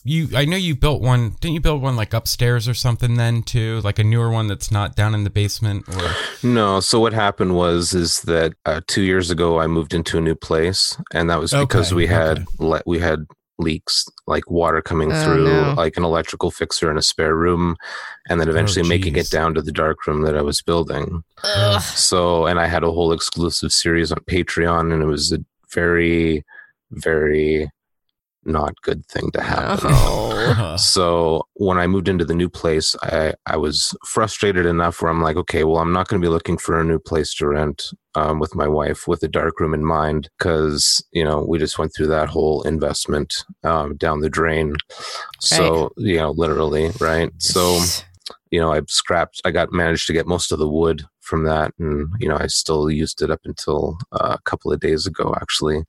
you, 0.05 0.27
you, 0.27 0.37
I 0.39 0.47
know 0.47 0.57
you 0.57 0.75
built 0.75 1.03
one. 1.03 1.37
Didn't 1.41 1.55
you 1.55 1.61
build 1.61 1.83
one 1.83 1.97
like 1.97 2.15
upstairs 2.15 2.67
or 2.67 2.75
something 2.75 3.15
then 3.17 3.43
too, 3.43 3.81
like 3.85 3.99
a 3.99 4.05
newer 4.05 4.31
one 4.31 4.47
that's 4.49 4.71
not 4.71 4.97
down 4.97 5.15
in 5.15 5.23
the 5.25 5.31
basement? 5.31 5.87
Or 5.95 6.11
No. 6.43 6.81
So 6.81 6.99
what 6.99 7.13
happened 7.13 7.55
was 7.55 7.93
is 7.95 8.23
that 8.23 8.55
uh, 8.65 8.81
two 8.87 9.03
years 9.03 9.31
ago 9.31 9.61
I 9.61 9.67
moved 9.67 9.93
into 9.95 10.19
a 10.19 10.21
new 10.21 10.35
place, 10.35 10.97
and 11.13 11.29
that 11.31 11.39
was 11.39 11.53
because 11.53 11.89
Okay, 11.93 11.97
we 11.97 12.07
had 12.07 12.39
okay. 12.39 12.47
le- 12.59 12.83
we 12.87 12.99
had 13.01 13.27
leaks 13.59 14.05
like 14.27 14.49
water 14.51 14.81
coming 14.81 15.11
Oh, 15.13 15.25
through 15.25 15.45
no. 15.45 15.75
like 15.77 15.97
an 15.97 16.05
electrical 16.05 16.51
fixer 16.51 16.91
in 16.91 16.97
a 16.99 17.03
spare 17.03 17.35
room 17.35 17.77
and 18.29 18.41
then 18.41 18.49
oh, 18.49 18.53
eventually 18.53 18.89
making 18.89 19.17
it 19.17 19.31
down 19.31 19.55
to 19.55 19.63
the 19.63 19.73
dark 19.73 20.07
room 20.07 20.23
that 20.23 20.37
i 20.37 20.43
was 20.43 20.63
building 20.63 21.25
Ugh. 21.43 21.81
so 21.83 22.47
and 22.47 22.61
i 22.61 22.67
had 22.67 22.85
a 22.85 22.93
whole 22.93 23.13
exclusive 23.13 23.73
series 23.73 24.13
on 24.13 24.19
patreon 24.31 24.93
and 24.93 25.03
it 25.03 25.07
was 25.07 25.33
a 25.33 25.39
very 25.75 26.45
very 26.93 27.69
not 28.45 28.73
good 28.83 29.05
thing 29.07 29.31
to 29.33 29.43
happen 29.43 29.91
No. 29.91 29.97
Oh. 30.01 30.77
so 30.79 31.43
when 31.55 31.77
I 31.77 31.87
moved 31.87 32.09
into 32.09 32.25
the 32.25 32.35
new 32.35 32.49
place, 32.49 32.97
I, 33.03 33.35
I 33.45 33.59
was 33.59 33.95
frustrated 34.07 34.65
enough 34.65 35.03
where 35.03 35.11
I'm 35.11 35.21
like, 35.21 35.37
okay, 35.37 35.65
well, 35.65 35.79
I'm 35.79 35.93
not 35.93 36.09
going 36.09 36.23
to 36.23 36.25
be 36.25 36.31
looking 36.31 36.57
for 36.57 36.81
a 36.81 36.85
new 36.85 36.99
place 36.99 37.35
to 37.35 37.49
rent 37.49 37.91
um, 38.19 38.41
with 38.41 38.55
my 38.55 38.67
wife 38.67 39.07
with 39.07 39.23
a 39.23 39.29
dark 39.29 39.61
room 39.61 39.75
in 39.75 39.85
mind 39.85 40.29
because, 40.39 41.05
you 41.13 41.23
know, 41.23 41.45
we 41.49 41.59
just 41.59 41.79
went 41.79 41.93
through 41.95 42.09
that 42.09 42.29
whole 42.29 42.63
investment 42.63 43.45
um, 43.63 43.97
down 43.97 44.21
the 44.21 44.29
drain. 44.29 44.75
So, 45.41 45.93
you 45.97 46.17
know, 46.17 46.33
literally, 46.33 46.91
right? 47.01 47.31
So, 47.39 47.81
you 48.51 48.61
know, 48.61 48.73
I 48.73 48.81
scrapped, 48.89 49.41
I 49.45 49.53
got 49.53 49.73
managed 49.73 50.07
to 50.09 50.13
get 50.13 50.27
most 50.27 50.51
of 50.51 50.59
the 50.59 50.69
wood 50.69 51.05
from 51.29 51.45
that. 51.45 51.73
And, 51.79 52.09
you 52.19 52.29
know, 52.29 52.37
I 52.37 52.47
still 52.47 52.91
used 52.91 53.23
it 53.23 53.31
up 53.31 53.41
until 53.45 53.99
uh, 54.13 54.37
a 54.39 54.43
couple 54.43 54.73
of 54.73 54.81
days 54.81 55.07
ago, 55.07 55.35
actually. 55.41 55.85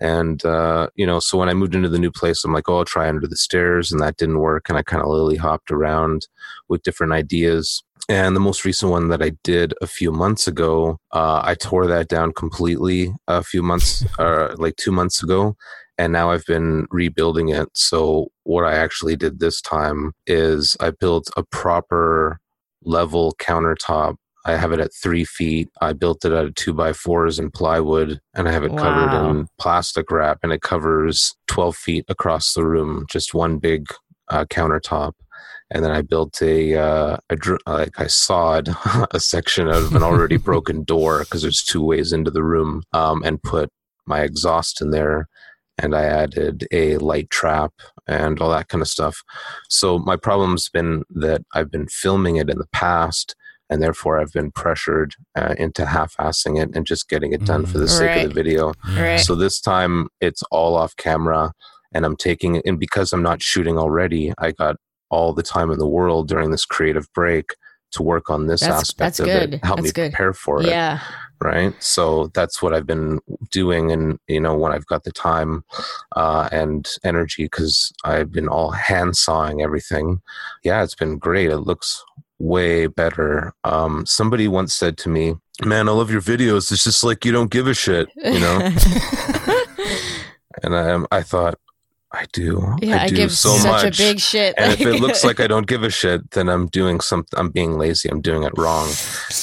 And, 0.00 0.44
uh, 0.44 0.88
you 0.94 1.06
know, 1.06 1.18
so 1.18 1.36
when 1.36 1.48
I 1.48 1.54
moved 1.54 1.74
into 1.74 1.88
the 1.88 1.98
new 1.98 2.12
place, 2.12 2.44
I'm 2.44 2.52
like, 2.52 2.68
oh, 2.68 2.78
I'll 2.78 2.84
try 2.84 3.08
under 3.08 3.26
the 3.26 3.36
stairs. 3.36 3.90
And 3.90 4.00
that 4.00 4.16
didn't 4.16 4.38
work. 4.38 4.68
And 4.68 4.78
I 4.78 4.82
kind 4.82 5.02
of 5.02 5.08
lily 5.08 5.36
hopped 5.36 5.70
around 5.70 6.28
with 6.68 6.82
different 6.82 7.12
ideas. 7.12 7.82
And 8.08 8.34
the 8.34 8.40
most 8.40 8.64
recent 8.64 8.90
one 8.90 9.08
that 9.08 9.22
I 9.22 9.32
did 9.42 9.74
a 9.82 9.86
few 9.86 10.12
months 10.12 10.46
ago, 10.46 10.98
uh, 11.12 11.42
I 11.44 11.54
tore 11.54 11.86
that 11.88 12.08
down 12.08 12.32
completely 12.32 13.12
a 13.26 13.42
few 13.42 13.62
months, 13.62 14.04
uh, 14.18 14.54
like 14.56 14.76
two 14.76 14.92
months 14.92 15.22
ago. 15.22 15.56
And 15.98 16.12
now 16.12 16.30
I've 16.30 16.46
been 16.46 16.86
rebuilding 16.90 17.48
it. 17.48 17.68
So 17.74 18.28
what 18.44 18.64
I 18.64 18.74
actually 18.74 19.16
did 19.16 19.40
this 19.40 19.60
time 19.60 20.12
is 20.28 20.76
I 20.78 20.90
built 20.90 21.28
a 21.36 21.42
proper 21.42 22.40
level 22.82 23.34
countertop. 23.38 24.16
I 24.46 24.56
have 24.56 24.72
it 24.72 24.80
at 24.80 24.94
three 24.94 25.24
feet. 25.24 25.68
I 25.80 25.92
built 25.92 26.24
it 26.24 26.32
out 26.32 26.46
of 26.46 26.54
two 26.54 26.72
by 26.72 26.92
fours 26.92 27.38
and 27.38 27.52
plywood, 27.52 28.20
and 28.34 28.48
I 28.48 28.52
have 28.52 28.64
it 28.64 28.76
covered 28.76 29.28
in 29.28 29.46
plastic 29.58 30.10
wrap, 30.10 30.38
and 30.42 30.52
it 30.52 30.62
covers 30.62 31.34
12 31.48 31.76
feet 31.76 32.04
across 32.08 32.54
the 32.54 32.64
room, 32.64 33.04
just 33.10 33.34
one 33.34 33.58
big 33.58 33.86
uh, 34.28 34.44
countertop. 34.46 35.12
And 35.70 35.84
then 35.84 35.90
I 35.90 36.00
built 36.02 36.40
a, 36.40 36.76
uh, 36.76 37.16
a 37.28 37.36
dr- 37.36 37.60
like 37.66 38.00
I 38.00 38.06
sawed 38.06 38.68
a 39.10 39.20
section 39.20 39.68
out 39.68 39.82
of 39.82 39.94
an 39.94 40.02
already 40.02 40.36
broken 40.48 40.82
door 40.82 41.20
because 41.20 41.42
there's 41.42 41.62
two 41.62 41.82
ways 41.82 42.12
into 42.12 42.30
the 42.30 42.44
room, 42.44 42.82
um, 42.92 43.22
and 43.24 43.42
put 43.42 43.70
my 44.06 44.20
exhaust 44.20 44.80
in 44.80 44.90
there. 44.90 45.28
And 45.80 45.94
I 45.94 46.04
added 46.04 46.66
a 46.72 46.96
light 46.96 47.30
trap 47.30 47.72
and 48.08 48.40
all 48.40 48.50
that 48.50 48.68
kind 48.68 48.82
of 48.82 48.88
stuff. 48.88 49.22
So 49.68 49.98
my 49.98 50.16
problem's 50.16 50.68
been 50.68 51.04
that 51.10 51.42
I've 51.54 51.70
been 51.70 51.86
filming 51.86 52.36
it 52.36 52.50
in 52.50 52.58
the 52.58 52.66
past, 52.72 53.36
and 53.70 53.82
therefore 53.82 54.18
I've 54.20 54.32
been 54.32 54.50
pressured 54.50 55.14
uh, 55.36 55.54
into 55.58 55.86
half-assing 55.86 56.60
it 56.62 56.70
and 56.74 56.86
just 56.86 57.08
getting 57.08 57.32
it 57.32 57.44
done 57.44 57.66
for 57.66 57.78
the 57.78 57.88
sake 57.88 58.24
of 58.24 58.28
the 58.30 58.34
video. 58.34 58.72
Right. 58.96 59.18
So 59.20 59.34
this 59.34 59.60
time 59.60 60.08
it's 60.20 60.42
all 60.50 60.76
off 60.76 60.96
camera, 60.96 61.52
and 61.94 62.04
I'm 62.04 62.16
taking 62.16 62.56
it. 62.56 62.62
And 62.66 62.78
because 62.78 63.12
I'm 63.12 63.22
not 63.22 63.42
shooting 63.42 63.78
already, 63.78 64.32
I 64.38 64.52
got 64.52 64.76
all 65.10 65.32
the 65.32 65.42
time 65.42 65.70
in 65.70 65.78
the 65.78 65.88
world 65.88 66.28
during 66.28 66.50
this 66.50 66.64
creative 66.64 67.06
break 67.14 67.46
to 67.92 68.02
work 68.02 68.28
on 68.28 68.46
this 68.46 68.60
That's- 68.60 68.80
aspect 68.80 68.98
that's 68.98 69.20
of 69.20 69.26
good. 69.26 69.54
it, 69.54 69.64
help 69.64 69.78
That's 69.78 69.88
me 69.88 69.92
good. 69.92 70.12
prepare 70.12 70.34
for 70.34 70.60
it 70.60 70.66
yeah. 70.68 71.00
right 71.40 71.72
so 71.82 72.30
that's 72.34 72.60
what 72.60 72.74
i've 72.74 72.84
been 72.86 73.18
doing 73.50 73.90
and 73.90 74.18
you 74.28 74.38
know 74.40 74.54
when 74.58 74.72
i've 74.72 74.84
got 74.84 75.04
the 75.04 75.10
time 75.10 75.64
uh, 76.14 76.50
and 76.52 76.86
energy 77.02 77.44
because 77.44 77.90
i've 78.04 78.30
been 78.30 78.46
all 78.46 78.72
hand 78.72 79.16
sawing 79.16 79.62
everything 79.62 80.20
yeah 80.64 80.82
it's 80.82 80.94
been 80.94 81.16
great 81.16 81.48
it 81.50 81.60
looks 81.60 82.04
way 82.38 82.86
better 82.86 83.52
um, 83.64 84.04
somebody 84.06 84.46
once 84.48 84.74
said 84.74 84.96
to 84.96 85.08
me 85.08 85.34
man 85.64 85.88
i 85.88 85.92
love 85.92 86.10
your 86.10 86.20
videos 86.22 86.70
it's 86.70 86.84
just 86.84 87.02
like 87.02 87.24
you 87.24 87.32
don't 87.32 87.50
give 87.50 87.66
a 87.66 87.74
shit 87.74 88.08
you 88.16 88.38
know 88.38 88.58
and 90.62 90.74
i, 90.76 90.98
I 91.10 91.22
thought 91.22 91.58
i 92.12 92.24
do 92.32 92.74
yeah, 92.80 92.96
i 92.96 93.04
I, 93.04 93.08
do 93.08 93.16
give 93.16 93.32
so 93.32 93.50
such 93.56 93.84
much 93.84 94.00
a 94.00 94.02
big 94.02 94.18
shit. 94.20 94.54
and 94.56 94.72
if 94.72 94.80
it 94.80 95.00
looks 95.00 95.24
like 95.24 95.40
I 95.40 95.46
don't 95.46 95.66
give 95.66 95.82
a 95.82 95.90
shit, 95.90 96.30
then 96.30 96.48
I'm 96.48 96.66
doing 96.68 97.00
something. 97.00 97.38
I'm 97.38 97.50
being 97.50 97.76
lazy. 97.76 98.08
I'm 98.08 98.22
doing 98.22 98.44
it 98.44 98.52
wrong. 98.56 98.88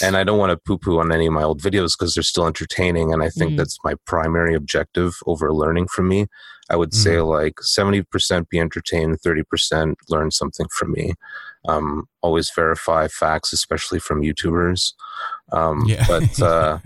And 0.01 0.17
I 0.17 0.23
don't 0.23 0.39
want 0.39 0.49
to 0.51 0.57
poo 0.57 0.77
poo 0.79 0.99
on 0.99 1.11
any 1.11 1.27
of 1.27 1.33
my 1.33 1.43
old 1.43 1.61
videos 1.61 1.91
because 1.97 2.15
they're 2.15 2.23
still 2.23 2.47
entertaining. 2.47 3.13
And 3.13 3.21
I 3.21 3.29
think 3.29 3.51
Mm. 3.53 3.57
that's 3.57 3.77
my 3.83 3.93
primary 4.05 4.55
objective 4.55 5.13
over 5.27 5.53
learning 5.53 5.87
from 5.87 6.07
me. 6.07 6.25
I 6.71 6.75
would 6.75 6.93
say 6.95 7.21
like 7.21 7.55
70% 7.61 8.49
be 8.49 8.59
entertained, 8.59 9.19
30% 9.21 9.93
learn 10.09 10.31
something 10.31 10.67
from 10.71 10.91
me. 10.93 11.13
Um, 11.67 12.07
always 12.21 12.51
verify 12.55 13.07
facts, 13.07 13.53
especially 13.53 13.99
from 13.99 14.21
YouTubers. 14.21 14.93
Um, 15.51 15.85
Yeah. 15.85 16.05
But, 16.07 16.41
uh, 16.41 16.79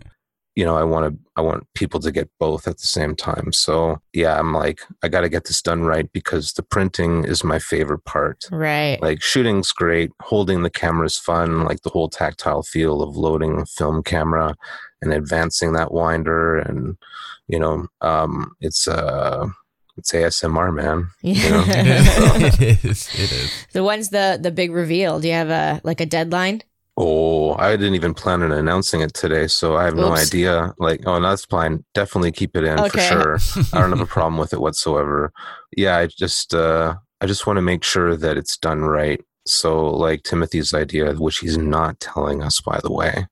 you 0.56 0.66
know, 0.66 0.76
I 0.76 0.84
want 0.84 1.14
to, 1.14 1.20
I 1.38 1.42
want 1.42 1.66
people 1.74 2.02
to 2.02 2.12
get 2.12 2.30
both 2.38 2.68
at 2.68 2.80
the 2.80 2.88
same 2.88 3.16
time. 3.16 3.54
So 3.54 4.02
yeah, 4.14 4.38
I'm 4.38 4.54
like, 4.54 4.82
I 5.02 5.08
got 5.08 5.22
to 5.22 5.30
get 5.30 5.46
this 5.46 5.62
done 5.62 5.84
right 5.84 6.12
because 6.12 6.52
the 6.54 6.64
printing 6.64 7.24
is 7.24 7.44
my 7.46 7.60
favorite 7.60 8.04
part. 8.04 8.46
right. 8.52 9.02
Like 9.02 9.22
shooting's 9.22 9.72
great, 9.72 10.12
holding 10.22 10.64
the 10.64 10.70
camera's 10.70 11.18
fun, 11.18 11.64
like 11.64 11.82
the 11.84 11.90
whole 11.92 12.10
tactile 12.10 12.64
feel 12.64 13.02
of 13.02 13.16
loading 13.16 13.62
a 13.62 13.66
film 13.66 14.04
camera 14.04 14.56
and 15.02 15.14
advancing 15.14 15.74
that 15.74 15.94
winder 15.94 16.58
and 16.58 16.98
you 17.48 17.60
know, 17.60 17.88
um 18.02 18.52
it's 18.60 18.88
uh 18.88 19.48
it's 20.00 20.12
ASMR 20.12 20.74
man. 20.74 21.10
You 21.22 21.50
know? 21.50 21.64
it 21.68 21.88
is. 21.88 22.60
it 22.60 22.86
is. 22.86 23.08
It 23.14 23.32
is. 23.32 23.66
so 23.70 23.84
when's 23.84 24.10
the 24.10 24.40
the 24.42 24.52
big 24.52 24.72
reveal? 24.72 25.20
Do 25.20 25.28
you 25.28 25.34
have 25.34 25.50
a 25.50 25.82
like 25.84 26.02
a 26.02 26.06
deadline? 26.06 26.64
Oh, 27.02 27.56
I 27.56 27.78
didn't 27.78 27.96
even 27.96 28.14
plan 28.14 28.44
on 28.44 28.52
announcing 28.52 29.00
it 29.00 29.14
today, 29.14 29.48
so 29.48 29.78
I 29.78 29.86
have 29.86 29.96
no 29.96 30.12
idea. 30.12 30.74
Like, 30.80 31.00
oh, 31.06 31.18
no, 31.18 31.30
that's 31.30 31.46
fine. 31.46 31.86
Definitely 31.94 32.34
keep 32.34 32.58
it 32.58 32.66
in 32.66 32.78
Okay. 32.78 33.08
for 33.08 33.40
sure. 33.40 33.64
I 33.74 33.80
don't 33.80 33.92
have 33.92 34.02
a 34.02 34.06
problem 34.06 34.38
with 34.38 34.52
it 34.52 34.60
whatsoever. 34.60 35.32
Yeah, 35.78 35.96
I 35.98 36.08
just 36.08 36.54
uh 36.54 36.96
I 37.22 37.26
just 37.26 37.46
want 37.48 37.58
to 37.58 37.62
make 37.62 37.84
sure 37.84 38.16
that 38.16 38.38
it's 38.38 38.58
done 38.58 38.82
right. 38.82 39.22
So 39.52 39.90
like 39.90 40.24
Timothy's 40.24 40.74
idea, 40.74 41.14
which 41.14 41.40
he's 41.40 41.58
not 41.58 42.00
telling 42.00 42.44
us 42.44 42.62
by 42.62 42.80
the 42.82 42.92
way. 42.92 43.28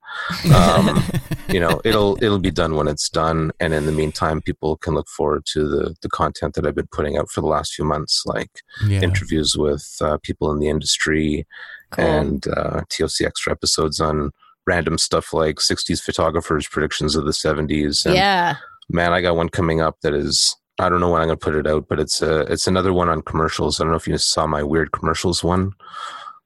Um, 0.53 1.03
you 1.49 1.59
know, 1.59 1.81
it'll 1.85 2.21
it'll 2.23 2.39
be 2.39 2.51
done 2.51 2.75
when 2.75 2.87
it's 2.87 3.09
done 3.09 3.51
and 3.59 3.73
in 3.73 3.85
the 3.85 3.91
meantime 3.91 4.41
people 4.41 4.77
can 4.77 4.93
look 4.93 5.07
forward 5.07 5.45
to 5.53 5.67
the 5.67 5.95
the 6.01 6.09
content 6.09 6.55
that 6.55 6.65
I've 6.65 6.75
been 6.75 6.87
putting 6.91 7.17
out 7.17 7.29
for 7.29 7.41
the 7.41 7.47
last 7.47 7.73
few 7.73 7.85
months 7.85 8.23
like 8.25 8.61
yeah. 8.87 9.01
interviews 9.01 9.55
with 9.57 9.85
uh, 10.01 10.17
people 10.23 10.51
in 10.51 10.59
the 10.59 10.69
industry 10.69 11.45
Cool. 11.91 12.05
and 12.05 12.47
uh, 12.49 12.81
TOC 12.89 13.21
extra 13.21 13.53
episodes 13.53 14.01
on 14.01 14.31
random 14.67 14.97
stuff 14.97 15.33
like 15.33 15.55
60s 15.55 16.01
photographers 16.01 16.67
predictions 16.67 17.15
of 17.15 17.23
the 17.23 17.31
70s 17.31 18.05
and 18.05 18.15
yeah. 18.15 18.57
man 18.89 19.13
i 19.13 19.21
got 19.21 19.37
one 19.37 19.47
coming 19.47 19.79
up 19.79 19.95
that 20.03 20.13
is 20.13 20.57
I 20.79 20.89
don't 20.89 20.99
know 20.99 21.09
when 21.11 21.21
I'm 21.21 21.27
going 21.27 21.39
to 21.39 21.43
put 21.43 21.55
it 21.55 21.65
out, 21.67 21.87
but 21.87 21.99
it's 21.99 22.21
a 22.21 22.41
it's 22.41 22.67
another 22.67 22.93
one 22.93 23.09
on 23.09 23.21
commercials. 23.23 23.79
I 23.79 23.83
don't 23.83 23.91
know 23.91 23.97
if 23.97 24.07
you 24.07 24.17
saw 24.17 24.45
my 24.45 24.61
weird 24.63 24.91
commercials 24.91 25.43
one. 25.43 25.73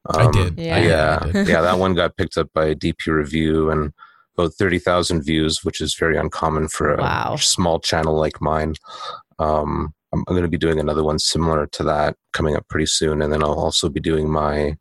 I 0.10 0.32
did. 0.32 0.58
Yeah. 0.58 0.80
Yeah, 0.80 1.20
I 1.22 1.32
did. 1.32 1.48
yeah, 1.48 1.62
that 1.62 1.78
one 1.78 1.94
got 1.94 2.18
picked 2.18 2.38
up 2.38 2.50
by 2.54 2.74
DP 2.74 3.08
Review 3.08 3.70
and 3.70 3.94
about 4.38 4.54
thirty 4.54 4.80
thousand 4.80 5.24
views, 5.24 5.64
which 5.64 5.82
is 5.82 5.94
very 5.96 6.18
uncommon 6.18 6.70
for 6.70 6.94
a 6.96 7.02
Wow. 7.02 7.36
small 7.36 7.80
channel 7.80 8.16
like 8.18 8.42
mine. 8.42 8.76
Um, 9.38 9.94
I'm, 10.14 10.24
I'm 10.28 10.34
going 10.34 10.44
to 10.44 10.48
be 10.50 10.58
doing 10.58 10.80
another 10.80 11.04
one 11.04 11.20
similar 11.20 11.68
to 11.68 11.84
that 11.84 12.16
coming 12.34 12.56
up 12.56 12.68
pretty 12.70 12.86
soon, 12.88 13.22
and 13.22 13.32
then 13.32 13.44
I'll 13.44 13.60
also 13.60 13.90
be 13.90 14.00
doing 14.00 14.30
my 14.30 14.78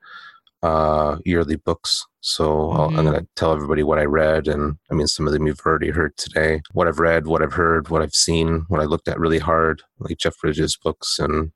uh, 0.62 1.16
yearly 1.24 1.56
books. 1.56 2.06
So 2.20 2.70
I'll, 2.70 2.88
I'm 2.90 3.04
Mhm. 3.06 3.10
going 3.10 3.20
to 3.20 3.26
tell 3.36 3.52
everybody 3.52 3.82
what 3.82 3.98
I 3.98 4.04
read, 4.04 4.46
and 4.48 4.76
I 4.90 4.94
mean 4.94 5.06
some 5.06 5.26
of 5.26 5.32
them 5.32 5.46
you've 5.46 5.60
already 5.64 5.90
heard 5.90 6.16
today. 6.16 6.60
What 6.72 6.86
I've 6.86 6.98
read, 6.98 7.26
what 7.26 7.42
I've 7.42 7.54
heard, 7.54 7.88
what 7.88 8.02
I've 8.02 8.14
seen, 8.14 8.64
what 8.68 8.80
I 8.80 8.84
looked 8.84 9.08
at 9.08 9.18
really 9.18 9.38
hard, 9.38 9.82
like 9.98 10.18
Jeff 10.18 10.38
Bridges' 10.40 10.76
books 10.76 11.18
and 11.18 11.52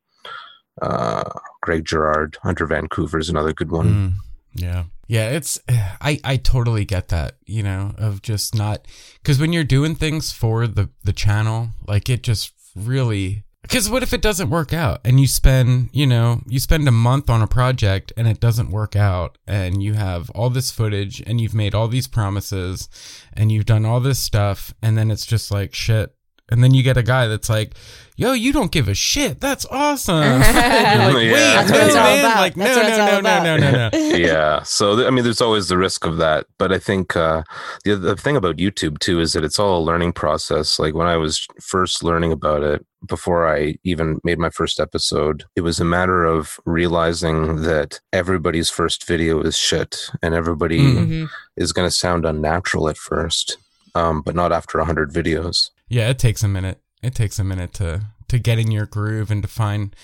uh, 0.83 1.25
Greg 1.63 1.85
Girard, 1.85 2.37
Under 2.45 2.67
Vancouver 2.67 3.19
is 3.19 3.29
another 3.29 3.53
good 3.53 3.71
one. 3.71 3.87
Mm, 3.87 4.13
yeah. 4.55 4.85
Yeah, 5.07 5.29
it's 5.31 5.61
I 6.01 6.19
I 6.25 6.39
totally 6.39 6.87
get 6.87 7.09
that, 7.09 7.37
you 7.45 7.63
know, 7.63 7.95
of 7.99 8.23
just 8.23 8.55
not 8.55 8.87
cuz 9.23 9.39
when 9.39 9.53
you're 9.53 9.63
doing 9.63 9.95
things 9.95 10.33
for 10.33 10.67
the 10.67 10.89
the 11.05 11.13
channel, 11.13 11.71
like 11.87 12.09
it 12.09 12.23
just 12.23 12.53
really 12.75 13.44
cuz 13.69 13.89
what 13.89 14.03
if 14.03 14.13
it 14.13 14.23
doesn't 14.23 14.51
work 14.51 14.73
out 14.73 15.01
and 15.05 15.21
you 15.21 15.27
spend, 15.27 15.91
you 15.93 16.07
know, 16.07 16.43
you 16.47 16.59
spend 16.61 16.87
a 16.89 16.93
month 16.93 17.29
on 17.31 17.43
a 17.43 17.47
project 17.47 18.13
and 18.17 18.29
it 18.29 18.41
doesn't 18.41 18.71
work 18.71 18.97
out 18.97 19.39
and 19.47 19.83
you 19.83 19.95
have 19.95 20.31
all 20.31 20.51
this 20.51 20.71
footage 20.71 21.23
and 21.27 21.41
you've 21.41 21.55
made 21.55 21.75
all 21.75 21.89
these 21.89 22.07
promises 22.07 22.89
and 23.33 23.51
you've 23.51 23.67
done 23.67 23.85
all 23.85 24.01
this 24.01 24.19
stuff 24.19 24.75
and 24.83 24.97
then 24.97 25.11
it's 25.11 25.27
just 25.27 25.51
like 25.51 25.75
shit. 25.75 26.14
And 26.51 26.63
then 26.63 26.75
you 26.75 26.83
get 26.83 26.97
a 26.99 27.03
guy 27.03 27.27
that's 27.27 27.49
like, 27.49 27.73
"Yo, 28.17 28.33
you 28.33 28.53
don't 28.53 28.71
give 28.71 28.87
a 28.87 28.95
shit. 28.95 29.41
That's 29.41 29.65
awesome." 29.71 30.23
You're 30.23 30.39
like, 30.39 30.51
Yeah. 30.51 31.15
Wait, 31.15 31.33
That's 31.69 31.95
no, 31.95 32.03
man. 32.03 32.37
Like, 32.37 32.57
no, 32.57 32.65
That's 32.65 32.99
no, 32.99 33.21
no, 33.21 33.21
no, 33.21 33.57
no, 33.57 33.71
no, 33.71 33.89
no. 33.91 34.17
yeah 34.17 34.63
so 34.63 34.95
th- 34.97 35.07
i 35.07 35.11
mean 35.11 35.25
there's 35.25 35.41
always 35.41 35.67
the 35.69 35.77
risk 35.79 36.05
of 36.05 36.19
that 36.19 36.47
but 36.59 36.71
i 36.73 36.79
think 36.79 37.17
uh 37.17 37.43
the, 37.85 37.97
the 37.97 38.15
thing 38.17 38.37
about 38.37 38.59
youtube 38.59 38.99
too 39.01 39.19
is 39.21 39.33
that 39.33 39.43
it's 39.43 39.59
all 39.59 39.79
a 39.79 39.83
learning 39.83 40.13
process 40.13 40.79
like 40.79 40.95
when 40.95 41.07
i 41.09 41.17
was 41.17 41.47
first 41.61 42.05
learning 42.05 42.31
about 42.31 42.63
it 42.63 42.85
before 43.09 43.47
i 43.53 43.75
even 43.83 44.21
made 44.23 44.39
my 44.39 44.51
first 44.51 44.79
episode 44.79 45.45
it 45.57 45.63
was 45.63 45.81
a 45.81 45.85
matter 45.85 46.25
of 46.25 46.61
realizing 46.65 47.63
that 47.63 48.01
everybody's 48.13 48.71
first 48.71 49.05
video 49.07 49.41
is 49.43 49.57
shit 49.59 49.97
and 50.23 50.35
everybody 50.35 50.79
Mm. 50.81 51.09
Mhm. 51.09 51.29
is 51.57 51.73
going 51.73 51.87
to 51.89 51.95
sound 51.95 52.25
unnatural 52.25 52.89
at 52.89 52.97
first 52.99 53.59
um, 53.97 54.23
but 54.23 54.35
not 54.37 54.53
after 54.53 54.79
100 54.79 55.13
videos 55.13 55.71
Yeah, 55.89 56.11
it 56.11 56.19
takes 56.19 56.43
a 56.43 56.49
minute. 56.49 56.81
It 57.03 57.15
takes 57.15 57.39
a 57.39 57.45
minute 57.45 57.73
to 57.75 58.07
to 58.29 58.39
get 58.39 58.59
in 58.59 58.71
your 58.71 58.87
groove 58.87 59.31
and 59.31 59.43
to 59.43 59.49
find 59.49 59.95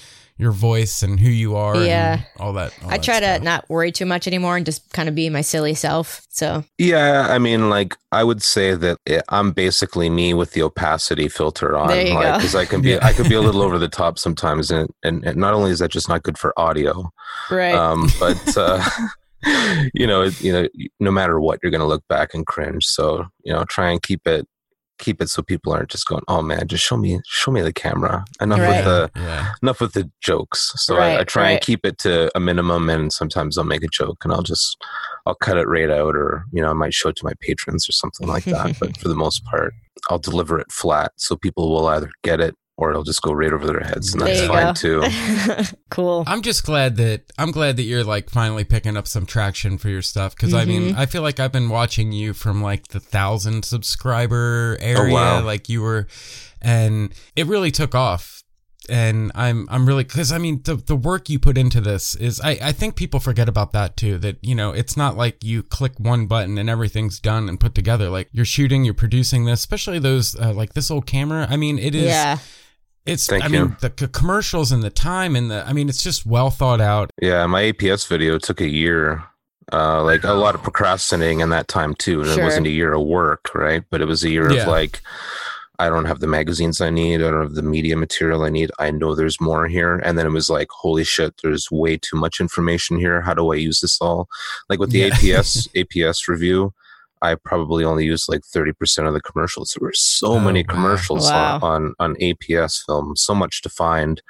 your 0.41 0.53
voice 0.53 1.03
and 1.03 1.21
who 1.21 1.29
you 1.29 1.55
are. 1.55 1.77
Yeah. 1.85 2.15
and 2.15 2.25
all 2.39 2.55
that. 2.55 2.73
all 2.83 2.89
I 2.89 2.97
that 2.97 3.03
try 3.03 3.21
to 3.21 3.41
not 3.41 3.69
worry 3.69 3.93
too 3.93 4.07
much 4.07 4.27
anymore 4.27 4.57
and 4.57 4.65
just 4.65 4.91
kind 4.93 5.07
of 5.07 5.15
be 5.15 5.29
my 5.29 5.43
silly 5.43 5.75
self. 5.75 6.23
So 6.31 6.65
Yeah, 6.79 7.27
I 7.29 7.39
mean, 7.39 7.69
like 7.69 7.95
I 8.11 8.25
would 8.25 8.43
say 8.43 8.75
that 8.75 8.97
it, 9.05 9.23
I'm 9.29 9.53
basically 9.53 10.09
me 10.09 10.33
with 10.33 10.53
the 10.53 10.63
opacity 10.63 11.29
filter 11.29 11.77
on, 11.77 11.89
There 11.89 12.07
you 12.07 12.15
like 12.15 12.37
because 12.37 12.55
I 12.55 12.65
can 12.65 12.81
be 12.81 12.91
Yeah. 12.91 13.01
I 13.03 13.13
could 13.13 13.29
be 13.29 13.35
a 13.35 13.41
little 13.43 13.61
over 13.61 13.79
the 13.79 13.89
top 13.89 14.19
sometimes, 14.19 14.71
and, 14.71 14.89
and 15.05 15.25
and 15.25 15.37
not 15.37 15.53
only 15.53 15.71
is 15.73 15.81
that 15.81 15.91
just 15.91 16.09
not 16.09 16.23
good 16.23 16.39
for 16.39 16.59
audio, 16.59 17.11
right, 17.51 17.75
um, 17.75 18.09
but 18.19 18.41
uh, 18.57 18.83
you 19.95 20.07
know, 20.07 20.23
you 20.41 20.53
know, 20.53 20.69
no 21.01 21.11
matter 21.11 21.39
what, 21.39 21.61
you're 21.63 21.71
going 21.71 21.81
to 21.81 21.87
look 21.87 22.07
back 22.09 22.33
and 22.33 22.47
cringe. 22.47 22.87
So 22.87 23.27
you 23.45 23.53
know, 23.53 23.65
try 23.65 23.91
and 23.91 24.01
keep 24.03 24.27
it 24.27 24.49
keep 25.01 25.21
it 25.21 25.29
so 25.29 25.43
people 25.43 25.73
aren't 25.73 25.91
just 25.91 26.07
going, 26.07 26.23
oh 26.29 26.43
man, 26.43 26.69
just 26.69 26.85
show 26.85 26.97
me 26.97 27.21
show 27.27 27.51
me 27.51 27.61
the 27.63 27.73
camera. 27.73 28.25
Enough 28.41 28.61
Right. 28.61 28.69
with 28.77 28.85
the 28.85 29.11
yeah. 29.17 29.53
enough 29.63 29.81
with 29.81 29.93
the 29.95 30.11
jokes. 30.21 30.73
So 30.77 30.97
I, 30.97 30.99
I 30.99 31.17
Right, 31.17 31.29
try 31.29 31.51
and 31.51 31.61
keep 31.61 31.85
it 31.85 31.99
to 31.99 32.31
a 32.37 32.41
minimum, 32.41 32.89
and 32.89 33.13
sometimes 33.13 33.59
I'll 33.59 33.65
make 33.65 33.83
a 33.83 33.89
joke 33.89 34.19
and 34.25 34.33
I'll 34.33 34.43
just 34.43 34.77
I'll 35.27 35.35
cut 35.35 35.57
it 35.59 35.67
right 35.67 35.91
out, 35.91 36.15
or 36.15 36.45
you 36.53 36.63
know 36.63 36.71
I 36.71 36.75
might 36.75 36.95
show 36.95 37.09
it 37.09 37.17
to 37.17 37.25
my 37.25 37.33
patrons 37.41 37.89
or 37.89 37.93
something 37.93 38.29
like 38.29 38.45
that. 38.45 38.77
but 38.79 38.97
for 39.01 39.09
the 39.09 39.17
most 39.17 39.45
part, 39.45 39.75
I'll 40.09 40.19
deliver 40.19 40.59
it 40.61 40.71
flat, 40.71 41.13
so 41.17 41.37
people 41.37 41.71
will 41.71 41.87
either 41.89 42.11
get 42.23 42.41
it 42.41 42.55
or 42.81 42.91
it'll 42.91 43.05
just 43.05 43.23
go 43.23 43.33
right 43.33 43.53
over 43.53 43.67
their 43.67 43.81
heads, 43.81 44.13
and 44.13 44.23
that's 44.23 44.47
fine 44.47 44.75
go. 44.75 45.05
too. 45.05 45.75
cool. 45.91 46.25
I'm 46.27 46.43
just 46.43 46.65
glad 46.65 46.97
that 46.97 47.33
I'm 47.39 47.53
glad 47.53 47.77
that 47.77 47.85
you're 47.85 48.05
like 48.05 48.29
finally 48.29 48.65
picking 48.65 48.97
up 48.97 49.07
some 49.07 49.25
traction 49.25 49.79
for 49.79 49.89
your 49.89 50.03
stuff 50.03 50.35
because 50.35 50.53
I 50.53 50.65
mean 50.65 50.81
Mm-hmm. 50.81 50.99
I 50.99 51.07
feel 51.07 51.23
like 51.23 51.39
I've 51.41 51.53
been 51.53 51.69
watching 51.69 52.13
you 52.13 52.33
from 52.33 52.63
like 52.63 52.89
the 52.89 53.01
thousand 53.01 53.65
subscriber 53.65 54.77
area, 54.81 55.13
wow. 55.13 55.45
like 55.45 55.69
you 55.69 55.83
were, 55.83 56.07
and 56.61 57.13
it 57.37 57.47
really 57.47 57.71
took 57.71 57.95
off. 57.95 58.43
And 58.89 59.31
I'm 59.35 59.69
I'm 59.71 59.87
really 59.87 60.03
because 60.03 60.33
I 60.33 60.39
mean 60.39 60.63
the 60.65 60.75
the 60.75 60.97
work 60.97 61.29
you 61.29 61.39
put 61.39 61.57
into 61.57 61.81
this 61.81 62.17
is 62.17 62.41
I 62.41 62.59
I 62.61 62.73
think 62.73 62.97
people 62.97 63.21
forget 63.21 63.49
about 63.49 63.73
that 63.73 63.97
too 63.97 64.19
that 64.19 64.39
you 64.43 64.55
know 64.55 64.73
it's 64.73 64.97
not 64.97 65.17
like 65.17 65.45
you 65.45 65.63
click 65.63 65.93
one 65.99 66.27
button 66.27 66.59
and 66.59 66.69
everything's 66.69 67.21
done 67.21 67.49
and 67.49 67.61
put 67.61 67.75
together 67.75 68.09
like 68.09 68.31
you're 68.33 68.45
shooting 68.45 68.85
you're 68.85 68.95
producing 68.95 69.45
this 69.45 69.61
especially 69.61 70.01
those 70.01 70.35
uh, 70.35 70.53
like 70.53 70.73
this 70.73 70.91
old 70.91 71.07
camera 71.07 71.47
I 71.49 71.57
mean 71.57 71.79
it 71.79 71.95
is 71.95 72.07
yeah, 72.07 72.39
it's 73.07 73.27
Thank 73.27 73.45
I 73.45 73.47
you. 73.49 73.53
mean 73.67 73.77
the 73.81 73.93
c- 73.99 74.07
commercials 74.09 74.73
and 74.73 74.83
the 74.83 74.91
time 74.91 75.35
and 75.37 75.51
the 75.51 75.67
I 75.67 75.73
mean 75.73 75.89
it's 75.89 76.03
just 76.03 76.27
well 76.27 76.51
thought 76.51 76.81
out 76.81 77.11
Yeah, 77.21 77.47
my 77.47 77.63
APS 77.73 78.07
video 78.07 78.39
took 78.39 78.61
a 78.61 78.69
year. 78.69 79.25
Uh, 79.73 80.03
like 80.03 80.25
a 80.25 80.33
lot 80.33 80.57
of 80.57 80.63
procrastinating 80.65 81.39
in 81.41 81.51
that 81.51 81.69
time 81.69 81.95
too. 81.95 82.21
And 82.23 82.31
Sure. 82.31 82.41
it 82.41 82.45
wasn't 82.45 82.67
a 82.67 82.71
year 82.71 82.93
of 82.93 83.07
work, 83.07 83.55
right? 83.55 83.85
But 83.89 84.01
it 84.01 84.07
was 84.07 84.25
a 84.25 84.29
year 84.29 84.51
Yeah. 84.51 84.63
of 84.63 84.69
like, 84.69 85.01
I 85.79 85.89
don't 85.89 86.07
have 86.07 86.19
the 86.19 86.27
magazines 86.27 86.81
I 86.81 86.91
need. 86.91 87.23
I 87.23 87.31
don't 87.31 87.43
have 87.43 87.55
the 87.55 87.63
media 87.63 87.97
material 87.97 88.43
I 88.43 88.49
need. 88.51 88.73
I 88.81 88.91
know 88.91 89.15
there's 89.15 89.41
more 89.41 89.69
here. 89.69 89.95
And 90.05 90.19
then 90.19 90.27
it 90.27 90.31
was 90.33 90.51
like, 90.51 90.67
holy 90.71 91.05
shit, 91.05 91.35
there's 91.45 91.71
way 91.71 91.97
too 91.97 92.17
much 92.17 92.41
information 92.41 92.99
here. 92.99 93.21
How 93.21 93.33
do 93.33 93.53
I 93.53 93.57
use 93.57 93.81
this 93.81 94.01
all? 94.01 94.29
Like 94.69 94.81
with 94.81 94.91
the 94.91 94.99
Yeah. 94.99 95.11
APS 95.11 95.69
APS 95.77 96.27
review, 96.27 96.75
I 97.23 97.35
probably 97.35 97.85
only 97.85 98.05
used 98.07 98.29
like 98.29 98.41
30% 98.43 99.07
of 99.07 99.15
the 99.15 99.21
commercials. 99.21 99.75
There 99.79 99.87
were 99.87 99.93
so 99.95 100.33
Oh, 100.35 100.41
many 100.41 100.65
commercials 100.65 101.27
Wow. 101.31 101.57
on, 101.63 101.63
on, 101.63 101.95
on 101.99 102.15
APS 102.17 102.85
film, 102.87 103.15
so 103.17 103.35
much 103.35 103.63
to 103.63 103.69
find, 103.69 104.23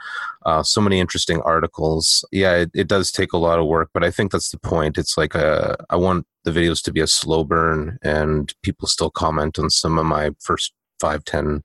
uh, 0.47 0.63
so 0.63 0.81
many 0.81 0.99
interesting 1.01 1.41
articles. 1.43 2.25
Yeah, 2.33 2.55
it, 2.57 2.71
it 2.75 2.89
does 2.89 3.13
take 3.13 3.33
a 3.33 3.39
lot 3.39 3.59
of 3.59 3.67
work, 3.67 3.91
but 3.95 4.03
I 4.03 4.11
think 4.11 4.33
that's 4.33 4.51
the 4.51 4.59
point. 4.59 4.99
It's 4.99 5.17
like 5.17 5.35
a, 5.35 5.77
I 5.91 5.97
want 5.97 6.27
the 6.45 6.51
videos 6.51 6.83
to 6.85 6.93
be 6.93 7.01
a 7.01 7.07
slow 7.07 7.45
burn 7.45 7.99
and 8.03 8.53
people 8.63 8.89
still 8.89 9.11
comment 9.11 9.59
on 9.59 9.71
some 9.71 9.99
of 9.99 10.07
my 10.07 10.31
first 10.41 10.73
five, 10.99 11.25
10 11.25 11.63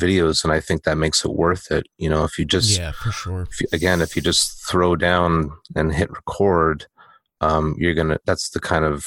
videos. 0.00 0.44
And 0.44 0.52
I 0.52 0.60
think 0.60 0.82
that 0.84 0.96
makes 0.96 1.24
it 1.24 1.30
worth 1.32 1.70
it. 1.70 1.86
You 1.98 2.08
know, 2.08 2.24
if 2.24 2.38
you 2.38 2.44
just, 2.44 2.78
yeah 2.78 2.92
for 2.92 3.10
sure 3.12 3.42
if 3.50 3.60
you, 3.60 3.66
again, 3.72 4.00
if 4.00 4.16
you 4.16 4.22
just 4.22 4.66
throw 4.68 4.96
down 4.96 5.50
and 5.76 5.92
hit 5.94 6.10
record, 6.10 6.86
um, 7.40 7.74
you're 7.78 7.94
gonna. 7.94 8.18
That's 8.24 8.50
the 8.50 8.58
kind 8.60 8.84
of 8.84 9.04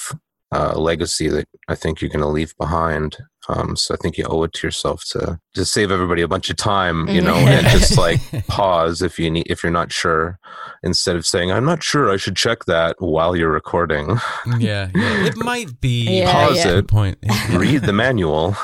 uh, 0.52 0.78
legacy 0.78 1.28
that 1.30 1.48
I 1.68 1.76
think 1.76 2.02
you're 2.02 2.10
gonna 2.10 2.28
leave 2.30 2.56
behind. 2.58 3.18
Um, 3.50 3.76
so 3.76 3.94
I 3.96 3.98
think 3.98 4.18
you 4.18 4.26
owe 4.26 4.44
it 4.44 4.54
to 4.54 4.68
yourself 4.68 5.04
to 5.10 5.40
just 5.56 5.74
save 5.74 5.92
everybody 5.92 6.22
a 6.22 6.28
bunch 6.28 6.50
of 6.50 6.58
time, 6.58 7.08
you 7.10 7.22
know, 7.22 7.34
and 7.36 7.66
just 7.68 7.98
like 7.98 8.20
pause 8.48 9.02
if 9.02 9.18
you 9.18 9.32
need 9.32 9.48
if 9.50 9.64
you're 9.64 9.72
not 9.72 9.92
sure, 9.92 10.38
instead 10.84 11.16
of 11.16 11.26
saying 11.26 11.52
I'm 11.52 11.66
not 11.66 11.84
sure, 11.84 12.12
I 12.12 12.18
should 12.18 12.36
check 12.36 12.66
that 12.66 12.96
while 13.00 13.36
you're 13.36 13.52
recording. 13.52 14.10
yeah, 14.60 14.90
yeah 14.94 15.26
it 15.26 15.38
might 15.38 15.80
be 15.82 16.04
Yeah, 16.20 16.32
Pause 16.32 16.66
yeah. 16.66 16.78
it, 16.78 16.88
point 16.88 17.18
read 17.52 17.82
the 17.84 17.94
manual, 17.94 18.56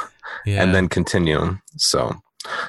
yeah. 0.45 0.61
and 0.61 0.75
then 0.75 0.87
continue. 0.89 1.57
So 1.77 2.13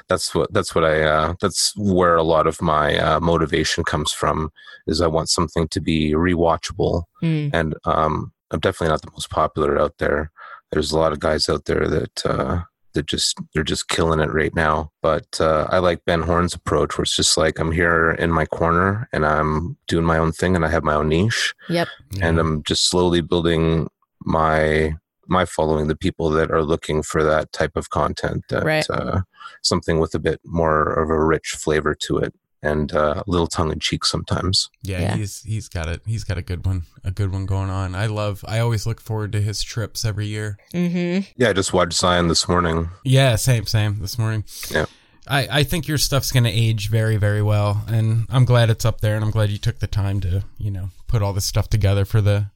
that's 0.07 0.33
what 0.33 0.51
that's 0.51 0.73
what 0.73 0.83
I 0.83 1.03
uh, 1.03 1.33
that's 1.41 1.73
where 1.77 2.15
a 2.15 2.23
lot 2.23 2.47
of 2.47 2.61
my 2.61 2.97
uh, 2.97 3.19
motivation 3.19 3.83
comes 3.83 4.11
from. 4.11 4.51
Is 4.87 4.99
I 5.01 5.07
want 5.07 5.29
something 5.29 5.67
to 5.67 5.79
be 5.79 6.13
rewatchable, 6.13 7.03
Mm. 7.21 7.51
and 7.53 7.75
um, 7.85 8.31
I'm 8.51 8.59
definitely 8.59 8.89
not 8.89 9.01
the 9.01 9.11
most 9.11 9.29
popular 9.29 9.79
out 9.79 9.97
there. 9.99 10.31
There's 10.71 10.91
a 10.91 10.97
lot 10.99 11.11
of 11.11 11.19
guys 11.19 11.49
out 11.49 11.65
there 11.65 11.87
that 11.87 12.25
uh, 12.25 12.61
that 12.93 13.05
just 13.05 13.37
they're 13.53 13.63
just 13.63 13.87
killing 13.87 14.19
it 14.19 14.31
right 14.33 14.53
now. 14.55 14.91
But 15.01 15.39
uh, 15.39 15.67
I 15.69 15.77
like 15.79 16.05
Ben 16.05 16.21
Horn's 16.23 16.53
approach, 16.55 16.97
where 16.97 17.03
it's 17.03 17.15
just 17.15 17.37
like 17.37 17.59
I'm 17.59 17.71
here 17.71 18.11
in 18.11 18.31
my 18.31 18.45
corner 18.45 19.07
and 19.13 19.25
I'm 19.25 19.77
doing 19.87 20.05
my 20.05 20.17
own 20.17 20.31
thing, 20.31 20.55
and 20.55 20.65
I 20.65 20.69
have 20.69 20.83
my 20.83 20.95
own 20.95 21.09
niche 21.09 21.53
Yep. 21.69 21.87
Yeah. 22.13 22.27
and 22.27 22.39
I'm 22.39 22.63
just 22.63 22.89
slowly 22.89 23.21
building 23.21 23.87
my 24.25 24.93
my 25.27 25.45
following 25.45 25.87
the 25.87 25.95
people 25.95 26.31
that 26.31 26.49
are 26.49 26.63
looking 26.63 27.03
for 27.03 27.23
that 27.23 27.51
type 27.51 27.75
of 27.75 27.91
content 27.91 28.43
that 28.49 28.63
Right. 28.63 28.89
uh, 28.89 29.21
something 29.61 29.99
with 29.99 30.15
a 30.15 30.19
bit 30.19 30.39
more 30.43 30.91
of 30.91 31.11
a 31.11 31.23
rich 31.23 31.49
flavor 31.55 31.93
to 31.93 32.17
it 32.17 32.33
and 32.61 32.93
uh, 32.93 33.23
a 33.25 33.29
little 33.29 33.47
tongue 33.47 33.71
in 33.71 33.79
cheek 33.79 34.03
sometimes 34.05 34.69
yeah, 34.83 34.99
Yeah. 35.01 35.15
he's 35.15 35.41
he's 35.43 35.69
got 35.69 35.87
it. 35.87 36.01
He's 36.05 36.23
got 36.23 36.37
a 36.37 36.41
good 36.41 36.65
one, 36.65 36.83
a 37.03 37.11
good 37.11 37.31
one 37.31 37.45
going 37.45 37.69
on. 37.69 37.95
I 37.95 38.07
love. 38.07 38.43
I 38.47 38.59
always 38.59 38.85
look 38.85 38.99
forward 39.01 39.31
to 39.33 39.41
his 39.41 39.61
trips 39.63 40.03
every 40.05 40.27
year. 40.27 40.57
Mm-hmm. 40.73 41.31
yeah 41.37 41.49
i 41.49 41.53
just 41.53 41.73
watched 41.73 41.93
zion 41.97 42.27
this 42.27 42.47
morning 42.47 42.89
Yeah, 43.03 43.35
same, 43.37 43.65
same. 43.65 43.99
This 44.01 44.17
morning. 44.17 44.43
Yeah. 44.69 44.85
I, 45.27 45.59
I 45.59 45.63
think 45.63 45.87
your 45.87 45.99
stuff's 45.99 46.31
gonna 46.31 46.49
age 46.51 46.89
very, 46.89 47.17
very 47.17 47.41
well, 47.43 47.83
and 47.87 48.25
I'm 48.29 48.45
glad 48.45 48.69
it's 48.71 48.83
up 48.85 48.99
there, 49.01 49.15
and 49.15 49.23
I'm 49.23 49.29
glad 49.31 49.51
you 49.51 49.59
took 49.59 49.77
the 49.79 49.85
time 49.87 50.19
to, 50.21 50.43
you 50.57 50.71
know, 50.71 50.89
put 51.07 51.21
all 51.21 51.33
this 51.33 51.45
stuff 51.45 51.69
together 51.69 52.03
for 52.03 52.19
the, 52.19 52.47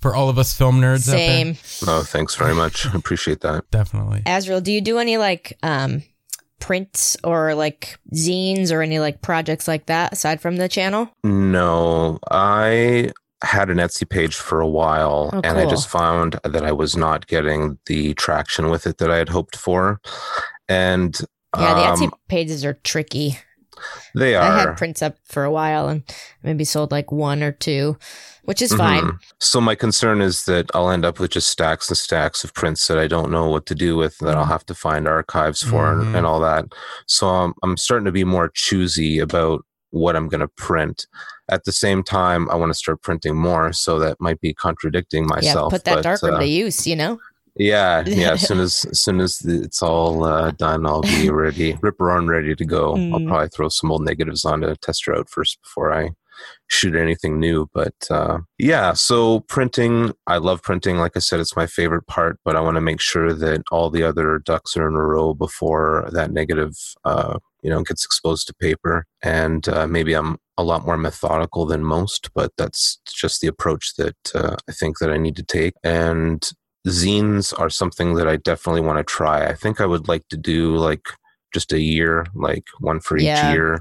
for 0.00 0.14
all 0.14 0.30
of 0.30 0.38
us 0.38 0.56
film 0.56 0.80
nerds 0.80 1.08
out 1.08 1.12
there. 1.16 1.54
Same. 1.54 1.88
oh 1.88 2.02
thanks 2.04 2.34
very 2.34 2.54
much 2.54 2.86
i 2.86 2.94
appreciate 2.96 3.40
that 3.42 3.70
Definitely. 3.70 4.22
Azriel, 4.26 4.62
do 4.62 4.72
you 4.72 4.80
do 4.80 4.98
any 4.98 5.16
like 5.18 5.58
um 5.62 6.02
prints 6.62 7.16
or 7.24 7.54
like 7.56 7.98
zines 8.14 8.70
or 8.72 8.82
any 8.82 9.00
like 9.00 9.20
projects 9.20 9.66
like 9.66 9.86
that 9.86 10.12
aside 10.12 10.40
from 10.40 10.56
the 10.56 10.68
channel? 10.68 11.10
No, 11.24 12.20
I 12.30 13.10
had 13.42 13.68
an 13.68 13.78
Etsy 13.78 14.08
page 14.08 14.36
for 14.36 14.60
a 14.60 14.68
while 14.68 15.30
Oh, 15.32 15.40
and 15.42 15.58
I 15.58 15.66
just 15.66 15.88
found 15.88 16.38
that 16.44 16.64
I 16.64 16.70
was 16.70 16.96
not 16.96 17.26
getting 17.26 17.78
the 17.86 18.14
traction 18.14 18.70
with 18.70 18.86
it 18.86 18.98
that 18.98 19.10
I 19.10 19.16
had 19.16 19.28
hoped 19.28 19.56
for. 19.56 20.00
And 20.68 21.18
Yeah, 21.58 21.74
the 21.74 21.80
Etsy 21.80 22.04
um, 22.04 22.14
pages 22.28 22.64
are 22.64 22.74
tricky. 22.84 23.38
They 24.14 24.34
are. 24.34 24.42
I 24.42 24.58
had 24.60 24.76
prints 24.76 25.02
up 25.02 25.16
for 25.24 25.44
a 25.44 25.50
while 25.50 25.88
and 25.88 26.02
maybe 26.42 26.64
sold 26.64 26.90
like 26.92 27.10
one 27.12 27.42
or 27.42 27.52
two, 27.52 27.96
which 28.44 28.62
is 28.62 28.74
fine. 28.74 29.02
Mhm. 29.02 29.18
So 29.40 29.60
my 29.60 29.74
concern 29.74 30.20
is 30.20 30.44
that 30.44 30.70
I'll 30.74 30.90
end 30.90 31.04
up 31.04 31.18
with 31.20 31.30
just 31.32 31.50
stacks 31.50 31.88
and 31.88 31.96
stacks 31.98 32.44
of 32.44 32.54
prints 32.54 32.86
that 32.88 32.98
I 32.98 33.06
don't 33.06 33.30
know 33.30 33.48
what 33.48 33.66
to 33.66 33.74
do 33.74 33.96
with 33.96 34.16
that 34.18 34.26
Mm-hmm. 34.26 34.38
I'll 34.38 34.44
have 34.46 34.66
to 34.66 34.74
find 34.74 35.06
archives 35.08 35.62
for 35.62 35.92
and, 35.92 36.02
Mhm. 36.02 36.16
and 36.18 36.26
all 36.26 36.40
that. 36.40 36.64
So 37.06 37.28
I'm, 37.28 37.54
I'm 37.62 37.76
starting 37.76 38.06
to 38.06 38.12
be 38.12 38.24
more 38.24 38.48
choosy 38.54 39.18
about 39.18 39.64
what 39.90 40.16
I'm 40.16 40.28
going 40.28 40.40
to 40.40 40.48
print. 40.48 41.06
At 41.50 41.64
the 41.64 41.72
same 41.72 42.02
time, 42.02 42.48
I 42.50 42.54
want 42.54 42.70
to 42.70 42.74
start 42.74 43.02
printing 43.02 43.36
more, 43.36 43.74
so 43.74 43.98
that 43.98 44.16
might 44.20 44.40
be 44.40 44.54
contradicting 44.54 45.26
myself. 45.26 45.44
Yeah, 45.44 45.50
myself. 45.54 45.70
put 45.72 45.84
that 45.84 45.94
but, 45.96 46.02
darkroom 46.02 46.34
uh, 46.36 46.40
to 46.40 46.46
use, 46.46 46.86
you 46.86 46.96
know? 46.96 47.20
Yeah, 47.56 48.02
yeah. 48.06 48.32
As 48.32 48.46
soon 48.46 48.60
as 48.66 48.84
as 48.86 49.00
soon 49.00 49.20
as 49.20 49.38
the- 49.38 49.62
it's 49.62 49.82
all 49.82 50.24
uh, 50.24 50.50
done, 50.52 50.86
I'll 50.86 51.02
be 51.02 51.28
ready, 51.44 51.76
ripper 51.82 52.06
roaring, 52.06 52.26
ready 52.28 52.54
to 52.54 52.64
go. 52.64 52.90
I'll 52.92 53.20
Mm. 53.20 53.28
probably 53.28 53.48
throw 53.48 53.68
some 53.68 53.90
old 53.92 54.02
negatives 54.04 54.44
on 54.44 54.62
to 54.62 54.76
test 54.76 55.04
her 55.06 55.14
out 55.16 55.28
first 55.28 55.60
before 55.62 55.92
I 55.92 56.10
shoot 56.68 56.96
anything 56.96 57.38
new. 57.38 57.68
But 57.74 57.94
uh, 58.10 58.38
yeah, 58.58 58.94
so 58.94 59.40
printing, 59.40 60.12
I 60.26 60.38
love 60.38 60.62
printing. 60.62 60.96
Like 60.96 61.12
I 61.14 61.20
said, 61.20 61.40
it's 61.40 61.54
my 61.56 61.66
favorite 61.66 62.06
part. 62.06 62.38
But 62.44 62.56
I 62.56 62.60
want 62.60 62.76
to 62.76 62.80
make 62.80 63.00
sure 63.00 63.32
that 63.34 63.62
all 63.70 63.90
the 63.90 64.02
other 64.02 64.38
ducks 64.38 64.76
are 64.76 64.88
in 64.88 64.94
a 64.94 65.02
row 65.02 65.34
before 65.34 66.08
that 66.12 66.32
negative, 66.32 66.74
uh, 67.04 67.38
you 67.62 67.68
know, 67.70 67.82
gets 67.82 68.04
exposed 68.04 68.46
to 68.46 68.54
paper. 68.54 69.06
And 69.22 69.68
uh, 69.68 69.86
maybe 69.86 70.14
I'm 70.14 70.38
a 70.56 70.64
lot 70.64 70.84
more 70.86 70.96
methodical 70.96 71.66
than 71.66 71.84
most, 71.84 72.30
but 72.34 72.50
that's 72.56 72.98
just 73.06 73.40
the 73.40 73.46
approach 73.48 73.94
that 73.96 74.16
uh, 74.34 74.56
I 74.68 74.72
think 74.72 74.98
that 74.98 75.10
I 75.12 75.18
need 75.18 75.36
to 75.36 75.42
take. 75.44 75.74
And 75.84 76.42
zines 76.86 77.58
are 77.58 77.70
something 77.70 78.14
that 78.14 78.28
I 78.28 78.36
definitely 78.36 78.80
want 78.80 78.98
to 78.98 79.04
try. 79.04 79.46
I 79.46 79.54
think 79.54 79.80
I 79.80 79.86
would 79.86 80.08
like 80.08 80.26
to 80.28 80.36
do 80.36 80.76
like 80.76 81.06
just 81.54 81.72
a 81.72 81.78
year, 81.80 82.24
like 82.34 82.64
one 82.80 82.98
for 82.98 83.18
each 83.18 83.24
Yeah. 83.24 83.52
year, 83.52 83.78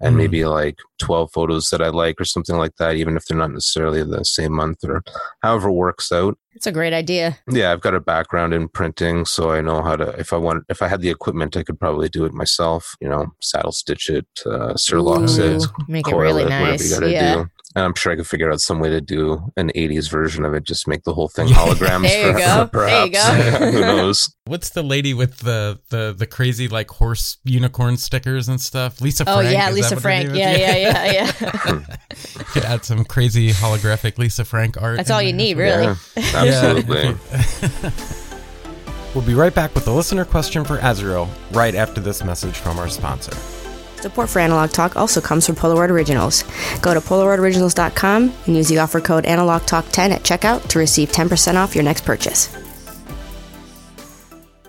and 0.00 0.14
Mm. 0.14 0.18
maybe 0.18 0.44
like 0.44 0.78
12 0.98 1.32
photos 1.32 1.70
that 1.70 1.80
I 1.80 1.88
like 1.88 2.20
or 2.20 2.26
something 2.26 2.56
like 2.58 2.76
that, 2.76 2.96
even 2.96 3.16
if 3.16 3.24
they're 3.24 3.38
not 3.38 3.52
necessarily 3.52 4.02
the 4.02 4.22
same 4.24 4.52
month 4.52 4.84
or 4.84 5.02
however 5.42 5.70
works 5.70 6.12
out. 6.12 6.36
It's 6.54 6.66
a 6.66 6.72
great 6.72 6.92
idea. 6.92 7.38
Yeah, 7.50 7.72
I've 7.72 7.80
got 7.80 7.94
a 7.94 8.00
background 8.00 8.52
in 8.52 8.68
printing, 8.68 9.24
so 9.24 9.50
I 9.50 9.62
know 9.62 9.82
how 9.82 9.96
to. 9.96 10.08
If 10.18 10.32
I 10.34 10.36
want, 10.36 10.64
if 10.68 10.82
I 10.82 10.88
had 10.88 11.00
the 11.00 11.08
equipment, 11.10 11.56
I 11.56 11.62
could 11.62 11.80
probably 11.80 12.08
do 12.10 12.26
it 12.26 12.32
myself. 12.34 12.96
You 13.00 13.08
know, 13.08 13.32
saddle 13.40 13.72
stitch 13.72 14.10
it, 14.10 14.26
uh, 14.44 14.74
Surlocks 14.74 15.38
Ooh, 15.38 15.56
it, 15.56 15.64
make 15.88 16.06
it 16.06 16.10
coil 16.10 16.20
really 16.20 16.42
it, 16.42 16.44
whatever 16.46 16.70
nice. 16.72 16.84
you 16.84 16.94
gotta 16.94 17.10
Yeah. 17.12 17.34
do. 17.34 17.50
And 17.76 17.84
I'm 17.84 17.94
sure 17.94 18.10
I 18.10 18.16
could 18.16 18.26
figure 18.26 18.50
out 18.50 18.60
some 18.62 18.80
way 18.80 18.88
to 18.88 19.02
do 19.02 19.52
an 19.58 19.70
80s 19.76 20.10
version 20.10 20.46
of 20.46 20.54
it, 20.54 20.64
just 20.64 20.88
make 20.88 21.04
the 21.04 21.12
whole 21.12 21.28
thing 21.28 21.46
holograms. 21.50 22.04
There 22.08 22.26
you 22.28 22.32
for- 22.32 22.38
go. 22.38 22.86
There 22.86 23.04
you 23.06 23.12
go. 23.12 23.70
Who 23.72 23.80
knows? 23.80 24.34
What's 24.46 24.70
the 24.70 24.82
lady 24.82 25.12
with 25.12 25.38
the 25.40 25.78
the 25.90 26.14
the 26.16 26.26
crazy 26.26 26.68
like 26.68 26.88
horse 26.90 27.36
unicorn 27.44 27.98
stickers 27.98 28.48
and 28.48 28.58
stuff? 28.60 29.00
Lisa 29.02 29.24
Oh 29.26 29.34
Frank. 29.36 29.48
Oh, 29.48 29.50
yeah, 29.50 29.70
Lisa 29.70 30.00
Frank. 30.00 30.28
name 30.28 30.36
is? 30.36 30.38
Yeah, 30.38 30.56
yeah, 30.56 30.76
yeah, 30.76 31.32
yeah. 31.44 31.96
Could 32.52 32.64
add 32.64 32.84
some 32.84 33.04
crazy 33.04 33.50
holographic 33.50 34.16
Lisa 34.16 34.46
Frank 34.46 34.80
art. 34.80 34.96
That's 34.96 35.10
all 35.10 35.20
you 35.20 35.32
there. 35.32 35.36
need, 35.36 35.56
really. 35.58 35.84
Yeah, 36.16 36.44
Yeah. 36.44 36.62
absolutely. 36.64 37.16
We'll 39.14 39.24
be 39.24 39.34
right 39.34 39.54
back 39.54 39.74
with 39.74 39.86
a 39.86 39.92
listener 39.92 40.24
question 40.24 40.64
for 40.64 40.78
Azriel 40.78 41.28
right 41.52 41.74
after 41.74 42.00
this 42.00 42.24
message 42.24 42.56
from 42.56 42.78
our 42.78 42.88
sponsor. 42.88 43.32
Support 44.06 44.30
for 44.30 44.38
Analog 44.38 44.70
Talk 44.70 44.96
also 44.96 45.20
comes 45.20 45.44
from 45.44 45.56
Polaroid 45.56 45.90
Originals. 45.90 46.44
Go 46.80 46.94
to 46.94 47.00
PolaroidOriginals.com 47.00 48.32
and 48.46 48.56
use 48.56 48.68
the 48.68 48.78
offer 48.78 49.00
code 49.00 49.24
AnalogTalk10 49.24 50.10
at 50.10 50.22
checkout 50.22 50.68
to 50.68 50.78
receive 50.78 51.10
10% 51.10 51.56
off 51.56 51.74
your 51.74 51.82
next 51.82 52.04
purchase. 52.04 52.54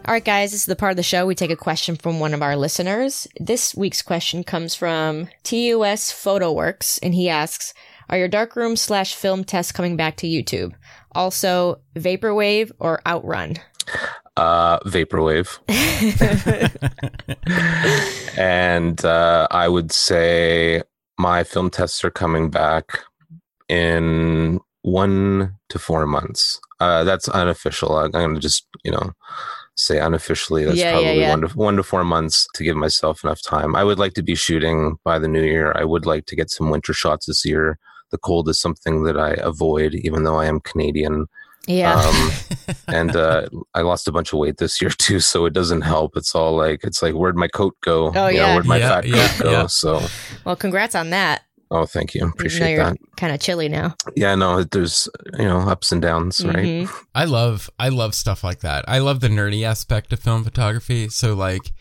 All 0.08 0.14
right, 0.14 0.26
guys, 0.26 0.54
this 0.54 0.62
is 0.62 0.66
the 0.66 0.76
part 0.76 0.90
of 0.90 0.96
the 0.96 1.04
show 1.04 1.28
we 1.28 1.36
take 1.36 1.52
a 1.52 1.56
question 1.56 1.98
from 1.98 2.20
one 2.20 2.34
of 2.34 2.42
our 2.42 2.56
listeners. 2.56 3.28
This 3.40 3.76
week's 3.76 4.02
question 4.02 4.44
comes 4.44 4.74
from 4.74 5.28
TUS 5.44 6.12
PhotoWorks, 6.12 6.98
and 7.04 7.14
he 7.14 7.30
asks, 7.30 7.76
"Are 8.10 8.18
your 8.18 8.28
darkroom 8.28 8.76
slash 8.76 9.14
film 9.14 9.44
tests 9.44 9.72
coming 9.72 9.96
back 9.96 10.16
to 10.18 10.28
YouTube? 10.28 10.74
Also, 11.12 11.82
Vaporwave 11.96 12.72
or 12.80 13.02
Outrun?" 13.06 13.58
Uh, 14.38 14.80
vaporwave. 14.82 15.58
and 18.38 19.04
uh, 19.04 19.48
I 19.50 19.68
would 19.68 19.92
say 19.92 20.84
my 21.18 21.44
film 21.44 21.70
tests 21.70 22.04
are 22.04 22.12
coming 22.12 22.50
back 22.52 23.00
in 23.68 24.60
one 24.84 25.56
to 25.70 25.80
four 25.80 26.06
months. 26.06 26.62
Uh, 26.80 27.04
that's 27.04 27.28
unofficial. 27.30 27.98
I'm 27.98 28.12
going 28.12 28.36
to 28.36 28.40
just, 28.40 28.68
you 28.84 28.92
know, 28.92 29.12
say 29.76 30.00
unofficially. 30.00 30.66
That's 30.66 30.78
Yeah, 30.78 30.86
yeah, 30.86 30.92
probably 30.92 31.20
yeah. 31.22 31.30
one 31.30 31.42
to 31.42 31.48
one 31.58 31.76
to 31.78 31.84
four 31.84 32.04
months 32.04 32.48
to 32.54 32.64
give 32.64 32.76
myself 32.76 33.24
enough 33.24 33.42
time. 33.42 33.76
I 33.76 33.84
would 33.84 33.98
like 34.00 34.14
to 34.14 34.24
be 34.24 34.36
shooting 34.36 34.98
by 35.04 35.18
the 35.20 35.28
new 35.28 35.44
year. 35.44 35.74
I 35.76 35.84
would 35.84 36.06
like 36.06 36.26
to 36.28 36.36
get 36.36 36.52
some 36.52 36.70
winter 36.70 36.94
shots 36.94 37.26
this 37.26 37.44
year. 37.44 37.80
The 38.12 38.18
cold 38.20 38.48
is 38.50 38.60
something 38.62 39.04
that 39.04 39.18
I 39.20 39.32
avoid, 39.40 39.96
even 39.96 40.24
though 40.24 40.38
I 40.38 40.46
am 40.46 40.60
Canadian. 40.62 41.26
Yeah, 41.68 41.94
Um, 42.00 42.32
and 42.88 43.16
uh, 43.16 43.48
I 43.74 43.82
lost 43.82 44.08
a 44.08 44.12
bunch 44.12 44.32
of 44.34 44.40
weight 44.40 44.58
this 44.58 44.82
year 44.82 44.90
too, 44.92 45.20
so 45.20 45.46
it 45.46 45.54
doesn't 45.54 45.82
help. 45.82 46.16
It's 46.16 46.34
all 46.34 46.56
like 46.56 46.84
it's 46.84 47.02
like 47.02 47.14
where'd 47.14 47.36
my 47.36 47.48
coat 47.50 47.76
go? 47.82 48.12
Oh, 48.16 48.28
You 48.28 48.38
know, 48.40 48.46
yeah. 48.48 48.54
where'd 48.56 48.66
my 48.66 48.78
Yeah, 48.78 48.90
fat 48.90 49.06
yeah, 49.08 49.28
coat 49.30 49.44
go? 49.44 49.52
yeah. 49.52 49.68
So 49.68 50.02
well, 50.46 50.56
congrats 50.56 50.96
on 50.96 51.10
that. 51.12 51.44
oh, 51.70 51.86
thank 51.86 52.14
you, 52.16 52.20
Even 52.20 52.30
appreciate 52.30 52.72
you're 52.76 52.86
that. 52.86 52.98
kind 53.18 53.34
of 53.34 53.42
chilly 53.42 53.68
now. 53.68 53.96
Yeah, 54.16 54.36
no, 54.36 54.64
there's 54.64 55.10
you 55.38 55.44
know 55.46 55.60
ups 55.60 55.92
and 55.92 56.02
downs, 56.02 56.44
right? 56.46 56.56
Mhm. 56.56 56.90
I 57.14 57.26
love 57.26 57.70
I 57.78 57.90
love 57.90 58.16
stuff 58.16 58.44
like 58.44 58.62
that. 58.62 58.86
I 58.88 59.00
love 59.00 59.20
the 59.20 59.28
nerdy 59.30 59.64
aspect 59.64 60.14
of 60.14 60.20
film 60.20 60.44
photography. 60.46 61.10
So 61.10 61.34
like 61.36 61.74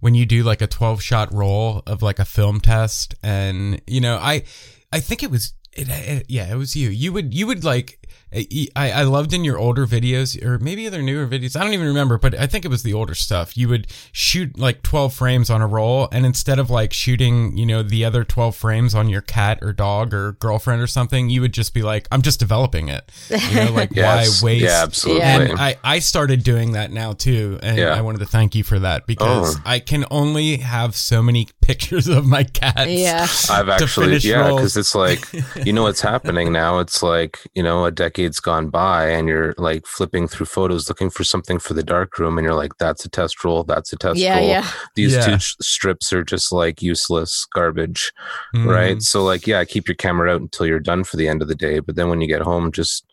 when 0.00 0.14
you 0.14 0.24
do 0.26 0.42
like 0.42 0.60
a 0.62 0.66
12 0.66 1.02
shot 1.02 1.32
roll 1.32 1.82
of 1.86 2.02
like 2.02 2.18
a 2.18 2.24
film 2.24 2.60
test 2.60 3.14
and 3.22 3.80
you 3.86 4.00
know, 4.00 4.16
I 4.16 4.44
I 4.92 5.00
think 5.00 5.22
it 5.22 5.30
was 5.30 5.52
it, 5.76 5.88
it, 5.88 6.26
yeah, 6.28 6.50
it 6.52 6.56
was 6.56 6.74
you. 6.76 6.88
You 6.88 7.12
would 7.12 7.34
you 7.34 7.46
would 7.46 7.64
like 7.64 8.03
I, 8.36 8.90
I 8.90 9.02
loved 9.04 9.32
in 9.32 9.44
your 9.44 9.58
older 9.58 9.86
videos 9.86 10.42
or 10.44 10.58
maybe 10.58 10.88
other 10.88 11.02
newer 11.02 11.24
videos. 11.26 11.54
I 11.56 11.62
don't 11.62 11.72
even 11.72 11.86
remember, 11.86 12.18
but 12.18 12.34
I 12.34 12.48
think 12.48 12.64
it 12.64 12.68
was 12.68 12.82
the 12.82 12.92
older 12.92 13.14
stuff. 13.14 13.56
You 13.56 13.68
would 13.68 13.86
shoot 14.10 14.58
like 14.58 14.82
12 14.82 15.14
frames 15.14 15.50
on 15.50 15.62
a 15.62 15.68
roll 15.68 16.08
and 16.10 16.26
instead 16.26 16.58
of 16.58 16.68
like 16.68 16.92
shooting, 16.92 17.56
you 17.56 17.64
know, 17.64 17.84
the 17.84 18.04
other 18.04 18.24
12 18.24 18.56
frames 18.56 18.92
on 18.92 19.08
your 19.08 19.20
cat 19.20 19.60
or 19.62 19.72
dog 19.72 20.12
or 20.12 20.32
girlfriend 20.32 20.82
or 20.82 20.88
something, 20.88 21.30
you 21.30 21.40
would 21.42 21.52
just 21.54 21.74
be 21.74 21.82
like, 21.82 22.08
I'm 22.10 22.22
just 22.22 22.40
developing 22.40 22.88
it. 22.88 23.08
You 23.30 23.54
know, 23.66 23.72
like 23.72 23.90
Yes, 23.94 24.42
why 24.42 24.46
waste? 24.46 24.64
yeah, 24.64 24.82
absolutely. 24.82 25.22
And 25.22 25.52
I, 25.60 25.76
I 25.84 26.00
started 26.00 26.42
doing 26.42 26.72
that 26.72 26.90
now 26.90 27.12
too. 27.12 27.60
And 27.62 27.78
Yeah. 27.78 27.94
I 27.94 28.00
wanted 28.00 28.18
to 28.18 28.26
thank 28.26 28.56
you 28.56 28.64
for 28.64 28.80
that 28.80 29.06
because 29.06 29.56
Oh. 29.56 29.62
I 29.64 29.78
can 29.78 30.04
only 30.10 30.56
have 30.56 30.96
so 30.96 31.22
many 31.22 31.48
pictures 31.62 32.08
of 32.08 32.26
my 32.26 32.42
cats. 32.42 32.90
Yeah. 32.90 33.26
I've 33.48 33.68
actually, 33.68 34.16
yeah, 34.16 34.50
because 34.50 34.76
it's 34.76 34.94
like, 34.96 35.24
you 35.64 35.72
know 35.72 35.84
what's 35.84 36.00
happening 36.02 36.52
now? 36.52 36.80
It's 36.80 37.00
like, 37.02 37.38
you 37.54 37.62
know, 37.62 37.84
a 37.84 37.92
decade's 38.04 38.40
gone 38.40 38.68
by 38.70 39.06
and 39.08 39.28
you're 39.28 39.54
like 39.58 39.86
flipping 39.86 40.28
through 40.28 40.46
photos 40.46 40.88
looking 40.88 41.10
for 41.10 41.24
something 41.24 41.58
for 41.58 41.74
the 41.74 41.82
dark 41.82 42.18
room 42.18 42.36
and 42.38 42.44
you're 42.44 42.54
like, 42.62 42.72
that's 42.78 43.04
a 43.04 43.08
test 43.08 43.44
roll, 43.44 43.64
that's 43.64 43.92
a 43.92 43.96
test 43.96 44.18
Yeah, 44.18 44.38
roll. 44.38 44.48
yeah. 44.48 44.70
These 44.94 45.14
Yeah. 45.14 45.26
two 45.26 45.38
sh- 45.38 45.54
strips 45.60 46.12
are 46.12 46.22
just 46.24 46.52
like 46.52 46.82
useless 46.82 47.46
garbage, 47.54 48.12
Mm. 48.54 48.66
right? 48.66 49.02
So, 49.02 49.24
like, 49.24 49.46
yeah, 49.46 49.64
keep 49.64 49.88
your 49.88 49.94
camera 49.96 50.32
out 50.34 50.40
until 50.42 50.66
you're 50.66 50.80
done 50.80 51.04
for 51.04 51.16
the 51.16 51.28
end 51.28 51.42
of 51.42 51.48
the 51.48 51.54
day. 51.54 51.78
But 51.80 51.96
then 51.96 52.08
when 52.08 52.20
you 52.20 52.28
get 52.28 52.42
home, 52.42 52.70
just 52.72 53.04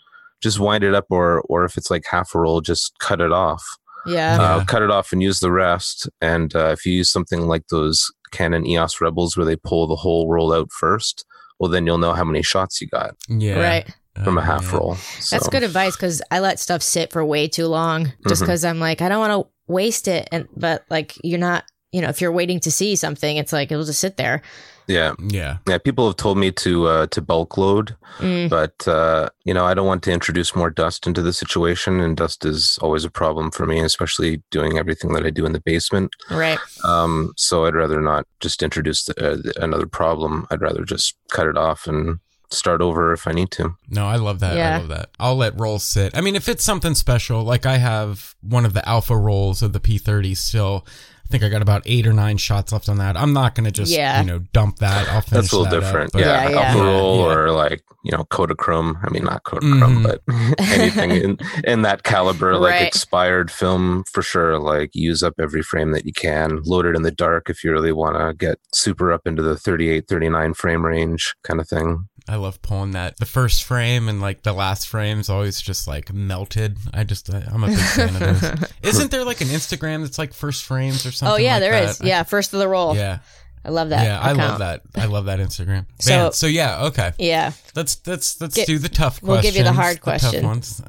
just 0.42 0.60
wind 0.60 0.84
it 0.84 0.96
up 0.96 1.06
or 1.10 1.42
or 1.50 1.66
if 1.66 1.78
it's 1.78 1.92
like 1.92 2.04
half 2.10 2.34
a 2.34 2.40
roll 2.40 2.62
just 2.62 2.98
cut 3.00 3.22
it 3.22 3.32
off 3.32 3.64
Yeah. 4.08 4.36
Yeah. 4.38 4.56
uh, 4.56 4.66
cut 4.66 4.82
it 4.82 4.90
off 4.90 5.12
and 5.14 5.22
use 5.22 5.40
the 5.40 5.52
rest. 5.52 6.10
And 6.20 6.56
uh, 6.56 6.70
if 6.76 6.86
you 6.86 6.94
use 6.94 7.12
something 7.12 7.42
like 7.48 7.68
those 7.68 8.12
Canon 8.32 8.66
EOS 8.66 9.00
Rebels 9.02 9.38
where 9.38 9.46
they 9.46 9.56
pull 9.56 9.86
the 9.88 9.96
whole 10.04 10.28
roll 10.30 10.52
out 10.52 10.72
first, 10.72 11.26
well, 11.60 11.70
then 11.70 11.86
you'll 11.86 12.00
know 12.00 12.14
how 12.14 12.24
many 12.24 12.42
shots 12.42 12.82
you 12.82 12.88
got 12.88 13.16
Yeah. 13.30 13.60
Right. 13.60 13.88
From 14.24 14.38
a 14.38 14.42
half 14.42 14.64
man. 14.72 14.76
roll. 14.76 14.98
That's 15.30 15.48
good 15.50 15.64
advice 15.64 15.96
because 15.96 16.22
I 16.32 16.40
let 16.40 16.60
stuff 16.60 16.82
sit 16.82 17.12
for 17.12 17.24
way 17.26 17.48
too 17.48 17.68
long 17.68 18.12
just 18.28 18.42
because 18.42 18.64
I'm 18.66 18.80
like, 18.80 19.02
I 19.02 19.10
don't 19.10 19.20
want 19.20 19.46
to 19.46 19.52
waste 19.72 20.08
it. 20.08 20.28
And, 20.32 20.48
but 20.56 20.84
like, 20.90 21.18
you're 21.24 21.40
not, 21.40 21.64
you 21.92 22.02
know, 22.02 22.10
if 22.10 22.22
you're 22.22 22.32
waiting 22.32 22.60
to 22.62 22.72
see 22.72 22.96
something, 22.96 23.38
it's 23.38 23.54
like, 23.54 23.72
it'll 23.72 23.86
just 23.86 24.00
sit 24.00 24.18
there. 24.18 24.42
Yeah, 24.88 25.14
Yeah. 25.30 25.58
yeah. 25.68 25.78
People 25.78 26.08
have 26.08 26.18
told 26.18 26.38
me 26.38 26.52
to 26.54 26.88
uh, 26.88 27.08
to 27.08 27.22
bulk 27.22 27.58
load, 27.58 27.96
Mm. 28.18 28.50
but 28.50 28.86
uh, 28.90 29.30
you 29.46 29.54
know 29.54 29.64
I 29.64 29.74
don't 29.74 29.88
want 29.88 30.04
to 30.04 30.12
introduce 30.12 30.54
more 30.54 30.70
dust 30.70 31.08
into 31.08 31.22
the 31.22 31.32
situation, 31.32 32.02
and 32.02 32.18
dust 32.18 32.44
is 32.44 32.78
always 32.82 33.06
a 33.06 33.10
problem 33.12 33.52
for 33.52 33.66
me, 33.66 33.80
especially 33.80 34.42
doing 34.50 34.78
everything 34.78 35.14
that 35.14 35.26
I 35.26 35.30
do 35.30 35.46
in 35.46 35.54
the 35.54 35.62
basement. 35.62 36.12
Right. 36.30 36.58
Um, 36.84 37.32
so 37.38 37.66
I'd 37.66 37.76
rather 37.76 38.02
not 38.02 38.26
just 38.42 38.64
introduce 38.64 39.06
the, 39.06 39.14
uh, 39.58 39.64
another 39.64 39.86
problem. 39.86 40.46
I'd 40.52 40.62
rather 40.62 40.84
just 40.84 41.16
cut 41.30 41.48
it 41.48 41.56
off 41.58 41.88
and 41.88 42.20
start 42.52 42.82
over 42.82 43.14
if 43.14 43.28
I 43.28 43.32
need 43.32 43.52
to. 43.52 43.76
No, 43.90 44.06
I 44.08 44.16
love 44.18 44.40
that. 44.42 44.58
I 44.58 44.78
love 44.78 44.88
that. 44.90 45.10
I'll 45.20 45.36
let 45.38 45.60
rolls 45.60 45.84
sit. 45.84 46.16
I 46.18 46.22
mean, 46.22 46.36
if 46.36 46.48
it's 46.50 46.64
something 46.64 46.96
special, 46.96 47.44
like 47.44 47.66
I 47.66 47.78
have 47.78 48.36
one 48.42 48.66
of 48.66 48.74
the 48.74 48.88
alpha 48.88 49.16
rolls 49.18 49.62
of 49.62 49.74
the 49.74 49.80
P30 49.80 50.36
still 50.38 50.86
I 51.24 51.32
think 51.32 51.44
I 51.46 51.50
got 51.50 51.62
about 51.62 51.84
eight 51.86 52.06
or 52.06 52.12
nine 52.12 52.36
shots 52.36 52.74
left 52.74 52.90
on 52.90 52.98
that. 52.98 53.16
I'm 53.16 53.32
not 53.32 53.56
going 53.56 53.64
to 53.64 53.72
just, 53.72 53.90
Yeah. 53.90 54.20
you 54.20 54.28
know, 54.28 54.40
dump 54.52 54.80
that. 54.80 55.08
I'll 55.08 55.22
finish 55.22 55.44
That's 55.44 55.54
a 55.54 55.60
little 55.60 55.72
that 55.72 55.80
different. 55.80 56.12
but- 56.12 56.20
yeah, 56.20 56.44
Yeah, 56.44 56.50
yeah. 56.50 56.60
Alpha 56.74 56.84
Roll 56.84 57.18
Yeah. 57.20 57.34
or 57.36 57.52
like 57.52 57.84
you 58.04 58.12
know 58.12 58.26
Kodachrome. 58.26 58.96
I 59.02 59.10
mean, 59.12 59.24
not 59.24 59.44
Kodachrome, 59.46 60.04
Mhm. 60.04 60.04
but 60.04 60.22
anything 60.60 61.12
in, 61.12 61.38
in 61.64 61.84
that 61.84 62.04
caliber, 62.04 62.58
like 62.58 62.72
Right. 62.74 62.82
expired 62.88 63.50
film 63.50 64.04
for 64.12 64.22
sure. 64.22 64.60
Like 64.60 64.90
use 64.94 65.24
up 65.24 65.36
every 65.40 65.62
frame 65.62 65.92
that 65.92 66.06
you 66.06 66.12
can. 66.12 66.60
Load 66.66 66.86
it 66.86 66.98
in 66.98 67.04
the 67.04 67.12
dark 67.12 67.50
if 67.50 67.64
you 67.64 67.72
really 67.72 67.94
want 67.94 68.18
to 68.18 68.34
get 68.34 68.58
super 68.74 69.14
up 69.14 69.22
into 69.26 69.42
the 69.42 69.56
38, 69.56 70.10
39 70.10 70.54
frame 70.54 70.86
range 70.86 71.34
kind 71.46 71.62
of 71.62 71.70
thing. 71.70 72.10
I 72.32 72.36
love 72.38 72.62
pulling 72.62 72.92
that. 72.92 73.18
The 73.18 73.26
first 73.26 73.64
frame 73.64 74.08
and 74.08 74.22
like 74.22 74.44
the 74.44 74.54
last 74.54 74.88
frame's 74.88 75.30
always 75.30 75.60
just 75.62 75.88
like 75.88 76.14
melted. 76.14 76.78
I 76.94 77.04
just, 77.04 77.28
I'm 77.34 77.64
a 77.64 77.68
big 77.68 77.78
fan 77.96 78.16
of 78.24 78.40
those. 78.42 78.70
Isn't 78.84 79.12
there 79.12 79.26
like 79.26 79.42
an 79.42 79.48
Instagram 79.50 80.02
that's 80.04 80.18
like 80.18 80.34
first 80.34 80.64
frames 80.64 81.06
or 81.06 81.12
something? 81.12 81.34
Oh 81.34 81.38
yeah, 81.38 81.54
like 81.56 81.60
there 81.62 81.72
that? 81.74 81.90
is. 81.90 82.02
Yeah, 82.02 82.24
first 82.24 82.54
of 82.54 82.60
the 82.60 82.68
roll. 82.70 82.96
Yeah. 82.96 83.20
I 83.66 83.70
love 83.70 83.90
that. 83.90 84.04
yeah. 84.06 84.20
I 84.20 84.32
love 84.32 84.60
that. 84.60 84.82
I 84.96 85.06
love 85.06 85.26
that 85.26 85.40
Instagram. 85.40 85.86
So- 86.00 86.12
Man, 86.12 86.32
so 86.32 86.48
yeah. 86.48 86.86
Okay. 86.86 87.12
Yeah, 87.20 87.52
Let's, 87.76 88.00
let's, 88.08 88.40
let's 88.42 88.56
Get- 88.56 88.66
do 88.66 88.80
the 88.80 88.90
tough 88.90 89.22
questions. 89.22 89.28
we'll 89.30 89.42
give 89.42 89.56
you 89.58 89.64
the 89.64 89.74
hard 89.74 89.98
tough 89.98 90.04
question. 90.22 90.46
ones. 90.46 90.82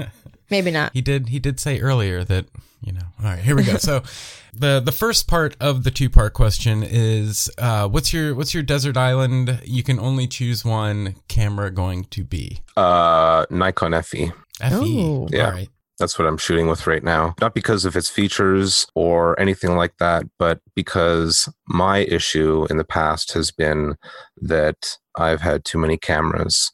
maybe 0.50 0.70
not. 0.70 0.92
He 0.92 1.00
did. 1.00 1.28
He 1.30 1.38
did 1.38 1.58
say 1.58 1.80
earlier 1.80 2.22
that 2.24 2.46
you 2.82 2.92
know. 2.92 3.00
All 3.18 3.24
right, 3.24 3.38
here 3.38 3.56
we 3.56 3.64
go. 3.64 3.76
So, 3.78 4.02
the 4.52 4.80
the 4.80 4.92
first 4.92 5.28
part 5.28 5.56
of 5.60 5.84
the 5.84 5.90
two 5.90 6.10
part 6.10 6.32
question 6.32 6.82
is, 6.82 7.50
uh, 7.58 7.88
what's 7.88 8.12
your 8.12 8.34
what's 8.34 8.54
your 8.54 8.62
desert 8.62 8.96
island? 8.96 9.60
You 9.64 9.82
can 9.82 9.98
only 9.98 10.26
choose 10.26 10.64
one 10.64 11.16
camera 11.28 11.70
going 11.70 12.04
to 12.04 12.24
be. 12.24 12.60
Uh, 12.76 13.46
Nikon 13.50 14.00
FE. 14.02 14.32
Fe. 14.60 14.74
Ooh. 14.74 15.28
Yeah. 15.30 15.46
All 15.46 15.52
right. 15.52 15.68
That's 15.98 16.18
what 16.18 16.26
I'm 16.26 16.38
shooting 16.38 16.66
with 16.66 16.86
right 16.86 17.04
now. 17.04 17.34
Not 17.42 17.52
because 17.52 17.84
of 17.84 17.94
its 17.94 18.08
features 18.08 18.86
or 18.94 19.38
anything 19.38 19.76
like 19.76 19.98
that, 19.98 20.24
but 20.38 20.60
because 20.74 21.46
my 21.68 21.98
issue 21.98 22.66
in 22.70 22.78
the 22.78 22.84
past 22.84 23.32
has 23.34 23.50
been 23.50 23.96
that 24.40 24.96
I've 25.16 25.42
had 25.42 25.66
too 25.66 25.78
many 25.78 25.98
cameras. 25.98 26.72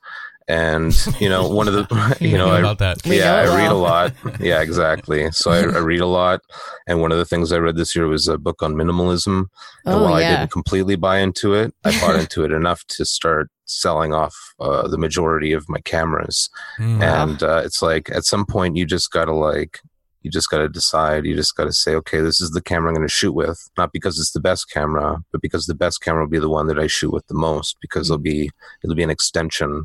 And, 0.49 0.95
you 1.21 1.29
know, 1.29 1.49
one 1.49 1.67
of 1.69 1.75
the, 1.75 2.17
you 2.21 2.39
know, 2.39 2.49
How 2.49 2.55
I, 2.55 2.59
about 2.61 2.79
that. 2.79 3.05
Yeah, 3.05 3.43
know 3.43 3.43
it 3.43 3.49
I 3.55 3.57
read 3.63 3.73
a 3.73 3.75
lot. 3.75 4.13
Yeah, 4.41 4.61
exactly. 4.63 5.31
So 5.33 5.51
I, 5.51 5.59
I 5.59 5.79
read 5.79 6.01
a 6.01 6.07
lot. 6.07 6.41
And 6.87 7.01
one 7.01 7.11
of 7.13 7.19
the 7.19 7.25
things 7.25 7.51
I 7.53 7.59
read 7.59 7.77
this 7.77 7.97
year 7.97 8.07
was 8.07 8.29
a 8.29 8.39
book 8.39 8.63
on 8.63 8.75
minimalism. 8.75 9.47
And 9.85 9.95
Oh 9.95 10.03
while 10.05 10.15
I 10.15 10.23
didn't 10.23 10.53
completely 10.53 10.95
buy 10.97 11.19
into 11.19 11.55
it, 11.55 11.75
I 11.85 11.99
bought 12.01 12.17
into 12.21 12.45
it 12.45 12.53
enough 12.53 12.85
to 12.91 13.05
start 13.05 13.51
selling 13.65 14.15
off 14.15 14.37
uh, 14.61 14.87
the 14.87 14.99
majority 14.99 15.53
of 15.53 15.69
my 15.69 15.81
cameras 15.81 16.49
Mm. 16.79 17.03
and 17.03 17.43
uh, 17.43 17.63
it's 17.65 17.83
like 17.83 18.09
at 18.11 18.25
some 18.25 18.47
point 18.47 18.77
you 18.77 18.87
just 18.87 19.11
gotta 19.11 19.33
like 19.33 19.81
you 20.23 20.31
just 20.31 20.49
gotta 20.51 20.69
decide 20.69 21.25
you 21.27 21.35
just 21.35 21.57
gotta 21.57 21.73
say 21.73 21.95
okay 21.97 22.21
this 22.21 22.41
is 22.41 22.51
the 22.51 22.61
camera 22.63 22.91
i'm 22.91 22.95
gonna 22.95 23.09
shoot 23.09 23.33
with 23.33 23.69
not 23.77 23.93
because 23.93 24.21
it's 24.21 24.31
the 24.33 24.41
best 24.41 24.71
camera 24.71 25.19
but 25.33 25.41
because 25.43 25.67
the 25.67 25.75
best 25.75 26.01
camera 26.01 26.23
will 26.23 26.31
be 26.31 26.39
the 26.39 26.49
one 26.49 26.69
that 26.69 26.79
i 26.79 26.87
shoot 26.87 27.13
with 27.13 27.27
the 27.27 27.35
most 27.35 27.77
because 27.81 28.09
it'll 28.09 28.19
be 28.19 28.51
it'll 28.85 28.95
be 28.95 29.03
an 29.03 29.11
extension 29.11 29.85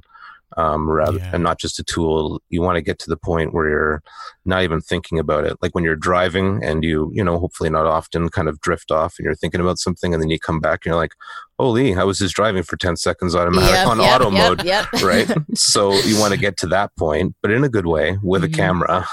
um, 0.58 0.90
rather 0.90 1.18
Yeah. 1.18 1.32
and 1.34 1.44
not 1.44 1.60
just 1.60 1.80
a 1.80 1.84
tool 1.84 2.42
you 2.50 2.62
want 2.62 2.76
to 2.78 2.82
get 2.82 3.00
to 3.00 3.10
the 3.10 3.18
point 3.18 3.54
where 3.54 3.70
you're 3.70 4.04
not 4.46 4.64
even 4.64 4.82
thinking 4.82 5.20
about 5.20 5.46
it 5.46 5.58
like 5.62 5.74
when 5.76 5.84
you're 5.84 5.96
driving 5.96 6.64
and 6.64 6.84
you 6.84 7.10
you 7.14 7.24
know 7.24 7.38
hopefully 7.40 7.70
not 7.70 7.86
often 7.86 8.30
kind 8.30 8.48
of 8.50 8.60
drift 8.62 8.92
off 8.92 9.16
and 9.18 9.26
you're 9.26 9.36
thinking 9.36 9.62
about 9.62 9.78
something 9.80 10.14
and 10.14 10.22
then 10.22 10.30
you 10.30 10.40
come 10.40 10.60
back 10.60 10.82
and 10.86 10.92
you're 10.92 10.96
like 11.02 11.14
holy 11.60 11.96
i 11.96 12.04
was 12.04 12.18
just 12.20 12.36
driving 12.36 12.64
for 12.64 12.76
10 12.78 12.96
seconds 12.98 13.36
automatic 13.36 13.74
Yep, 13.76 13.88
on 13.88 14.00
yep, 14.00 14.22
auto 14.22 14.32
yep, 14.32 14.50
mode 14.50 14.66
Yep. 14.66 14.86
right? 15.04 15.28
so 15.56 15.94
you 16.02 16.20
want 16.20 16.34
to 16.34 16.40
get 16.40 16.58
to 16.58 16.68
that 16.68 16.92
point, 16.98 17.36
but 17.42 17.52
in 17.52 17.64
a 17.64 17.70
good 17.70 17.86
way 17.86 18.18
with 18.24 18.42
Mhm. 18.44 18.46
a 18.46 18.50
camera. 18.50 19.08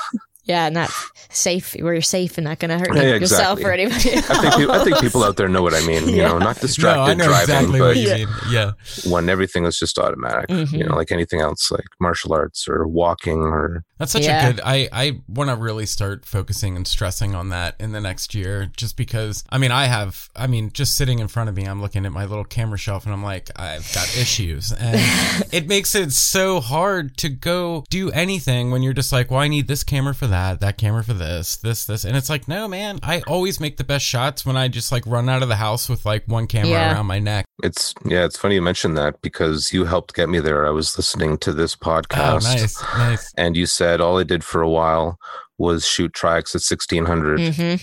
Yeah, 0.48 0.68
not 0.70 0.90
safe 1.30 1.74
where 1.78 1.92
you're 1.92 2.00
safe 2.02 2.38
and 2.38 2.46
not 2.46 2.58
going 2.58 2.70
to 2.70 2.78
hurt 2.78 2.96
Yeah, 2.96 3.16
yourself 3.16 3.58
exactly. 3.60 3.64
or 3.64 3.72
anybody. 3.72 4.16
I 4.16 4.40
think 4.40 4.54
people, 4.56 4.72
I 4.74 4.84
think 4.84 4.98
people 5.00 5.22
out 5.24 5.36
there 5.36 5.46
know 5.48 5.62
what 5.62 5.74
I 5.74 5.86
mean. 5.86 6.08
You 6.08 6.16
know, 6.22 6.38
Yeah. 6.38 6.38
not 6.38 6.56
no, 6.56 6.62
distracted 6.62 7.00
I 7.02 7.14
know 7.14 7.26
driving, 7.26 7.54
exactly 7.54 7.78
but 7.80 7.86
what 7.88 7.96
you 7.98 8.08
Yeah. 8.08 8.14
mean. 8.16 8.28
Yeah. 8.50 8.70
when 9.06 9.28
everything 9.28 9.66
is 9.66 9.78
just 9.78 9.98
automatic. 9.98 10.48
You 10.50 10.56
Mhm. 10.64 10.88
know, 10.88 10.96
like 10.96 11.12
anything 11.12 11.40
else, 11.42 11.70
like 11.70 11.84
martial 12.00 12.32
arts 12.32 12.66
or 12.66 12.86
walking 12.88 13.38
or 13.40 13.84
That's 13.98 14.12
such 14.12 14.22
Yeah. 14.24 14.48
a 14.48 14.52
good. 14.52 14.60
I 14.64 14.88
I 14.92 15.20
want 15.28 15.50
to 15.50 15.56
really 15.56 15.84
start 15.84 16.24
focusing 16.24 16.76
and 16.76 16.86
stressing 16.86 17.34
on 17.34 17.48
that 17.50 17.74
in 17.80 17.90
the 17.92 18.00
next 18.00 18.32
year, 18.34 18.70
just 18.76 18.96
because. 18.96 19.42
I 19.50 19.58
mean, 19.58 19.72
I 19.72 19.86
have. 19.86 20.28
I 20.36 20.46
mean, 20.46 20.70
just 20.72 20.94
sitting 20.96 21.18
in 21.18 21.26
front 21.28 21.48
of 21.50 21.56
me, 21.56 21.64
I'm 21.64 21.82
looking 21.82 22.06
at 22.06 22.12
my 22.12 22.24
little 22.24 22.44
camera 22.44 22.78
shelf, 22.78 23.04
and 23.06 23.12
I'm 23.12 23.24
like, 23.24 23.50
I've 23.56 23.92
got 23.92 24.06
issues, 24.16 24.72
and 24.72 24.96
it 25.52 25.66
makes 25.66 25.94
it 25.96 26.12
so 26.12 26.60
hard 26.60 27.16
to 27.18 27.28
go 27.28 27.84
do 27.90 28.10
anything 28.12 28.70
when 28.70 28.82
you're 28.82 28.92
just 28.94 29.12
like, 29.12 29.30
well, 29.32 29.40
I 29.40 29.48
need 29.48 29.66
this 29.66 29.82
camera 29.82 30.14
for 30.14 30.28
that, 30.28 30.37
that 30.60 30.78
camera 30.78 31.02
for 31.04 31.14
this, 31.14 31.56
this, 31.56 31.84
this, 31.86 32.04
and 32.04 32.16
it's 32.16 32.28
like, 32.30 32.48
no, 32.48 32.66
man, 32.68 32.98
I 33.02 33.22
always 33.26 33.60
make 33.60 33.76
the 33.76 33.84
best 33.84 34.04
shots 34.04 34.44
when 34.46 34.56
I 34.56 34.68
just 34.68 34.90
like 34.92 35.04
run 35.06 35.28
out 35.28 35.42
of 35.42 35.48
the 35.48 35.56
house 35.56 35.88
with 35.88 36.04
like 36.04 36.24
one 36.26 36.46
camera 36.46 36.70
Yeah. 36.70 36.92
around 36.94 37.06
my 37.06 37.18
neck. 37.18 37.44
it's 37.62 37.94
yeah, 38.04 38.24
it's 38.24 38.36
funny 38.36 38.54
you 38.56 38.62
mentioned 38.62 38.96
that 38.96 39.20
because 39.22 39.72
you 39.72 39.84
helped 39.84 40.14
get 40.14 40.28
me 40.28 40.40
there. 40.40 40.66
I 40.66 40.70
was 40.70 40.96
listening 40.96 41.38
to 41.38 41.52
this 41.52 41.76
Oh, 41.80 41.84
podcast 41.86 42.42
nice, 42.44 42.82
nice. 42.94 43.32
and 43.36 43.56
you 43.56 43.66
said 43.66 44.00
all 44.00 44.18
I 44.18 44.24
did 44.24 44.42
for 44.44 44.60
a 44.62 44.68
while 44.70 45.18
was 45.58 45.86
shoot 45.86 46.12
Tri-X 46.14 46.54
at 46.54 46.60
sixteen 46.62 47.04
hundred. 47.06 47.40
hmm 47.54 47.74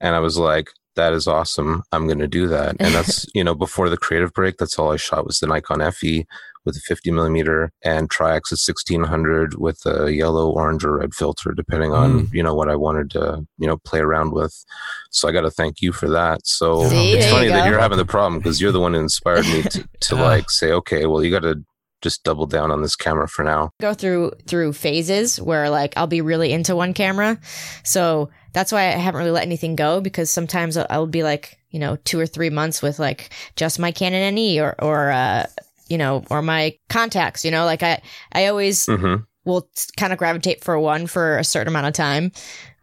and 0.00 0.16
I 0.16 0.18
was 0.18 0.36
like, 0.36 0.68
"That 0.96 1.12
is 1.12 1.28
awesome! 1.28 1.84
I'm 1.92 2.06
going 2.08 2.18
to 2.18 2.26
do 2.26 2.48
that." 2.48 2.74
And 2.80 2.92
that's 2.96 3.24
you 3.34 3.44
know 3.44 3.54
before 3.54 3.88
the 3.88 3.96
creative 3.96 4.32
break, 4.32 4.56
that's 4.58 4.76
all 4.78 4.90
I 4.92 4.96
shot 4.96 5.24
was 5.24 5.38
the 5.38 5.46
Nikon 5.46 5.80
FE 5.92 6.26
with 6.64 6.76
a 6.76 6.80
50 6.80 7.10
millimeter 7.10 7.72
and 7.82 8.10
Tri-X 8.10 8.52
at 8.52 8.58
1600 8.58 9.58
with 9.58 9.84
a 9.86 10.12
yellow, 10.12 10.50
orange, 10.50 10.84
or 10.84 10.98
red 10.98 11.14
filter, 11.14 11.52
depending 11.52 11.92
on 11.92 12.28
you 12.32 12.42
know 12.42 12.54
what 12.54 12.68
I 12.68 12.76
wanted 12.76 13.10
to 13.12 13.46
you 13.58 13.66
know 13.66 13.78
play 13.78 14.00
around 14.00 14.32
with. 14.32 14.64
So 15.10 15.28
I 15.28 15.32
got 15.32 15.42
to 15.42 15.50
thank 15.50 15.80
you 15.80 15.92
for 15.92 16.08
that. 16.10 16.46
So 16.46 16.88
See, 16.88 17.12
it's 17.12 17.30
funny 17.30 17.46
you 17.46 17.52
that 17.52 17.68
you're 17.68 17.80
having 17.80 17.98
the 17.98 18.04
problem 18.04 18.38
because 18.38 18.60
you're 18.60 18.72
the 18.72 18.80
one 18.80 18.94
who 18.94 19.00
inspired 19.00 19.46
me 19.46 19.62
to, 19.62 19.88
to 20.00 20.16
like 20.16 20.50
say, 20.50 20.72
okay, 20.72 21.06
well 21.06 21.24
you 21.24 21.30
got 21.30 21.42
to 21.42 21.62
just 22.02 22.24
double 22.24 22.46
down 22.46 22.70
on 22.70 22.82
this 22.82 22.96
camera 22.96 23.28
for 23.28 23.44
now. 23.44 23.70
Go 23.80 23.94
through 23.94 24.32
through 24.46 24.72
phases 24.74 25.40
where 25.40 25.70
like 25.70 25.94
I'll 25.96 26.06
be 26.06 26.20
really 26.20 26.52
into 26.52 26.76
one 26.76 26.92
camera, 26.92 27.38
so 27.84 28.28
that's 28.52 28.72
why 28.72 28.88
I 28.88 28.90
haven't 28.90 29.20
really 29.20 29.30
let 29.30 29.44
anything 29.44 29.76
go 29.76 30.00
because 30.00 30.28
sometimes 30.28 30.76
I'll, 30.76 30.86
I'll 30.90 31.06
be 31.06 31.22
like 31.22 31.58
you 31.70 31.78
know 31.78 31.96
two 32.04 32.20
or 32.20 32.26
three 32.26 32.50
months 32.50 32.82
with 32.82 32.98
like 32.98 33.30
just 33.56 33.78
my 33.78 33.92
Canon 33.92 34.34
NE 34.34 34.60
or 34.60 34.74
or 34.82 35.10
uh, 35.10 35.46
you 35.92 35.98
know 35.98 36.24
or 36.30 36.40
my 36.40 36.74
Contax. 36.88 37.44
You 37.44 37.50
know, 37.50 37.66
like 37.66 37.82
I 37.82 38.00
I 38.32 38.46
always 38.46 38.86
hmm 38.86 39.16
will 39.44 39.68
kind 39.96 40.12
of 40.12 40.18
gravitate 40.18 40.62
for 40.62 40.78
one 40.78 41.06
for 41.06 41.36
a 41.36 41.44
certain 41.44 41.68
amount 41.68 41.86
of 41.86 41.92
time, 41.92 42.32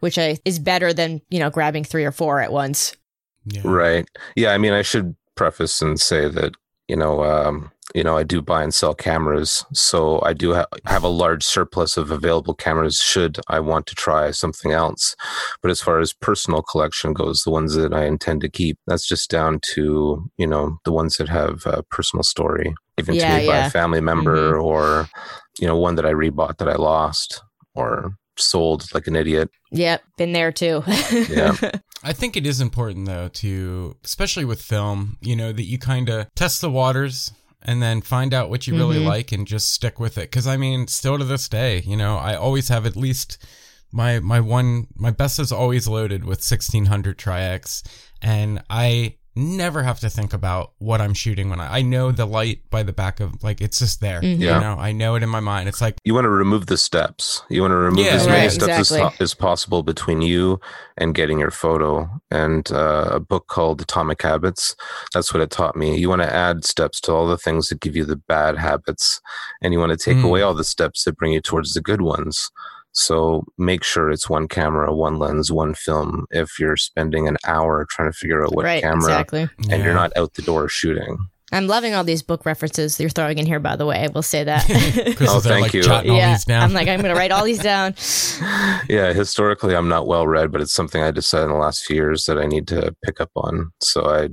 which 0.00 0.18
I 0.18 0.38
is 0.44 0.60
better 0.60 0.92
than 0.92 1.20
you 1.28 1.40
know 1.40 1.50
grabbing 1.50 1.82
three 1.82 2.04
or 2.04 2.12
four 2.12 2.40
at 2.40 2.52
once. 2.52 2.94
Yeah. 3.46 3.62
Right. 3.64 4.08
Yeah. 4.36 4.52
I 4.52 4.58
mean, 4.58 4.72
I 4.72 4.82
should 4.82 5.16
preface 5.34 5.82
and 5.82 5.98
say 6.00 6.28
that 6.28 6.54
you 6.90 6.96
know, 6.96 7.22
um, 7.22 7.70
you 7.94 8.02
know, 8.02 8.16
I 8.16 8.24
do 8.24 8.42
buy 8.42 8.64
and 8.64 8.74
sell 8.74 8.94
cameras, 8.94 9.64
so 9.72 10.20
I 10.24 10.32
do 10.32 10.54
ha- 10.54 10.66
have 10.86 11.04
a 11.04 11.08
large 11.08 11.44
surplus 11.44 11.96
of 11.96 12.10
available 12.10 12.54
cameras. 12.54 13.00
Should 13.00 13.38
I 13.48 13.60
want 13.60 13.86
to 13.86 13.94
try 13.94 14.32
something 14.32 14.72
else, 14.72 15.14
but 15.62 15.70
as 15.70 15.80
far 15.80 16.00
as 16.00 16.12
personal 16.12 16.62
collection 16.62 17.12
goes, 17.12 17.42
the 17.42 17.50
ones 17.50 17.74
that 17.74 17.94
I 17.94 18.06
intend 18.06 18.40
to 18.40 18.48
keep, 18.48 18.76
that's 18.88 19.06
just 19.06 19.30
down 19.30 19.60
to 19.74 20.28
you 20.36 20.46
know 20.48 20.78
the 20.84 20.92
ones 20.92 21.16
that 21.18 21.28
have 21.28 21.62
a 21.64 21.84
personal 21.84 22.24
story, 22.24 22.74
given 22.96 23.14
Yeah, 23.14 23.26
to 23.26 23.40
me 23.40 23.46
by 23.46 23.58
a 23.58 23.70
family 23.70 24.00
member, 24.00 24.58
or 24.58 25.08
you 25.60 25.66
know, 25.68 25.76
one 25.76 25.94
that 25.94 26.06
I 26.06 26.12
rebought 26.12 26.58
that 26.58 26.68
I 26.68 26.74
lost 26.74 27.42
or 27.76 28.16
sold 28.40 28.92
like 28.94 29.06
an 29.06 29.16
idiot. 29.16 29.50
Yep, 29.72 30.02
been 30.16 30.32
there 30.32 30.52
too. 30.52 30.82
Yeah. 30.86 31.56
I 32.02 32.12
think 32.14 32.36
it 32.36 32.46
is 32.46 32.60
important 32.60 33.06
though 33.06 33.28
to, 33.28 33.96
especially 34.04 34.44
with 34.44 34.62
film, 34.62 35.18
you 35.20 35.36
know, 35.36 35.52
that 35.52 35.64
you 35.64 35.78
kind 35.78 36.08
of 36.08 36.34
test 36.34 36.60
the 36.60 36.70
waters 36.70 37.32
and 37.62 37.82
then 37.82 38.00
find 38.00 38.32
out 38.32 38.48
what 38.48 38.66
you 38.66 38.74
really 38.74 39.00
Mhm. 39.00 39.06
like 39.06 39.32
and 39.32 39.46
just 39.46 39.70
stick 39.70 40.00
with 40.00 40.16
it. 40.16 40.32
Cause 40.32 40.46
I 40.46 40.56
mean, 40.56 40.86
still 40.88 41.18
to 41.18 41.24
this 41.24 41.46
day, 41.48 41.80
you 41.86 41.96
know, 41.96 42.16
I 42.16 42.34
always 42.34 42.68
have 42.68 42.86
at 42.86 42.96
least 42.96 43.36
my, 43.92 44.18
my 44.20 44.40
one, 44.40 44.86
my 44.96 45.10
best 45.10 45.38
is 45.38 45.52
always 45.52 45.86
loaded 45.86 46.24
with 46.24 46.38
1600 46.42 47.18
Tri-X 47.18 47.82
and 48.22 48.62
I 48.70 49.16
never 49.40 49.82
have 49.82 49.98
to 50.00 50.10
think 50.10 50.32
about 50.32 50.72
what 50.78 51.00
I'm 51.00 51.14
shooting 51.14 51.50
when 51.50 51.60
I, 51.60 51.78
I 51.78 51.82
know 51.82 52.12
the 52.12 52.26
light 52.26 52.60
by 52.70 52.82
the 52.82 52.92
back 52.92 53.18
of, 53.20 53.42
like, 53.42 53.60
it's 53.60 53.78
just 53.80 54.00
there. 54.00 54.20
Mhm. 54.20 54.38
Yeah. 54.38 54.54
You 54.54 54.60
know, 54.60 54.76
I 54.78 54.92
know 54.92 55.14
it 55.16 55.22
in 55.22 55.28
my 55.28 55.40
mind. 55.40 55.68
It's 55.68 55.80
like, 55.80 55.96
you 56.04 56.14
want 56.14 56.26
to 56.26 56.30
remove 56.30 56.66
the 56.66 56.76
steps. 56.76 57.42
You 57.48 57.62
want 57.62 57.72
to 57.72 57.76
remove 57.76 58.04
Yeah, 58.04 58.12
as 58.12 58.26
many 58.26 58.42
right, 58.42 58.52
steps 58.52 58.92
as, 58.92 59.20
as 59.20 59.34
possible 59.34 59.82
between 59.82 60.22
you 60.22 60.60
and 60.98 61.14
getting 61.14 61.38
your 61.40 61.50
photo. 61.50 62.08
And 62.30 62.70
uh, 62.70 63.08
a 63.12 63.20
book 63.20 63.48
called 63.48 63.80
Atomic 63.80 64.22
Habits, 64.22 64.76
that's 65.14 65.32
what 65.34 65.42
it 65.42 65.50
taught 65.50 65.74
me. 65.76 65.96
You 65.96 66.08
want 66.08 66.22
to 66.22 66.32
add 66.32 66.64
steps 66.64 67.00
to 67.02 67.12
all 67.12 67.26
the 67.26 67.38
things 67.38 67.68
that 67.70 67.80
give 67.80 67.96
you 67.96 68.04
the 68.04 68.16
bad 68.16 68.58
habits, 68.58 69.20
and 69.62 69.72
you 69.72 69.80
want 69.80 69.90
to 69.90 69.96
take 69.96 70.18
Mm. 70.18 70.24
away 70.24 70.42
all 70.42 70.54
the 70.54 70.64
steps 70.64 71.04
that 71.04 71.16
bring 71.16 71.32
you 71.32 71.40
towards 71.40 71.72
the 71.72 71.80
good 71.80 72.02
ones. 72.02 72.50
So 72.92 73.44
make 73.56 73.84
sure 73.84 74.10
it's 74.10 74.28
one 74.28 74.48
camera, 74.48 74.94
one 74.94 75.18
lens, 75.18 75.52
one 75.52 75.74
film. 75.74 76.26
If 76.30 76.58
you're 76.58 76.76
spending 76.76 77.28
an 77.28 77.36
hour 77.46 77.86
trying 77.88 78.10
to 78.10 78.16
figure 78.16 78.44
out 78.44 78.54
what 78.54 78.64
right, 78.64 78.82
camera, 78.82 78.98
exactly. 79.04 79.42
and 79.42 79.70
yeah. 79.70 79.84
you're 79.84 79.94
not 79.94 80.12
out 80.16 80.34
the 80.34 80.42
door 80.42 80.68
shooting. 80.68 81.16
I'm 81.52 81.66
loving 81.66 81.94
all 81.94 82.04
these 82.04 82.22
book 82.22 82.46
references 82.46 83.00
you're 83.00 83.10
throwing 83.10 83.38
in 83.38 83.44
here. 83.44 83.58
By 83.58 83.74
the 83.74 83.84
way, 83.84 84.04
I 84.04 84.06
will 84.06 84.22
say 84.22 84.44
that. 84.44 84.64
Chris 85.16 85.28
Oh, 85.30 85.38
is 85.38 85.42
there, 85.42 85.52
thank 85.54 85.62
like, 85.64 85.74
you. 85.74 85.82
jotting 85.82 86.12
all 86.12 86.16
yeah, 86.16 86.34
these 86.34 86.44
down. 86.44 86.62
I'm 86.62 86.72
like 86.72 86.86
I'm 86.86 87.00
gonna 87.02 87.16
write 87.16 87.32
all 87.32 87.44
these 87.44 87.58
down. 87.62 87.94
Yeah, 88.88 89.12
historically, 89.12 89.74
I'm 89.76 89.88
not 89.88 90.06
well 90.06 90.26
read, 90.26 90.50
but 90.50 90.60
it's 90.60 90.72
something 90.72 91.02
I 91.02 91.10
decided 91.10 91.44
in 91.44 91.50
the 91.50 91.56
last 91.58 91.84
few 91.84 91.96
years 91.96 92.24
that 92.26 92.38
I 92.38 92.46
need 92.46 92.66
to 92.68 92.94
pick 93.04 93.20
up 93.20 93.30
on. 93.36 93.72
So 93.80 94.04
I, 94.06 94.28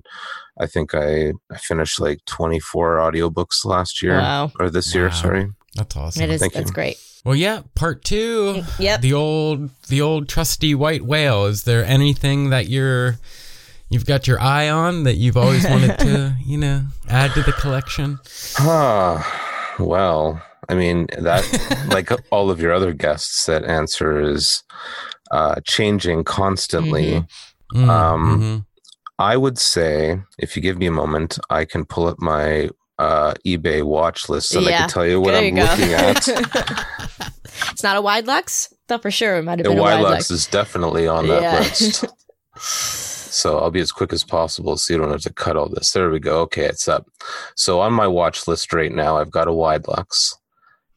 I 0.59 0.65
think 0.67 0.95
I, 0.95 1.33
I 1.51 1.57
finished 1.57 1.99
like 1.99 2.19
24 2.25 2.97
audiobooks 2.97 3.65
last 3.65 4.01
year 4.01 4.17
Wow. 4.17 4.51
or 4.59 4.69
this 4.69 4.95
year. 4.95 5.11
Sorry. 5.11 5.49
That's 5.77 5.95
awesome. 5.95 6.23
It 6.23 6.29
is 6.31 6.41
Thank 6.41 6.53
that's 6.53 6.69
you. 6.69 6.73
great. 6.73 6.97
Well, 7.23 7.35
yeah, 7.35 7.61
part 7.75 8.03
two. 8.03 8.63
Yep. 8.79 9.01
The 9.01 9.13
old, 9.13 9.69
the 9.87 10.01
old 10.01 10.27
trusty 10.29 10.73
white 10.75 11.03
whale. 11.05 11.45
Is 11.45 11.63
there 11.63 11.83
anything 11.85 12.49
that 12.51 12.67
you're, 12.67 13.17
you've 13.89 14.05
got 14.05 14.27
your 14.27 14.39
eye 14.39 14.69
on 14.69 15.03
that 15.03 15.15
you've 15.15 15.37
always 15.37 15.65
wanted 15.69 15.99
to, 15.99 16.35
you 16.45 16.57
know, 16.57 16.83
add 17.09 17.33
to 17.33 17.41
the 17.43 17.51
collection? 17.53 18.19
Ah, 18.59 19.75
well, 19.79 20.41
I 20.69 20.75
mean 20.75 21.07
that, 21.17 21.43
like 21.93 22.11
all 22.31 22.49
of 22.49 22.59
your 22.61 22.73
other 22.73 22.93
guests, 22.93 23.45
that 23.45 23.65
answer 23.65 24.19
is 24.21 24.63
uh, 25.31 25.55
changing 25.65 26.23
constantly. 26.23 27.25
Mm-hmm. 27.73 27.83
Mm, 27.83 27.89
Um, 27.89 28.41
mhm. 28.41 28.65
I 29.19 29.35
would 29.35 29.57
say, 29.57 30.21
if 30.37 30.55
you 30.55 30.61
give 30.61 30.77
me 30.77 30.85
a 30.85 30.91
moment, 30.91 31.39
I 31.49 31.65
can 31.65 31.83
pull 31.85 32.07
up 32.07 32.19
my 32.19 32.69
uh, 32.99 33.33
eBay 33.45 33.83
watch 33.83 34.27
list 34.29 34.55
and 34.55 34.67
I 34.67 34.71
can 34.71 34.89
tell 34.89 35.05
you 35.05 35.21
what 35.21 35.31
There 35.31 35.43
I'm 35.43 35.55
you 35.57 35.63
looking 35.63 35.93
at. 35.93 36.85
It's 37.71 37.83
not 37.83 37.97
a 37.97 38.01
Widelux. 38.01 38.71
Thought 38.87 39.01
for 39.01 39.11
sure 39.11 39.37
it 39.37 39.43
might 39.43 39.59
have 39.59 39.65
been 39.67 39.77
a 39.77 39.81
Widelux. 39.81 40.29
is 40.31 40.45
definitely 40.47 41.07
on 41.07 41.27
that 41.27 41.41
Yeah. 41.41 41.59
list. 41.59 42.05
So 42.59 43.59
I'll 43.59 43.69
be 43.69 43.81
as 43.81 43.91
quick 43.91 44.13
as 44.13 44.23
possible 44.23 44.77
so 44.77 44.91
you 44.93 44.99
don't 44.99 45.11
have 45.11 45.21
to 45.21 45.33
cut 45.33 45.57
all 45.57 45.69
this. 45.69 45.91
There 45.91 46.09
we 46.09 46.19
go. 46.19 46.39
Okay, 46.41 46.65
it's 46.65 46.87
up. 46.87 47.05
So 47.55 47.81
on 47.81 47.93
my 47.93 48.07
watch 48.07 48.47
list 48.47 48.73
right 48.73 48.91
now, 48.91 49.17
I've 49.17 49.29
got 49.29 49.47
a 49.47 49.51
Widelux 49.51 50.33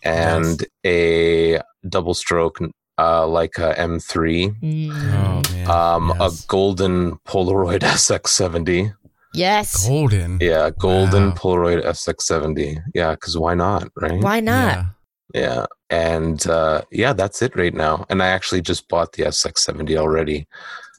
and 0.02 0.64
a 0.86 1.60
double 1.86 2.14
stroke 2.14 2.58
uh, 2.96 3.24
Leica 3.26 3.76
M3, 3.76 4.54
Mm. 4.62 4.90
Oh 4.92 5.52
man. 5.52 5.70
um, 5.70 6.14
yes. 6.18 6.44
a 6.44 6.46
golden 6.46 7.16
Polaroid 7.26 7.80
SX70. 7.82 8.94
Yes. 9.34 9.86
golden. 9.86 10.38
Yeah, 10.40 10.70
golden 10.78 11.30
Wow. 11.30 11.34
Polaroid 11.36 11.84
SX70. 11.84 12.78
Yeah, 12.94 13.12
because 13.12 13.36
why 13.38 13.54
not, 13.54 13.88
right? 13.96 14.20
Why 14.22 14.40
not? 14.40 14.76
Yeah. 14.76 14.84
Yeah. 15.32 15.66
And 15.90 16.44
uh, 16.48 16.82
yeah, 16.90 17.12
that's 17.12 17.40
it 17.42 17.54
right 17.56 17.74
now. 17.74 18.04
And 18.10 18.22
I 18.22 18.28
actually 18.28 18.62
just 18.62 18.88
bought 18.88 19.12
the 19.12 19.24
SX70 19.24 19.96
already. 19.96 20.46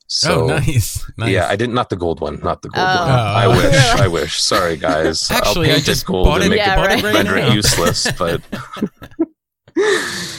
So 0.07 0.43
oh, 0.43 0.47
nice. 0.47 1.09
nice. 1.17 1.29
Yeah, 1.31 1.47
I 1.47 1.55
didn't. 1.55 1.73
Not 1.73 1.89
the 1.89 1.95
gold 1.95 2.19
one. 2.19 2.39
Not 2.43 2.61
the 2.61 2.67
gold 2.69 2.85
Oh. 2.85 2.99
one. 2.99 3.09
I 3.09 3.45
Oh. 3.45 3.49
wish. 3.55 3.75
I 4.01 4.07
wish. 4.07 4.41
Sorry, 4.41 4.75
guys. 4.77 5.31
Actually, 5.31 5.67
I'll 5.67 5.71
I 5.71 5.75
paint 5.75 5.85
just 5.85 6.03
it 6.03 6.07
gold 6.07 6.25
bought 6.25 6.41
and 6.41 6.45
it, 6.47 6.49
make 6.49 6.57
Yeah, 6.59 6.81
it 6.83 6.85
right. 6.87 7.03
right 7.03 7.13
render 7.15 7.37
it 7.37 7.53
useless. 7.53 8.11
But 8.13 8.41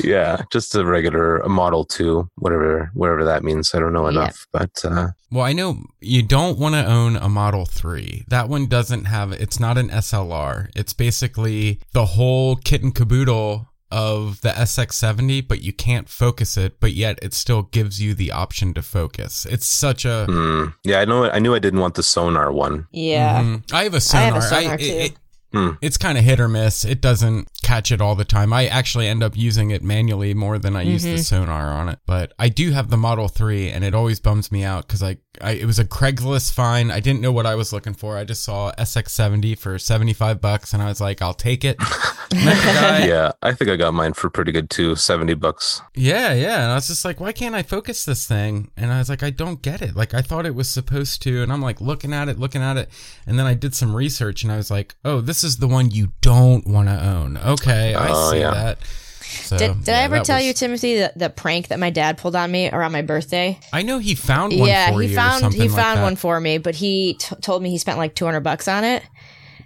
yeah, 0.03 0.43
just 0.53 0.74
a 0.74 0.85
regular 0.85 1.39
a 1.39 1.49
Model 1.49 1.85
Two, 1.85 2.28
whatever, 2.37 2.91
whatever 2.95 3.24
that 3.24 3.43
means. 3.45 3.74
I 3.74 3.78
don't 3.80 3.93
know 3.93 4.05
Yeah. 4.09 4.20
enough, 4.22 4.47
but 4.53 4.70
uh, 4.85 5.09
Well, 5.30 5.45
I 5.45 5.53
know 5.53 5.78
you 6.01 6.22
don't 6.22 6.59
want 6.59 6.74
to 6.74 6.85
own 6.85 7.16
a 7.16 7.28
Model 7.28 7.64
3. 7.64 8.24
That 8.28 8.49
one 8.49 8.66
doesn't 8.66 9.05
have, 9.07 9.33
it's 9.33 9.59
not 9.61 9.78
an 9.78 9.89
SLR. 9.89 10.68
It's 10.76 10.93
basically 10.93 11.80
the 11.93 12.05
whole 12.07 12.57
kit 12.57 12.83
and 12.83 12.95
caboodle 12.95 13.68
of 13.91 14.41
the 14.41 14.49
SX70, 14.51 15.47
but 15.47 15.61
you 15.62 15.72
can't 15.72 16.09
focus 16.09 16.57
it, 16.57 16.80
but 16.80 16.93
yet 16.93 17.18
it 17.22 17.35
still 17.35 17.62
gives 17.64 18.01
you 18.01 18.14
the 18.14 18.30
option 18.33 18.72
to 18.74 18.80
focus. 18.83 19.47
It's 19.51 19.66
such 19.66 20.05
a. 20.07 20.24
hmm. 20.28 20.64
yeah, 20.83 21.01
I 21.01 21.05
know. 21.05 21.30
I 21.30 21.39
knew 21.39 21.55
I 21.55 21.59
didn't 21.59 21.80
want 21.80 21.95
the 21.97 22.03
sonar 22.03 22.51
one. 22.53 22.87
Yeah. 22.91 23.43
Mhm. 23.43 23.70
I 23.72 23.85
have 23.85 23.93
a 23.93 23.97
I 23.97 24.01
sonar. 24.01 24.24
I 24.24 24.26
have 24.33 24.37
a 24.37 24.49
sonar, 24.49 24.74
it- 24.74 24.78
too. 24.80 24.85
it- 24.87 25.16
Hmm. 25.53 25.70
it's 25.80 25.96
kind 25.98 26.16
of 26.18 26.24
hit 26.24 26.40
or 26.40 26.48
miss. 26.48 26.84
It 26.84 27.00
doesn't 27.00 27.48
catch 27.62 27.92
it 27.92 28.00
all 28.00 28.14
the 28.14 28.24
time. 28.24 28.53
I 28.53 28.66
actually 28.66 29.07
end 29.09 29.22
up 29.22 29.36
using 29.36 29.70
it 29.70 29.82
manually 29.82 30.34
more 30.34 30.59
than 30.59 30.74
I 30.76 30.82
use 30.82 31.05
Mm-hmm. 31.05 31.16
the 31.16 31.22
sonar 31.22 31.72
on 31.72 31.88
it. 31.88 31.98
But 32.07 32.32
I 32.38 32.48
do 32.48 32.70
have 32.72 32.90
the 32.90 32.96
Model 32.96 33.28
3 33.28 33.70
and 33.70 33.84
it 33.84 33.94
always 33.94 34.18
bums 34.20 34.50
me 34.50 34.64
out 34.64 34.86
because 34.86 35.03
I, 35.03 35.18
I 35.40 35.53
it 35.53 35.66
was 35.66 35.78
a 35.78 35.84
Craigslist 35.84 36.53
find. 36.53 36.90
I 36.92 37.00
didn't 37.00 37.20
know 37.20 37.32
what 37.32 37.46
I 37.46 37.55
was 37.55 37.72
looking 37.72 37.94
for. 37.94 38.16
I 38.16 38.24
just 38.24 38.44
saw 38.44 38.72
SX70 38.78 39.59
for 39.59 39.78
75 39.78 40.40
bucks 40.40 40.72
and 40.72 40.82
I 40.82 40.86
was 40.86 41.00
like, 41.00 41.20
I'll 41.22 41.34
take 41.34 41.64
it. 41.64 41.76
Guy. 42.32 43.07
yeah, 43.07 43.32
I 43.42 43.53
think 43.53 43.70
I 43.70 43.76
got 43.76 43.92
mine 43.94 44.14
for 44.14 44.30
pretty 44.30 44.53
good 44.53 44.70
too. 44.70 44.96
Seventy 44.96 45.34
bucks. 45.34 45.82
Yeah, 45.94 46.32
yeah. 46.32 46.62
And 46.62 46.72
I 46.72 46.74
was 46.76 46.86
just 46.86 47.05
like, 47.05 47.20
why 47.20 47.32
can't 47.32 47.55
I 47.55 47.62
focus 47.62 48.05
this 48.07 48.26
thing? 48.26 48.70
And 48.76 48.90
I 48.90 48.98
was 48.98 49.11
like, 49.11 49.22
I 49.22 49.28
don't 49.28 49.61
get 49.61 49.82
it. 49.82 49.94
Like, 49.94 50.14
I 50.14 50.22
thought 50.22 50.46
it 50.46 50.55
was 50.55 50.70
supposed 50.70 51.20
to. 51.22 51.42
And 51.42 51.53
I'm 51.53 51.61
like, 51.61 51.80
looking 51.82 52.14
at 52.14 52.28
it, 52.30 52.38
looking 52.38 52.62
at 52.62 52.78
it. 52.78 52.88
And 53.26 53.38
then 53.38 53.44
I 53.46 53.53
did 53.53 53.74
some 53.74 53.94
research 53.94 54.42
and 54.44 54.50
I 54.53 54.57
was 54.57 54.70
like, 54.70 54.94
oh, 55.05 55.20
this 55.20 55.41
is 55.45 55.57
the 55.59 55.68
one 55.68 55.90
you 55.90 56.12
don't 56.20 56.66
want 56.66 56.88
to 56.88 57.05
own. 57.07 57.36
Okay, 57.36 57.95
I 57.95 58.09
Oh, 58.11 58.30
see 58.30 58.40
yeah. 58.40 58.51
that. 58.53 58.78
So, 59.22 59.57
Did, 59.57 59.78
did 59.80 59.88
yeah, 59.88 59.99
I 59.99 60.03
ever 60.03 60.20
tell 60.20 60.36
was- 60.36 60.45
you, 60.47 60.53
Timothy, 60.53 60.97
the, 60.99 61.12
the 61.16 61.30
prank 61.30 61.68
that 61.68 61.78
my 61.78 61.88
dad 61.90 62.18
pulled 62.18 62.36
on 62.36 62.51
me 62.53 62.68
around 62.70 62.93
my 62.93 63.03
birthday? 63.03 63.59
I 63.72 63.82
know 63.82 63.99
he 63.99 64.14
found 64.14 64.59
one 64.59 64.68
yeah, 64.68 64.90
for 64.93 65.01
he 65.01 65.09
you 65.09 65.14
found 65.14 65.40
something 65.40 65.61
he 65.61 65.68
like 65.68 65.76
found 65.76 65.99
that. 66.01 66.03
one 66.05 66.16
for 66.16 66.38
me, 66.38 66.59
but 66.59 66.74
he 66.74 67.14
t- 67.14 67.34
told 67.36 67.62
me 67.62 67.70
he 67.70 67.78
spent 67.78 67.97
like 67.99 68.14
200 68.14 68.40
bucks 68.40 68.68
on 68.68 68.84
it. 68.84 69.03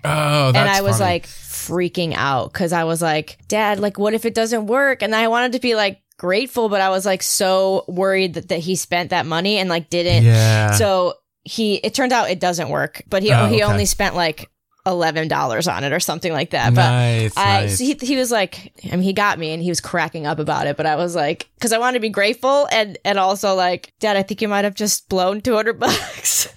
Oh, 0.05 0.53
that's 0.53 0.57
and 0.59 0.69
I 0.69 0.83
was 0.83 0.99
funny. 0.99 1.11
like 1.15 1.27
freaking 1.27 2.15
out 2.15 2.53
because 2.53 2.73
I 2.73 2.85
was 2.85 3.03
like, 3.03 3.39
Dad, 3.49 3.81
like, 3.81 3.99
what 3.99 4.15
if 4.15 4.25
it 4.25 4.35
doesn't 4.35 4.67
work? 4.69 5.03
And 5.03 5.15
I 5.17 5.27
wanted 5.29 5.53
to 5.53 5.59
be 5.61 5.75
like 5.75 6.01
grateful, 6.17 6.69
but 6.69 6.81
I 6.81 6.91
was 6.91 7.05
like 7.05 7.23
so 7.23 7.85
worried 7.89 8.35
that, 8.35 8.49
that 8.51 8.61
he 8.61 8.77
spent 8.77 9.11
that 9.11 9.27
money 9.27 9.57
and 9.59 9.69
like 9.69 9.91
didn't. 9.91 10.23
yeah. 10.25 10.73
So 10.73 11.15
he, 11.43 11.75
it 11.77 11.93
turned 11.95 12.13
out 12.13 12.31
it 12.31 12.39
doesn't 12.41 12.69
work, 12.69 13.03
but 13.09 13.23
he 13.25 13.33
Oh, 13.33 13.47
he 13.47 13.57
okay. 13.57 13.65
only 13.65 13.85
spent 13.87 14.15
like 14.15 14.49
eleven 14.87 15.27
dollars 15.29 15.67
on 15.69 15.83
it 15.85 15.93
or 15.93 16.01
something 16.01 16.33
like 16.33 16.51
that. 16.51 16.75
But 16.75 16.89
nice, 16.91 17.33
I 17.37 17.61
nice. 17.63 17.79
so 17.79 17.85
he 17.85 17.95
he 18.01 18.17
was 18.17 18.31
like, 18.31 18.73
I 18.85 18.91
mean, 18.97 19.03
he 19.03 19.13
got 19.13 19.39
me 19.39 19.53
and 19.53 19.63
he 19.63 19.69
was 19.69 19.81
cracking 19.81 20.27
up 20.27 20.39
about 20.39 20.67
it, 20.67 20.77
but 20.77 20.87
I 20.87 20.97
was 20.97 21.15
like, 21.17 21.49
because 21.57 21.73
I 21.73 21.79
wanted 21.79 21.95
to 21.99 22.01
be 22.03 22.09
grateful 22.09 22.69
and 22.71 22.97
and 23.05 23.19
also 23.19 23.55
like, 23.55 23.93
Dad, 24.01 24.17
I 24.17 24.23
think 24.23 24.41
you 24.43 24.49
might 24.49 24.65
have 24.65 24.75
just 24.75 25.09
blown 25.09 25.41
two 25.41 25.55
hundred 25.55 25.79
bucks. 25.81 26.49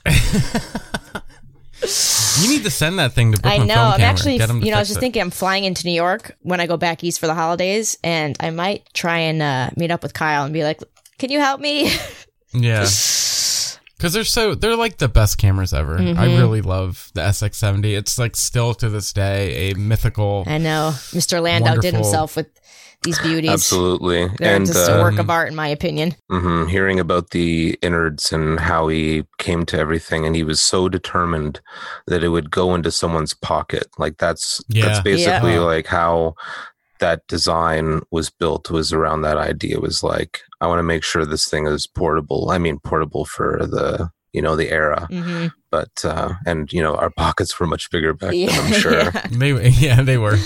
you 2.42 2.50
need 2.50 2.64
to 2.64 2.70
send 2.70 3.00
that 3.00 3.14
thing 3.14 3.32
to 3.34 3.48
I 3.48 3.58
know. 3.58 3.74
I'm 3.76 3.92
Camera. 4.00 4.02
actually, 4.02 4.38
Get 4.38 4.50
'em 4.50 4.60
to 4.60 4.66
you 4.66 4.72
know, 4.72 4.78
I 4.78 4.82
was 4.82 4.90
just 4.90 4.98
it. 4.98 5.02
thinking 5.02 5.22
I'm 5.22 5.30
flying 5.32 5.64
into 5.64 5.86
New 5.88 5.94
York 5.94 6.36
when 6.42 6.60
I 6.60 6.68
go 6.68 6.78
back 6.78 7.04
east 7.04 7.20
for 7.20 7.28
the 7.28 7.34
holidays, 7.36 7.98
and 8.04 8.36
I 8.40 8.50
might 8.50 8.88
try 8.94 9.20
and 9.20 9.42
uh, 9.42 9.70
meet 9.78 9.90
up 9.92 10.04
with 10.04 10.14
Kyle 10.14 10.44
and 10.44 10.54
be 10.54 10.64
like, 10.64 10.82
"Can 11.18 11.32
you 11.32 11.40
help 11.40 11.60
me?" 11.62 11.92
Yeah. 12.52 12.86
Because 14.00 14.14
they're 14.14 14.24
so 14.24 14.56
they're 14.56 14.78
like 14.78 14.98
the 14.98 15.10
best 15.10 15.38
cameras 15.38 15.74
ever. 15.74 15.98
I 15.98 16.02
Mm-hmm. 16.02 16.38
really 16.40 16.62
love 16.62 17.12
the 17.16 17.22
SX70. 17.22 17.98
It's 17.98 18.18
like 18.18 18.38
still 18.38 18.74
to 18.76 18.88
this 18.88 19.12
day 19.12 19.72
a 19.72 19.76
mythical. 19.76 20.46
I 20.48 20.58
know 20.58 20.92
Mr. 21.12 21.42
Land 21.42 21.68
outdid 21.68 21.94
himself 21.94 22.38
with 22.38 22.48
these 23.04 23.20
beauties. 23.20 23.50
Absolutely. 23.52 24.28
They're 24.40 24.56
and 24.56 24.66
just 24.66 24.90
uh, 24.90 24.94
a 24.94 25.02
work 25.02 25.20
of 25.20 25.30
art, 25.30 25.50
in 25.50 25.56
my 25.56 25.68
opinion. 25.68 26.16
hmm 26.30 26.68
hearing 26.68 26.98
about 26.98 27.32
the 27.32 27.78
innards 27.82 28.32
and 28.32 28.58
how 28.60 28.88
he 28.88 29.26
came 29.38 29.66
to 29.66 29.78
everything, 29.78 30.26
and 30.26 30.34
he 30.34 30.44
was 30.44 30.62
so 30.62 30.88
determined 30.88 31.60
that 32.08 32.24
it 32.24 32.30
would 32.30 32.52
go 32.52 32.76
into 32.76 32.92
someone's 32.92 33.34
pocket. 33.34 33.88
Like 33.98 34.18
that's 34.18 34.62
Yeah. 34.70 34.86
that's 34.86 35.02
basically 35.02 35.54
Yeah. 35.56 35.60
like 35.60 35.88
how 35.88 36.36
that 37.00 37.28
design 37.28 38.02
was 38.12 38.30
built. 38.30 38.70
Was 38.72 38.94
around 38.94 39.22
that 39.24 39.38
idea. 39.38 39.76
It 39.76 39.82
was 39.82 40.04
like 40.04 40.40
I 40.62 40.68
want 40.68 40.80
to 40.80 40.84
make 40.84 41.04
sure 41.04 41.26
this 41.26 41.48
thing 41.48 41.68
is 41.68 41.88
portable. 41.88 42.50
I 42.52 42.58
mean, 42.58 42.80
portable 42.80 43.26
for 43.26 43.66
the 43.66 44.10
you 44.34 44.42
know 44.42 44.56
the 44.56 44.70
era, 44.70 45.08
hmm 45.10 45.48
but 45.72 45.90
uh, 46.04 46.34
and 46.46 46.72
you 46.74 46.82
know 46.82 46.96
our 46.96 47.10
pockets 47.12 47.60
were 47.60 47.68
much 47.68 47.90
bigger 47.92 48.14
back 48.14 48.34
Yeah, 48.34 48.48
then. 48.48 48.66
I'm 48.66 48.74
sure. 48.80 48.92
yeah. 48.92 49.28
They 49.30 49.70
yeah 49.70 50.02
they 50.02 50.18
were. 50.18 50.38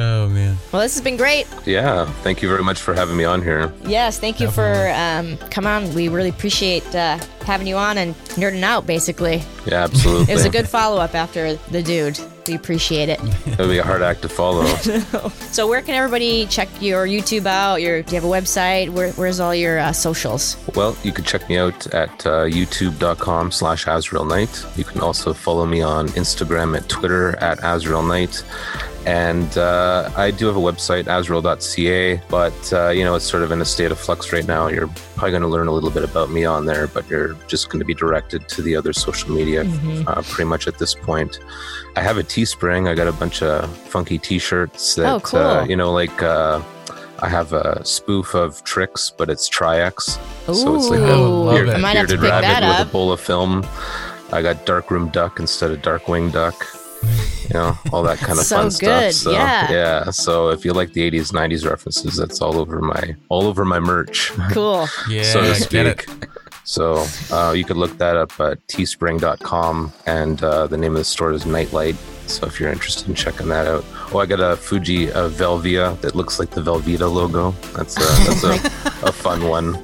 Oh 0.00 0.28
man. 0.28 0.56
Well, 0.72 0.82
this 0.82 0.94
has 0.94 1.02
been 1.02 1.16
great. 1.16 1.46
yeah. 1.66 2.04
Thank 2.22 2.40
you 2.40 2.48
very 2.48 2.62
much 2.62 2.78
for 2.80 2.94
having 2.94 3.16
me 3.16 3.24
on 3.24 3.42
here. 3.42 3.72
Yes, 3.84 4.18
thank 4.20 4.38
you 4.38 4.48
for 4.50 4.90
um, 4.94 5.36
come 5.50 5.66
on. 5.66 5.92
We 5.94 6.08
really 6.08 6.28
appreciate 6.28 6.86
uh, 6.94 7.18
having 7.44 7.66
you 7.66 7.76
on 7.76 7.98
and 7.98 8.14
nerding 8.36 8.62
out. 8.62 8.86
Basically, 8.86 9.42
Yeah, 9.66 9.84
absolutely. 9.84 10.32
it 10.32 10.36
was 10.36 10.44
a 10.44 10.50
good 10.50 10.68
follow 10.68 11.00
up 11.00 11.14
after 11.16 11.54
the 11.70 11.82
dude. 11.82 12.18
We 12.46 12.54
appreciate 12.54 13.08
it. 13.10 13.20
It 13.48 13.58
would 13.58 13.68
be 13.70 13.78
a 13.78 13.82
hard 13.82 14.02
act 14.02 14.22
to 14.22 14.28
follow. 14.28 14.64
So, 15.50 15.66
where 15.66 15.82
can 15.82 15.94
everybody 15.96 16.46
check 16.46 16.68
your 16.80 17.06
YouTube 17.06 17.46
out? 17.46 17.82
Your 17.82 18.02
do 18.02 18.14
you 18.14 18.20
have 18.20 18.28
a 18.30 18.32
website? 18.32 18.90
Where, 18.90 19.10
where's 19.12 19.40
all 19.40 19.54
your 19.54 19.78
uh, 19.80 19.92
socials? 19.92 20.56
Well, 20.76 20.96
you 21.02 21.10
can 21.12 21.24
check 21.24 21.48
me 21.48 21.58
out 21.58 21.86
at 21.88 22.24
uh, 22.26 22.44
youtube.com 22.44 23.50
slash 23.50 23.86
Azriel 23.86 24.28
Knight. 24.28 24.64
You 24.76 24.84
can 24.84 25.00
also 25.00 25.32
follow 25.32 25.66
me 25.66 25.82
on 25.82 26.08
Instagram 26.10 26.76
and 26.76 26.88
Twitter 26.88 27.36
at 27.42 27.58
Azriel 27.58 28.06
Knight. 28.06 28.44
And 29.08 29.56
uh, 29.56 30.10
I 30.16 30.30
do 30.30 30.44
have 30.48 30.56
a 30.56 30.60
website, 30.60 31.04
azriel.ca, 31.04 32.20
but, 32.28 32.72
uh, 32.74 32.90
you 32.90 33.04
know, 33.04 33.14
it's 33.14 33.24
sort 33.24 33.42
of 33.42 33.50
in 33.52 33.60
a 33.62 33.64
state 33.64 33.90
of 33.90 33.98
flux 33.98 34.34
right 34.34 34.46
now. 34.46 34.68
You're 34.68 34.88
probably 35.14 35.30
going 35.30 35.40
to 35.42 35.48
learn 35.48 35.66
a 35.66 35.72
little 35.72 35.90
bit 35.90 36.04
about 36.04 36.30
me 36.30 36.44
on 36.44 36.66
there, 36.66 36.86
but 36.88 37.08
you're 37.08 37.32
just 37.46 37.70
going 37.70 37.78
to 37.78 37.86
be 37.86 37.94
directed 37.94 38.46
to 38.50 38.60
the 38.60 38.76
other 38.76 38.92
social 38.92 39.30
media 39.30 39.64
uh, 40.08 40.20
pretty 40.26 40.44
much 40.48 40.68
at 40.68 40.78
this 40.78 40.94
point. 40.94 41.38
I 41.96 42.02
have 42.02 42.18
a 42.18 42.22
Teespring. 42.22 42.86
I 42.86 42.94
got 42.94 43.08
a 43.08 43.12
bunch 43.12 43.42
of 43.42 43.74
funky 43.88 44.18
t-shirts 44.18 44.96
that, 44.96 45.10
Oh, 45.10 45.20
cool. 45.20 45.40
uh, 45.40 45.64
you 45.64 45.76
know, 45.76 45.90
like... 45.92 46.22
Uh, 46.22 46.62
I 47.20 47.28
have 47.28 47.52
a 47.52 47.84
spoof 47.84 48.34
of 48.36 48.62
Trix, 48.62 49.10
but 49.10 49.28
it's 49.28 49.48
Tri-X. 49.48 50.20
So 50.46 50.76
it's 50.76 50.88
like 50.88 51.00
Ooh. 51.00 51.04
a 51.04 51.16
love 51.16 51.54
beard- 51.56 51.68
it. 51.70 51.74
I 51.74 51.78
might 51.78 51.96
have 51.96 52.06
to 52.08 52.14
bearded 52.16 52.20
pick 52.20 52.30
rabbit 52.30 52.60
that 52.60 52.78
with 52.78 52.88
a 52.88 52.92
bowl 52.92 53.10
of 53.10 53.18
film. 53.20 53.66
I 54.32 54.40
got 54.40 54.64
Darkroom 54.66 55.08
Duck 55.08 55.40
instead 55.40 55.72
of 55.72 55.82
Darkwing 55.82 56.30
Duck. 56.30 56.54
You 57.02 57.54
know, 57.54 57.78
all 57.92 58.02
that 58.02 58.18
kind 58.18 58.38
of 58.38 58.44
So 58.44 58.56
fun 58.56 58.68
good, 58.78 59.12
stuff. 59.12 59.12
So 59.12 59.30
yeah. 59.32 59.70
yeah. 59.72 60.10
So 60.10 60.50
if 60.50 60.64
you 60.64 60.72
like 60.72 60.92
the 60.92 61.10
80s, 61.10 61.32
90s 61.32 61.68
references, 61.68 62.16
that's 62.16 62.40
all 62.42 62.58
over 62.58 62.80
my 62.80 63.16
all 63.28 63.44
over 63.46 63.64
my 63.64 63.80
merch. 63.80 64.32
Cool. 64.52 64.86
Yeah, 65.08 65.22
so 65.22 65.40
to 65.42 65.54
speak. 65.54 66.06
So 66.64 67.06
uh, 67.32 67.52
you 67.52 67.64
could 67.64 67.78
look 67.78 67.96
that 67.96 68.16
up 68.16 68.38
at 68.40 68.64
teespring.com, 68.68 69.90
and 70.06 70.42
uh, 70.42 70.66
the 70.66 70.76
name 70.76 70.92
of 70.92 70.98
the 70.98 71.04
store 71.04 71.32
is 71.32 71.46
Nightlight. 71.46 71.96
So 72.26 72.46
if 72.46 72.60
you're 72.60 72.70
interested 72.70 73.08
in 73.08 73.14
checking 73.14 73.48
that 73.48 73.66
out, 73.66 73.86
oh, 74.12 74.18
I 74.18 74.26
got 74.26 74.40
a 74.40 74.54
Fuji 74.54 75.10
uh, 75.10 75.30
Velvia 75.30 75.98
that 76.02 76.14
looks 76.14 76.38
like 76.38 76.50
the 76.50 76.60
Velveeta 76.60 77.10
logo. 77.10 77.52
That's 77.74 77.96
a, 77.96 78.00
that's 78.42 78.44
a, 78.44 79.08
a 79.08 79.12
fun 79.12 79.48
one. 79.48 79.82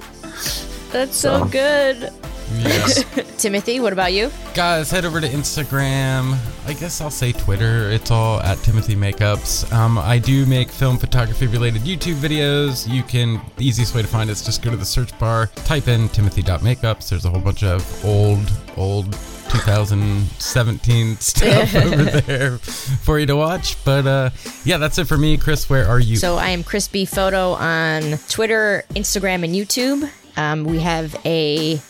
That's 0.92 1.16
so 1.16 1.38
So. 1.38 1.44
good. 1.46 2.10
Yes. 2.58 3.04
Timothy, 3.42 3.80
what 3.80 3.92
about 3.92 4.12
you? 4.12 4.30
Guys, 4.54 4.90
head 4.90 5.04
over 5.04 5.20
to 5.20 5.28
Instagram. 5.28 6.38
I 6.66 6.72
guess 6.72 7.00
I'll 7.00 7.10
say 7.10 7.32
Twitter. 7.32 7.90
It's 7.90 8.10
all 8.10 8.40
at 8.40 8.58
Timothy 8.58 8.94
Makeups. 8.94 9.72
Um, 9.72 9.98
I 9.98 10.18
do 10.18 10.46
make 10.46 10.70
film 10.70 10.98
photography 10.98 11.46
related 11.46 11.82
YouTube 11.82 12.16
videos. 12.16 12.90
You 12.90 13.02
can, 13.02 13.40
the 13.56 13.66
easiest 13.66 13.94
way 13.94 14.02
to 14.02 14.08
find 14.08 14.30
it 14.30 14.34
is 14.34 14.42
just 14.44 14.62
go 14.62 14.70
to 14.70 14.76
the 14.76 14.84
search 14.84 15.16
bar, 15.18 15.46
type 15.64 15.88
in 15.88 16.08
timothy.makeups. 16.10 17.08
There's 17.08 17.24
a 17.24 17.30
whole 17.30 17.40
bunch 17.40 17.62
of 17.62 18.04
old, 18.04 18.50
old 18.76 19.12
2017 19.50 21.16
stuff 21.20 21.74
over 21.76 22.04
there 22.20 22.58
for 22.58 23.18
you 23.18 23.26
to 23.26 23.36
watch. 23.36 23.82
But 23.84 24.06
uh, 24.06 24.30
yeah, 24.64 24.78
that's 24.78 24.98
it 24.98 25.06
for 25.06 25.18
me. 25.18 25.36
Chris, 25.36 25.68
where 25.68 25.86
are 25.86 26.00
you? 26.00 26.16
So 26.16 26.36
I 26.36 26.50
am 26.50 26.64
Crispy 26.64 27.04
Photo 27.04 27.52
on 27.52 28.18
Twitter, 28.28 28.84
Instagram, 28.90 29.44
and 29.44 29.54
YouTube. 29.54 30.10
Um, 30.36 30.64
we 30.64 30.80
have 30.80 31.14
a 31.24 31.80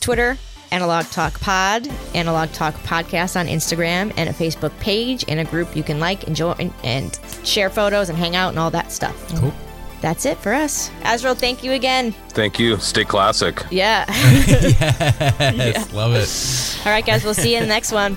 Twitter, 0.00 0.36
Analog 0.72 1.04
Talk 1.06 1.38
Pod, 1.40 1.88
Analog 2.14 2.50
Talk 2.52 2.74
Podcast 2.74 3.38
on 3.38 3.46
Instagram, 3.46 4.12
and 4.16 4.28
a 4.28 4.32
Facebook 4.32 4.78
page 4.80 5.24
and 5.28 5.40
a 5.40 5.44
group 5.44 5.76
you 5.76 5.82
can 5.82 5.98
like 6.00 6.26
and 6.26 6.34
join 6.36 6.72
and 6.84 7.18
share 7.44 7.70
photos 7.70 8.08
and 8.08 8.18
hang 8.18 8.36
out 8.36 8.50
and 8.50 8.58
all 8.58 8.70
that 8.70 8.92
stuff. 8.92 9.16
Cool. 9.36 9.52
That's 10.00 10.24
it 10.24 10.38
for 10.38 10.54
us. 10.54 10.90
Azriel, 11.02 11.36
thank 11.36 11.62
you 11.62 11.72
again. 11.72 12.12
Thank 12.30 12.58
you. 12.58 12.78
Stay 12.78 13.04
classic. 13.04 13.62
Yeah. 13.70 14.04
yes, 14.08 15.92
love 15.92 16.12
it. 16.14 16.86
all 16.86 16.92
right, 16.92 17.04
guys. 17.04 17.22
We'll 17.24 17.34
see 17.34 17.50
you 17.52 17.56
in 17.58 17.64
the 17.64 17.68
next 17.68 17.92
one. 17.92 18.14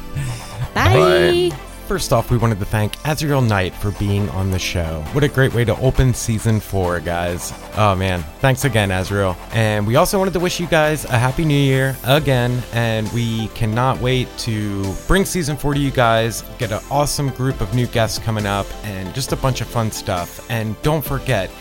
Bye. 0.73 1.49
Bye. 1.51 1.72
First 1.87 2.13
off, 2.13 2.31
we 2.31 2.37
wanted 2.37 2.59
to 2.59 2.65
thank 2.65 2.95
Azriel 2.99 3.45
Knight 3.45 3.73
for 3.75 3.91
being 3.91 4.29
on 4.29 4.49
the 4.49 4.57
show. 4.57 5.03
What 5.11 5.23
a 5.23 5.27
great 5.27 5.53
way 5.53 5.65
to 5.65 5.77
open 5.77 6.13
season 6.13 6.59
four, 6.59 6.99
guys. 7.01 7.53
Oh 7.75 7.93
man, 7.93 8.23
thanks 8.39 8.63
again, 8.63 8.89
Azriel. 8.89 9.35
And 9.53 9.85
we 9.85 9.97
also 9.97 10.17
wanted 10.17 10.33
to 10.33 10.39
wish 10.39 10.59
you 10.61 10.67
guys 10.67 11.03
a 11.05 11.19
happy 11.19 11.43
new 11.43 11.53
year 11.53 11.95
again. 12.05 12.63
And 12.71 13.11
we 13.11 13.49
cannot 13.49 13.99
wait 13.99 14.29
to 14.39 14.93
bring 15.07 15.25
season 15.25 15.57
four 15.57 15.73
to 15.73 15.79
you 15.79 15.91
guys, 15.91 16.43
get 16.57 16.71
an 16.71 16.81
awesome 16.89 17.29
group 17.31 17.59
of 17.59 17.73
new 17.75 17.85
guests 17.87 18.17
coming 18.17 18.45
up, 18.45 18.65
and 18.85 19.13
just 19.13 19.33
a 19.33 19.35
bunch 19.35 19.59
of 19.59 19.67
fun 19.67 19.91
stuff. 19.91 20.49
And 20.49 20.81
don't 20.83 21.03
forget, 21.03 21.51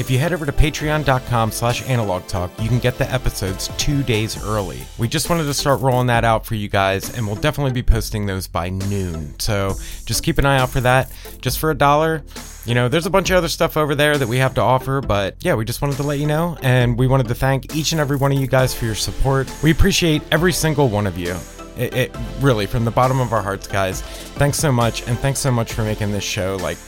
if 0.00 0.10
you 0.10 0.18
head 0.18 0.32
over 0.32 0.46
to 0.46 0.52
patreon.com 0.52 1.50
slash 1.50 1.86
analog 1.86 2.26
talk, 2.26 2.50
you 2.58 2.70
can 2.70 2.78
get 2.78 2.96
the 2.96 3.12
episodes 3.12 3.68
two 3.76 4.02
days 4.02 4.42
early. 4.42 4.80
We 4.96 5.08
just 5.08 5.28
wanted 5.28 5.44
to 5.44 5.52
start 5.52 5.82
rolling 5.82 6.06
that 6.06 6.24
out 6.24 6.46
for 6.46 6.54
you 6.54 6.68
guys, 6.68 7.14
and 7.14 7.26
we'll 7.26 7.36
definitely 7.36 7.72
be 7.72 7.82
posting 7.82 8.24
those 8.24 8.48
by 8.48 8.70
noon. 8.70 9.38
So 9.38 9.74
just 10.06 10.22
keep 10.22 10.38
an 10.38 10.46
eye 10.46 10.58
out 10.58 10.70
for 10.70 10.80
that. 10.80 11.12
Just 11.42 11.58
for 11.58 11.70
a 11.70 11.74
dollar. 11.74 12.24
You 12.64 12.74
know, 12.74 12.88
there's 12.88 13.04
a 13.04 13.10
bunch 13.10 13.28
of 13.28 13.36
other 13.36 13.48
stuff 13.48 13.76
over 13.76 13.94
there 13.94 14.16
that 14.16 14.26
we 14.26 14.38
have 14.38 14.54
to 14.54 14.62
offer, 14.62 15.02
but 15.02 15.36
yeah, 15.40 15.54
we 15.54 15.66
just 15.66 15.82
wanted 15.82 15.96
to 15.98 16.02
let 16.02 16.18
you 16.18 16.26
know. 16.26 16.56
And 16.62 16.98
we 16.98 17.06
wanted 17.06 17.28
to 17.28 17.34
thank 17.34 17.76
each 17.76 17.92
and 17.92 18.00
every 18.00 18.16
one 18.16 18.32
of 18.32 18.40
you 18.40 18.46
guys 18.46 18.74
for 18.74 18.86
your 18.86 18.94
support. 18.94 19.54
We 19.62 19.70
appreciate 19.70 20.22
every 20.32 20.54
single 20.54 20.88
one 20.88 21.06
of 21.06 21.18
you. 21.18 21.36
It, 21.76 21.94
it 21.94 22.16
really, 22.40 22.64
from 22.64 22.86
the 22.86 22.90
bottom 22.90 23.20
of 23.20 23.34
our 23.34 23.42
hearts, 23.42 23.66
guys. 23.66 24.00
Thanks 24.00 24.56
so 24.56 24.72
much, 24.72 25.06
and 25.06 25.18
thanks 25.18 25.40
so 25.40 25.50
much 25.50 25.74
for 25.74 25.82
making 25.82 26.10
this 26.10 26.24
show 26.24 26.56
like 26.62 26.78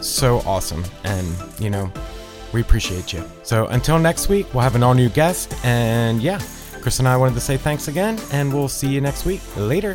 so 0.00 0.38
awesome. 0.46 0.84
And, 1.02 1.34
you 1.58 1.68
know, 1.68 1.92
we 2.52 2.60
appreciate 2.60 3.12
you. 3.12 3.24
So 3.42 3.66
until 3.66 3.98
next 3.98 4.28
week, 4.28 4.52
we'll 4.52 4.62
have 4.62 4.74
an 4.74 4.82
all 4.82 4.94
new 4.94 5.08
guest. 5.08 5.54
And 5.64 6.22
yeah, 6.22 6.40
Chris 6.80 6.98
and 6.98 7.08
I 7.08 7.16
wanted 7.16 7.34
to 7.34 7.40
say 7.40 7.56
thanks 7.56 7.88
again, 7.88 8.18
and 8.32 8.52
we'll 8.52 8.68
see 8.68 8.88
you 8.88 9.00
next 9.00 9.24
week. 9.24 9.40
Later. 9.56 9.94